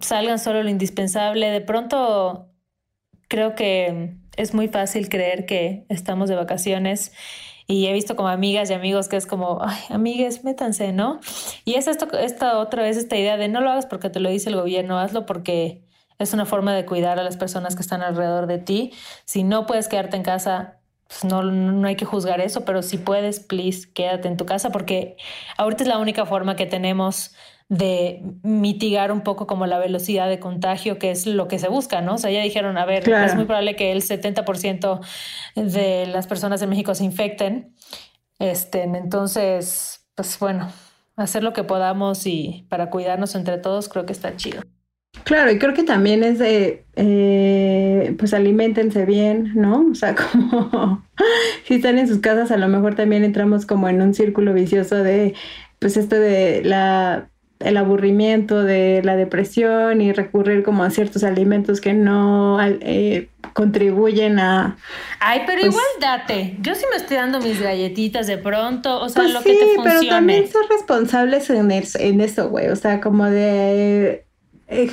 salgan 0.00 0.38
solo 0.38 0.62
lo 0.62 0.70
indispensable. 0.70 1.50
De 1.50 1.60
pronto, 1.60 2.48
creo 3.28 3.54
que 3.54 4.16
es 4.36 4.54
muy 4.54 4.68
fácil 4.68 5.08
creer 5.08 5.46
que 5.46 5.86
estamos 5.88 6.28
de 6.28 6.36
vacaciones 6.36 7.12
y 7.66 7.86
he 7.86 7.92
visto 7.92 8.16
como 8.16 8.28
amigas 8.28 8.70
y 8.70 8.74
amigos 8.74 9.08
que 9.08 9.16
es 9.16 9.26
como, 9.26 9.58
ay, 9.62 9.80
amigues, 9.88 10.44
métanse, 10.44 10.92
¿no? 10.92 11.20
Y 11.64 11.74
es 11.74 11.86
esto, 11.86 12.06
esta 12.18 12.58
otra 12.58 12.82
vez, 12.82 12.96
esta 12.96 13.16
idea 13.16 13.36
de 13.36 13.48
no 13.48 13.60
lo 13.60 13.70
hagas 13.70 13.86
porque 13.86 14.10
te 14.10 14.20
lo 14.20 14.28
dice 14.28 14.50
el 14.50 14.56
gobierno, 14.56 14.98
hazlo 14.98 15.24
porque 15.24 15.84
es 16.18 16.32
una 16.34 16.46
forma 16.46 16.74
de 16.74 16.84
cuidar 16.84 17.18
a 17.18 17.22
las 17.22 17.36
personas 17.36 17.74
que 17.74 17.82
están 17.82 18.02
alrededor 18.02 18.46
de 18.46 18.58
ti. 18.58 18.92
Si 19.24 19.44
no 19.44 19.66
puedes 19.66 19.88
quedarte 19.88 20.16
en 20.16 20.22
casa, 20.22 20.80
pues 21.08 21.24
no, 21.24 21.42
no 21.42 21.88
hay 21.88 21.96
que 21.96 22.04
juzgar 22.04 22.40
eso, 22.40 22.64
pero 22.64 22.82
si 22.82 22.98
puedes, 22.98 23.40
please, 23.40 23.90
quédate 23.92 24.28
en 24.28 24.36
tu 24.36 24.46
casa 24.46 24.70
porque 24.70 25.16
ahorita 25.56 25.84
es 25.84 25.88
la 25.88 25.98
única 25.98 26.26
forma 26.26 26.56
que 26.56 26.66
tenemos 26.66 27.34
de 27.68 28.22
mitigar 28.42 29.10
un 29.10 29.22
poco 29.22 29.46
como 29.46 29.66
la 29.66 29.78
velocidad 29.78 30.28
de 30.28 30.38
contagio, 30.38 30.98
que 30.98 31.10
es 31.10 31.26
lo 31.26 31.48
que 31.48 31.58
se 31.58 31.68
busca, 31.68 32.02
¿no? 32.02 32.14
O 32.14 32.18
sea, 32.18 32.30
ya 32.30 32.42
dijeron, 32.42 32.76
a 32.76 32.84
ver, 32.84 33.08
es 33.08 33.34
muy 33.34 33.46
probable 33.46 33.74
que 33.74 33.92
el 33.92 34.02
70% 34.02 35.00
de 35.56 36.06
las 36.06 36.26
personas 36.26 36.60
en 36.62 36.70
México 36.70 36.94
se 36.94 37.04
infecten. 37.04 37.74
Este, 38.38 38.82
entonces, 38.82 40.06
pues 40.14 40.38
bueno, 40.38 40.70
hacer 41.16 41.42
lo 41.42 41.52
que 41.52 41.64
podamos 41.64 42.26
y 42.26 42.66
para 42.68 42.90
cuidarnos 42.90 43.34
entre 43.34 43.58
todos 43.58 43.88
creo 43.88 44.04
que 44.04 44.12
está 44.12 44.36
chido. 44.36 44.62
Claro, 45.22 45.50
y 45.50 45.58
creo 45.58 45.72
que 45.72 45.84
también 45.84 46.22
es 46.22 46.38
de, 46.38 46.84
eh, 46.96 48.14
pues 48.18 48.34
alimentense 48.34 49.06
bien, 49.06 49.52
¿no? 49.54 49.86
O 49.90 49.94
sea, 49.94 50.14
como 50.32 51.02
si 51.64 51.74
están 51.74 51.98
en 51.98 52.08
sus 52.08 52.18
casas, 52.18 52.50
a 52.50 52.56
lo 52.58 52.68
mejor 52.68 52.94
también 52.94 53.24
entramos 53.24 53.64
como 53.64 53.88
en 53.88 54.02
un 54.02 54.12
círculo 54.12 54.52
vicioso 54.52 54.96
de, 54.96 55.34
pues 55.78 55.96
esto 55.96 56.16
de 56.16 56.62
la 56.64 57.30
el 57.60 57.76
aburrimiento, 57.76 58.62
de 58.62 59.00
la 59.04 59.16
depresión 59.16 60.00
y 60.00 60.12
recurrir 60.12 60.62
como 60.62 60.82
a 60.84 60.90
ciertos 60.90 61.24
alimentos 61.24 61.80
que 61.80 61.94
no 61.94 62.58
eh, 62.62 63.28
contribuyen 63.52 64.38
a... 64.38 64.76
Ay, 65.20 65.42
pero 65.46 65.60
pues 65.60 65.72
igual 65.72 65.86
date. 66.00 66.56
Yo 66.60 66.74
sí 66.74 66.84
me 66.90 66.96
estoy 66.96 67.16
dando 67.16 67.40
mis 67.40 67.60
galletitas 67.60 68.26
de 68.26 68.38
pronto, 68.38 69.00
o 69.00 69.08
sea, 69.08 69.22
pues 69.22 69.32
lo 69.32 69.42
que 69.42 69.54
te 69.54 69.74
funcione. 69.74 69.98
pero 69.98 70.08
también 70.08 70.48
ser 70.48 70.62
responsables 70.68 71.48
en, 71.50 71.70
en 71.70 72.20
eso, 72.20 72.48
güey. 72.50 72.68
O 72.68 72.76
sea, 72.76 73.00
como 73.00 73.24
de... 73.26 74.24
Eh, 74.68 74.90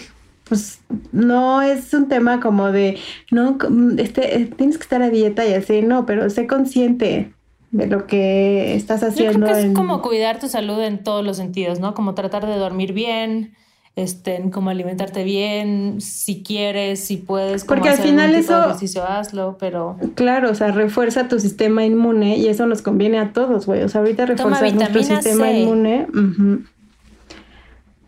pues 0.52 0.82
no 1.14 1.62
es 1.62 1.94
un 1.94 2.10
tema 2.10 2.42
como 2.42 2.74
de, 2.74 3.00
no, 3.32 3.58
este, 3.98 4.36
eh, 4.36 4.46
tienes 4.58 4.78
que 4.78 4.84
estar 4.84 5.02
a 5.02 5.10
dieta 5.10 5.46
y 5.46 5.54
así, 5.54 5.82
no, 5.82 6.06
pero 6.06 6.30
sé 6.30 6.46
consciente 6.46 7.32
de 7.72 7.88
lo 7.88 8.06
que 8.06 8.76
estás 8.76 9.02
haciendo. 9.04 9.40
Yo 9.40 9.46
creo 9.46 9.56
que 9.56 9.68
es 9.70 9.74
como 9.74 10.02
cuidar 10.02 10.40
tu 10.40 10.48
salud 10.48 10.80
en 10.82 11.04
todos 11.04 11.26
los 11.26 11.38
sentidos, 11.38 11.80
¿no? 11.80 11.94
Como 11.94 12.14
tratar 12.14 12.46
de 12.46 12.56
dormir 12.58 12.94
bien, 12.94 13.54
este, 13.96 14.50
como 14.52 14.70
alimentarte 14.70 15.24
bien, 15.24 16.00
si 16.00 16.44
quieres, 16.44 17.04
si 17.04 17.18
puedes. 17.18 17.66
Porque 17.66 17.90
al 17.90 17.98
final 17.98 18.36
eso. 18.36 18.60
ejercicio, 18.66 19.04
hazlo, 19.04 19.58
pero. 19.60 19.98
Claro, 20.16 20.52
o 20.52 20.56
sea, 20.56 20.72
refuerza 20.72 21.28
tu 21.28 21.40
sistema 21.40 21.86
inmune 21.86 22.38
y 22.38 22.48
eso 22.48 22.66
nos 22.66 22.82
conviene 22.82 23.20
a 23.20 23.34
todos, 23.34 23.66
güey. 23.66 23.84
O 23.84 23.90
sea, 23.90 24.02
ahorita 24.02 24.26
refuerza 24.26 24.70
nuestro 24.70 25.04
sistema 25.04 25.52
inmune. 25.52 26.08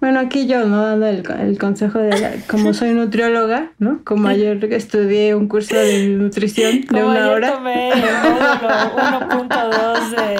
Bueno, 0.04 0.20
aquí 0.20 0.48
yo, 0.48 0.66
¿no? 0.66 0.86
Dando 0.86 1.08
el, 1.08 1.58
consejo 1.58 1.98
de, 1.98 2.20
la, 2.20 2.32
como 2.50 2.74
soy 2.74 2.94
nutrióloga, 2.94 3.72
¿no? 3.80 4.02
Como 4.04 4.28
ayer 4.28 4.62
estudié 4.74 5.34
un 5.34 5.48
curso 5.48 5.78
de 5.78 6.08
nutrición 6.08 6.82
de 6.82 7.06
una 7.06 7.24
ayer 7.24 7.30
hora. 7.30 7.54
tomé 7.54 7.90
el 7.92 8.02
módulo 8.02 9.48
1.2 9.48 10.10
de 10.10 10.38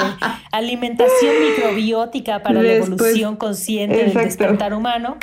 alimentación 0.52 1.36
microbiótica 1.40 2.44
para 2.44 2.62
la 2.62 2.74
evolución 2.74 3.38
consciente 3.38 4.04
del 4.04 4.14
despertar 4.14 4.74
humano. 4.74 5.16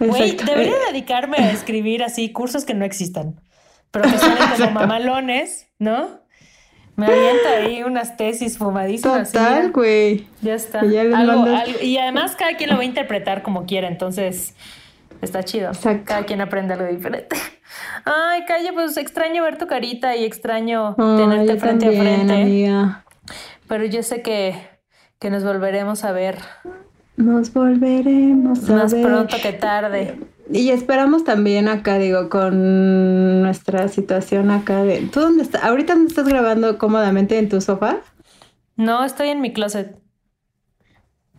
Güey, 0.00 0.36
debería 0.36 0.72
eh, 0.72 0.92
dedicarme 0.92 1.36
a 1.36 1.52
escribir 1.52 2.02
así 2.02 2.32
cursos 2.32 2.64
que 2.64 2.72
no 2.72 2.86
existan, 2.86 3.38
pero 3.90 4.10
que 4.10 4.16
sean 4.16 4.38
como 4.56 4.70
mamalones, 4.80 5.66
¿no? 5.78 6.22
Me 6.96 7.06
avienta 7.06 7.50
ahí 7.50 7.82
unas 7.82 8.16
tesis 8.16 8.56
fumadísimas. 8.58 9.30
Total, 9.30 9.70
güey. 9.70 10.26
Ya 10.40 10.54
está. 10.54 10.84
Y, 10.84 10.96
algo, 10.96 11.46
y 11.82 11.98
además 11.98 12.36
cada 12.36 12.56
quien 12.56 12.70
lo 12.70 12.76
va 12.76 12.82
a 12.82 12.86
interpretar 12.86 13.42
como 13.42 13.66
quiera, 13.66 13.88
entonces 13.88 14.54
Está 15.22 15.42
chido. 15.42 15.72
Cada 16.04 16.24
quien 16.24 16.40
aprende 16.40 16.74
algo 16.74 16.86
diferente. 16.86 17.36
Ay, 18.04 18.44
Calle, 18.46 18.72
pues 18.72 18.96
extraño 18.96 19.42
ver 19.42 19.58
tu 19.58 19.66
carita 19.66 20.16
y 20.16 20.24
extraño 20.24 20.94
tenerte 20.94 21.56
frente 21.56 21.86
a 21.86 22.00
frente. 22.00 23.02
Pero 23.68 23.84
yo 23.86 24.02
sé 24.02 24.22
que, 24.22 24.56
que 25.18 25.30
nos 25.30 25.44
volveremos 25.44 26.04
a 26.04 26.12
ver. 26.12 26.38
Nos 27.16 27.52
volveremos 27.52 28.68
a 28.70 28.74
ver. 28.74 28.82
Más 28.82 28.94
pronto 28.94 29.36
que 29.42 29.52
tarde. 29.52 30.18
Y 30.52 30.70
esperamos 30.70 31.24
también 31.24 31.68
acá, 31.68 31.98
digo, 31.98 32.28
con 32.28 33.42
nuestra 33.42 33.88
situación 33.88 34.50
acá 34.50 34.82
de... 34.84 35.00
¿Tú 35.02 35.20
dónde 35.20 35.42
estás? 35.42 35.64
¿Ahorita 35.64 35.94
dónde 35.94 36.08
estás 36.08 36.28
grabando 36.28 36.78
cómodamente 36.78 37.38
en 37.38 37.48
tu 37.48 37.60
sofá? 37.60 38.00
No, 38.76 39.04
estoy 39.04 39.28
en 39.28 39.40
mi 39.40 39.52
closet. 39.52 39.96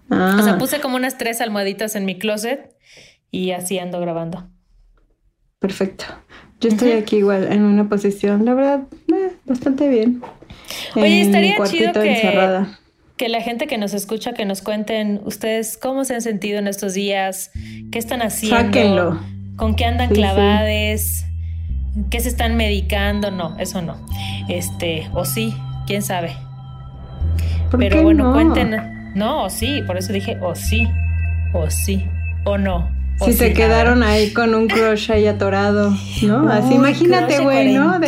O 0.10 0.16
sea, 0.16 0.54
ah. 0.54 0.58
puse 0.58 0.80
como 0.80 0.96
unas 0.96 1.18
tres 1.18 1.42
almohaditas 1.42 1.96
en 1.96 2.06
mi 2.06 2.18
closet 2.18 2.76
y 3.32 3.52
así 3.52 3.78
ando 3.80 4.00
grabando. 4.00 4.50
Perfecto. 5.60 6.06
Yo 6.60 6.70
estoy 6.70 6.92
aquí 6.92 7.18
igual 7.18 7.52
en 7.52 7.64
una 7.64 7.88
posición, 7.88 8.44
la 8.46 8.54
verdad, 8.56 8.88
eh, 9.14 9.34
bastante 9.46 9.88
bien. 9.90 10.24
Oye, 10.96 11.22
estaría 11.22 11.56
chido 11.66 11.94
que, 11.94 12.66
que 13.18 13.30
la 13.30 13.42
gente 13.42 13.68
que 13.68 13.78
nos 13.78 13.94
escucha, 13.94 14.34
que 14.34 14.46
nos 14.46 14.62
cuenten 14.62 15.22
ustedes 15.26 15.78
cómo 15.78 16.06
se 16.06 16.14
han 16.14 16.22
sentido 16.22 16.60
en 16.60 16.68
estos 16.68 16.94
días, 16.94 17.52
qué 17.92 17.98
están 17.98 18.22
haciendo, 18.22 19.20
con 19.56 19.76
qué 19.76 19.86
andan 19.86 20.10
clavades, 20.10 21.26
qué 22.12 22.20
se 22.20 22.30
están 22.30 22.56
medicando. 22.56 23.32
No, 23.32 23.58
eso 23.58 23.82
no. 23.82 23.98
Este, 24.48 25.10
o 25.14 25.26
sí, 25.26 25.54
quién 25.88 26.04
sabe. 26.04 26.38
Pero 27.78 28.04
bueno, 28.04 28.32
cuenten. 28.34 29.14
No, 29.16 29.46
o 29.46 29.50
sí, 29.50 29.82
por 29.88 29.98
eso 29.98 30.14
dije 30.14 30.38
o 30.42 30.54
sí, 30.54 30.88
o 31.54 31.72
sí, 31.72 32.06
o 32.46 32.60
no. 32.60 32.88
si 33.26 33.34
se 33.34 33.52
quedaron 33.52 34.04
ahí 34.04 34.32
con 34.32 34.54
un 34.54 34.68
crush 34.68 35.12
ahí 35.12 35.26
atorado, 35.26 35.92
¿no? 36.22 36.48
Así 36.52 36.76
imagínate, 36.76 37.40
güey, 37.40 37.74
¿no? 37.74 38.00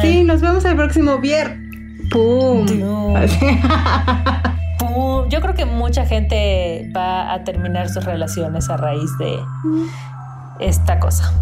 sí, 0.00 0.24
nos 0.24 0.40
vemos 0.40 0.64
el 0.64 0.76
próximo 0.76 1.18
viernes. 1.18 1.65
¡Pum! 2.10 2.66
¡Pum! 4.78 5.28
Yo 5.28 5.40
creo 5.40 5.54
que 5.54 5.64
mucha 5.64 6.06
gente 6.06 6.90
va 6.94 7.32
a 7.32 7.44
terminar 7.44 7.88
sus 7.88 8.04
relaciones 8.04 8.68
a 8.68 8.76
raíz 8.76 9.10
de 9.18 9.38
esta 10.60 10.98
cosa. 10.98 11.32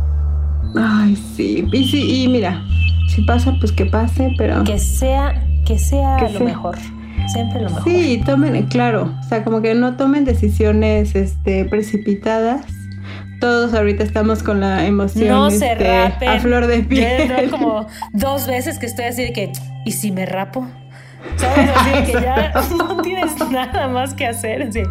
Ay, 0.77 1.17
sí. 1.37 1.67
Y 1.73 1.89
sí, 1.89 2.25
y 2.25 2.29
mira, 2.29 2.63
si 3.09 3.23
pasa, 3.23 3.55
pues 3.61 3.73
que 3.73 3.87
pase, 3.87 4.35
pero. 4.37 4.65
Que 4.65 4.79
sea, 4.79 5.43
que 5.65 5.79
sea 5.79 6.29
lo 6.29 6.41
mejor. 6.41 6.77
Siempre 7.29 7.63
lo 7.63 7.71
mejor. 7.71 7.85
Sí, 7.85 8.23
tomen, 8.25 8.67
claro, 8.67 9.15
o 9.19 9.23
sea, 9.23 9.45
como 9.45 9.63
que 9.63 9.75
no 9.75 9.97
tomen 9.97 10.25
decisiones 10.25 11.15
este, 11.15 11.65
precipitadas. 11.65 12.67
Todos 13.41 13.75
ahorita 13.75 14.03
estamos 14.03 14.43
con 14.43 14.61
la 14.61 14.87
emoción 14.87 15.29
no 15.29 15.51
se 15.51 15.73
este, 15.73 16.27
a 16.27 16.41
flor 16.41 16.67
de 16.67 16.83
piel. 16.83 17.51
como 17.51 17.87
dos 18.13 18.47
veces 18.47 18.79
que 18.79 18.87
estoy 18.87 19.07
así 19.07 19.23
de 19.23 19.33
que, 19.33 19.53
¿y 19.85 19.93
si 19.93 20.13
me 20.13 20.27
rapo? 20.27 20.67
¿Sabes? 21.37 21.71
Así 21.75 22.13
que 22.13 22.13
ya 22.13 22.53
no 22.79 23.03
tienes 23.03 23.33
nada 23.51 23.89
más 23.89 24.15
que 24.15 24.27
hacer. 24.27 24.63
Así, 24.63 24.83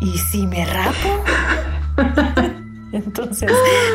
¿y 0.00 0.18
si 0.18 0.46
me 0.46 0.64
rapo? 0.66 1.24
Entonces, 2.92 3.52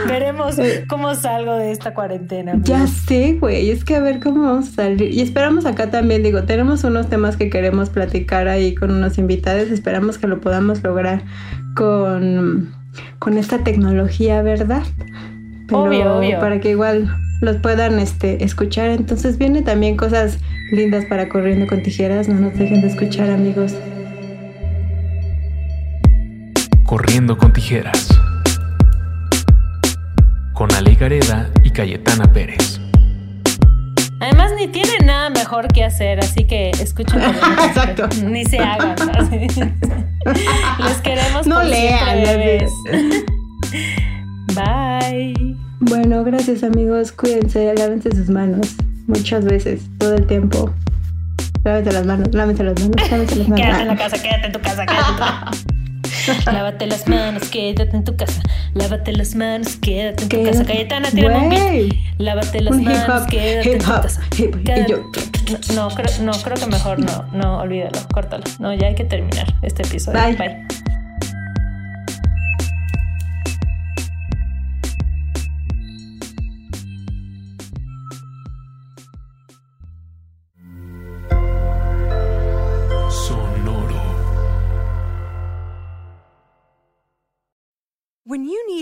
veremos 0.08 0.56
cómo 0.88 1.14
salgo 1.16 1.58
de 1.58 1.72
esta 1.72 1.94
cuarentena. 1.94 2.54
Ya 2.64 2.88
sé, 2.88 3.34
güey. 3.42 3.70
Es 3.70 3.84
que 3.84 3.96
a 3.96 4.00
ver 4.00 4.22
cómo 4.22 4.44
vamos 4.44 4.70
a 4.70 4.72
salir. 4.72 5.14
Y 5.14 5.20
esperamos 5.20 5.66
acá 5.66 5.92
también, 5.92 6.24
digo, 6.24 6.44
tenemos 6.44 6.86
unos 6.86 7.10
temas 7.10 7.36
que 7.36 7.50
queremos 7.50 7.90
platicar 7.90 8.48
ahí 8.48 8.74
con 8.74 8.92
unos 8.92 9.18
invitados. 9.18 9.70
Esperamos 9.70 10.18
que 10.18 10.28
lo 10.28 10.40
podamos 10.40 10.82
lograr 10.82 11.24
con, 11.76 12.74
con 13.20 13.38
esta 13.38 13.66
tecnología, 13.66 14.42
¿verdad? 14.42 14.84
obvio, 15.74 16.18
obvio. 16.18 16.40
Para 16.40 16.62
que 16.62 16.70
igual 16.70 17.14
los 17.46 17.58
puedan 17.58 18.00
este, 18.00 18.44
escuchar. 18.44 18.90
Entonces, 18.90 19.38
viene 19.38 19.62
también 19.62 19.96
cosas 19.96 20.40
lindas 20.72 21.06
para 21.06 21.30
Corriendo 21.30 21.68
con 21.68 21.82
Tijeras. 21.82 22.28
No 22.28 22.36
nos 22.36 22.58
dejen 22.58 22.82
de 22.82 22.88
escuchar, 22.88 23.30
amigos. 23.30 23.74
Corriendo 26.84 27.38
con 27.38 27.54
Tijeras 27.54 28.10
con 30.56 30.74
Ale 30.74 30.96
Gareda 30.96 31.52
y 31.64 31.70
Cayetana 31.70 32.32
Pérez. 32.32 32.80
Además 34.22 34.54
ni 34.58 34.68
tienen 34.70 35.06
nada 35.06 35.30
mejor 35.30 35.68
que 35.68 35.84
hacer, 35.84 36.20
así 36.20 36.46
que 36.46 36.72
escuchen. 36.72 37.22
Exacto. 37.68 38.08
Ni 38.24 38.46
se 38.46 38.60
hagan. 38.60 38.96
Les 40.80 40.98
queremos. 41.04 41.46
No 41.46 41.62
lean. 41.62 42.24
Bebés. 42.24 42.72
Bye. 44.56 45.65
Bueno, 45.80 46.24
gracias 46.24 46.64
amigos. 46.64 47.12
Cuídense, 47.12 47.74
lávense 47.76 48.12
sus 48.16 48.30
manos 48.30 48.76
muchas 49.08 49.46
veces, 49.46 49.82
todo 49.98 50.16
el 50.16 50.26
tiempo. 50.26 50.72
Lávense 51.64 51.92
las 51.92 52.06
manos, 52.06 52.34
lávense 52.34 52.64
las 52.64 52.80
manos, 52.80 53.12
lávense 53.12 53.36
las 53.36 53.48
manos. 53.48 53.66
quédate 53.66 53.82
en 53.82 53.88
la 53.88 53.96
casa, 53.96 54.22
quédate 54.22 54.46
en 54.46 54.52
tu 54.52 54.60
casa, 54.60 54.86
quédate 54.86 55.10
en 55.10 55.16
tu 55.16 55.20
casa. 55.20 55.66
Lávate 56.52 56.88
las 56.88 57.08
manos, 57.08 57.44
quédate 57.50 57.96
en 57.96 58.04
tu 58.04 58.16
casa. 58.16 58.42
Lávate 58.74 59.12
las 59.14 59.36
manos, 59.36 59.76
quédate 59.78 60.24
en 60.24 60.30
tu 60.30 60.44
casa. 60.44 60.66
Cayetana, 60.66 61.10
tírame 61.12 61.38
un 61.38 61.50
beat. 61.50 61.94
Lávate 62.18 62.62
las 62.62 62.78
manos, 62.78 63.28
quédate 63.28 63.74
en 63.74 63.80
tu 63.80 63.86
casa. 63.86 64.22
No, 65.76 65.90
creo, 65.90 66.24
no, 66.24 66.32
creo 66.32 66.56
que 66.56 66.66
mejor 66.68 67.00
no, 67.00 67.26
no, 67.34 67.60
olvídalo, 67.60 68.00
córtalo. 68.14 68.44
No, 68.60 68.74
ya 68.74 68.88
hay 68.88 68.96
que 68.96 69.04
terminar 69.04 69.54
este 69.62 69.84
episodio. 69.84 70.20
Bye. 70.20 70.36
Bye. 70.36 70.85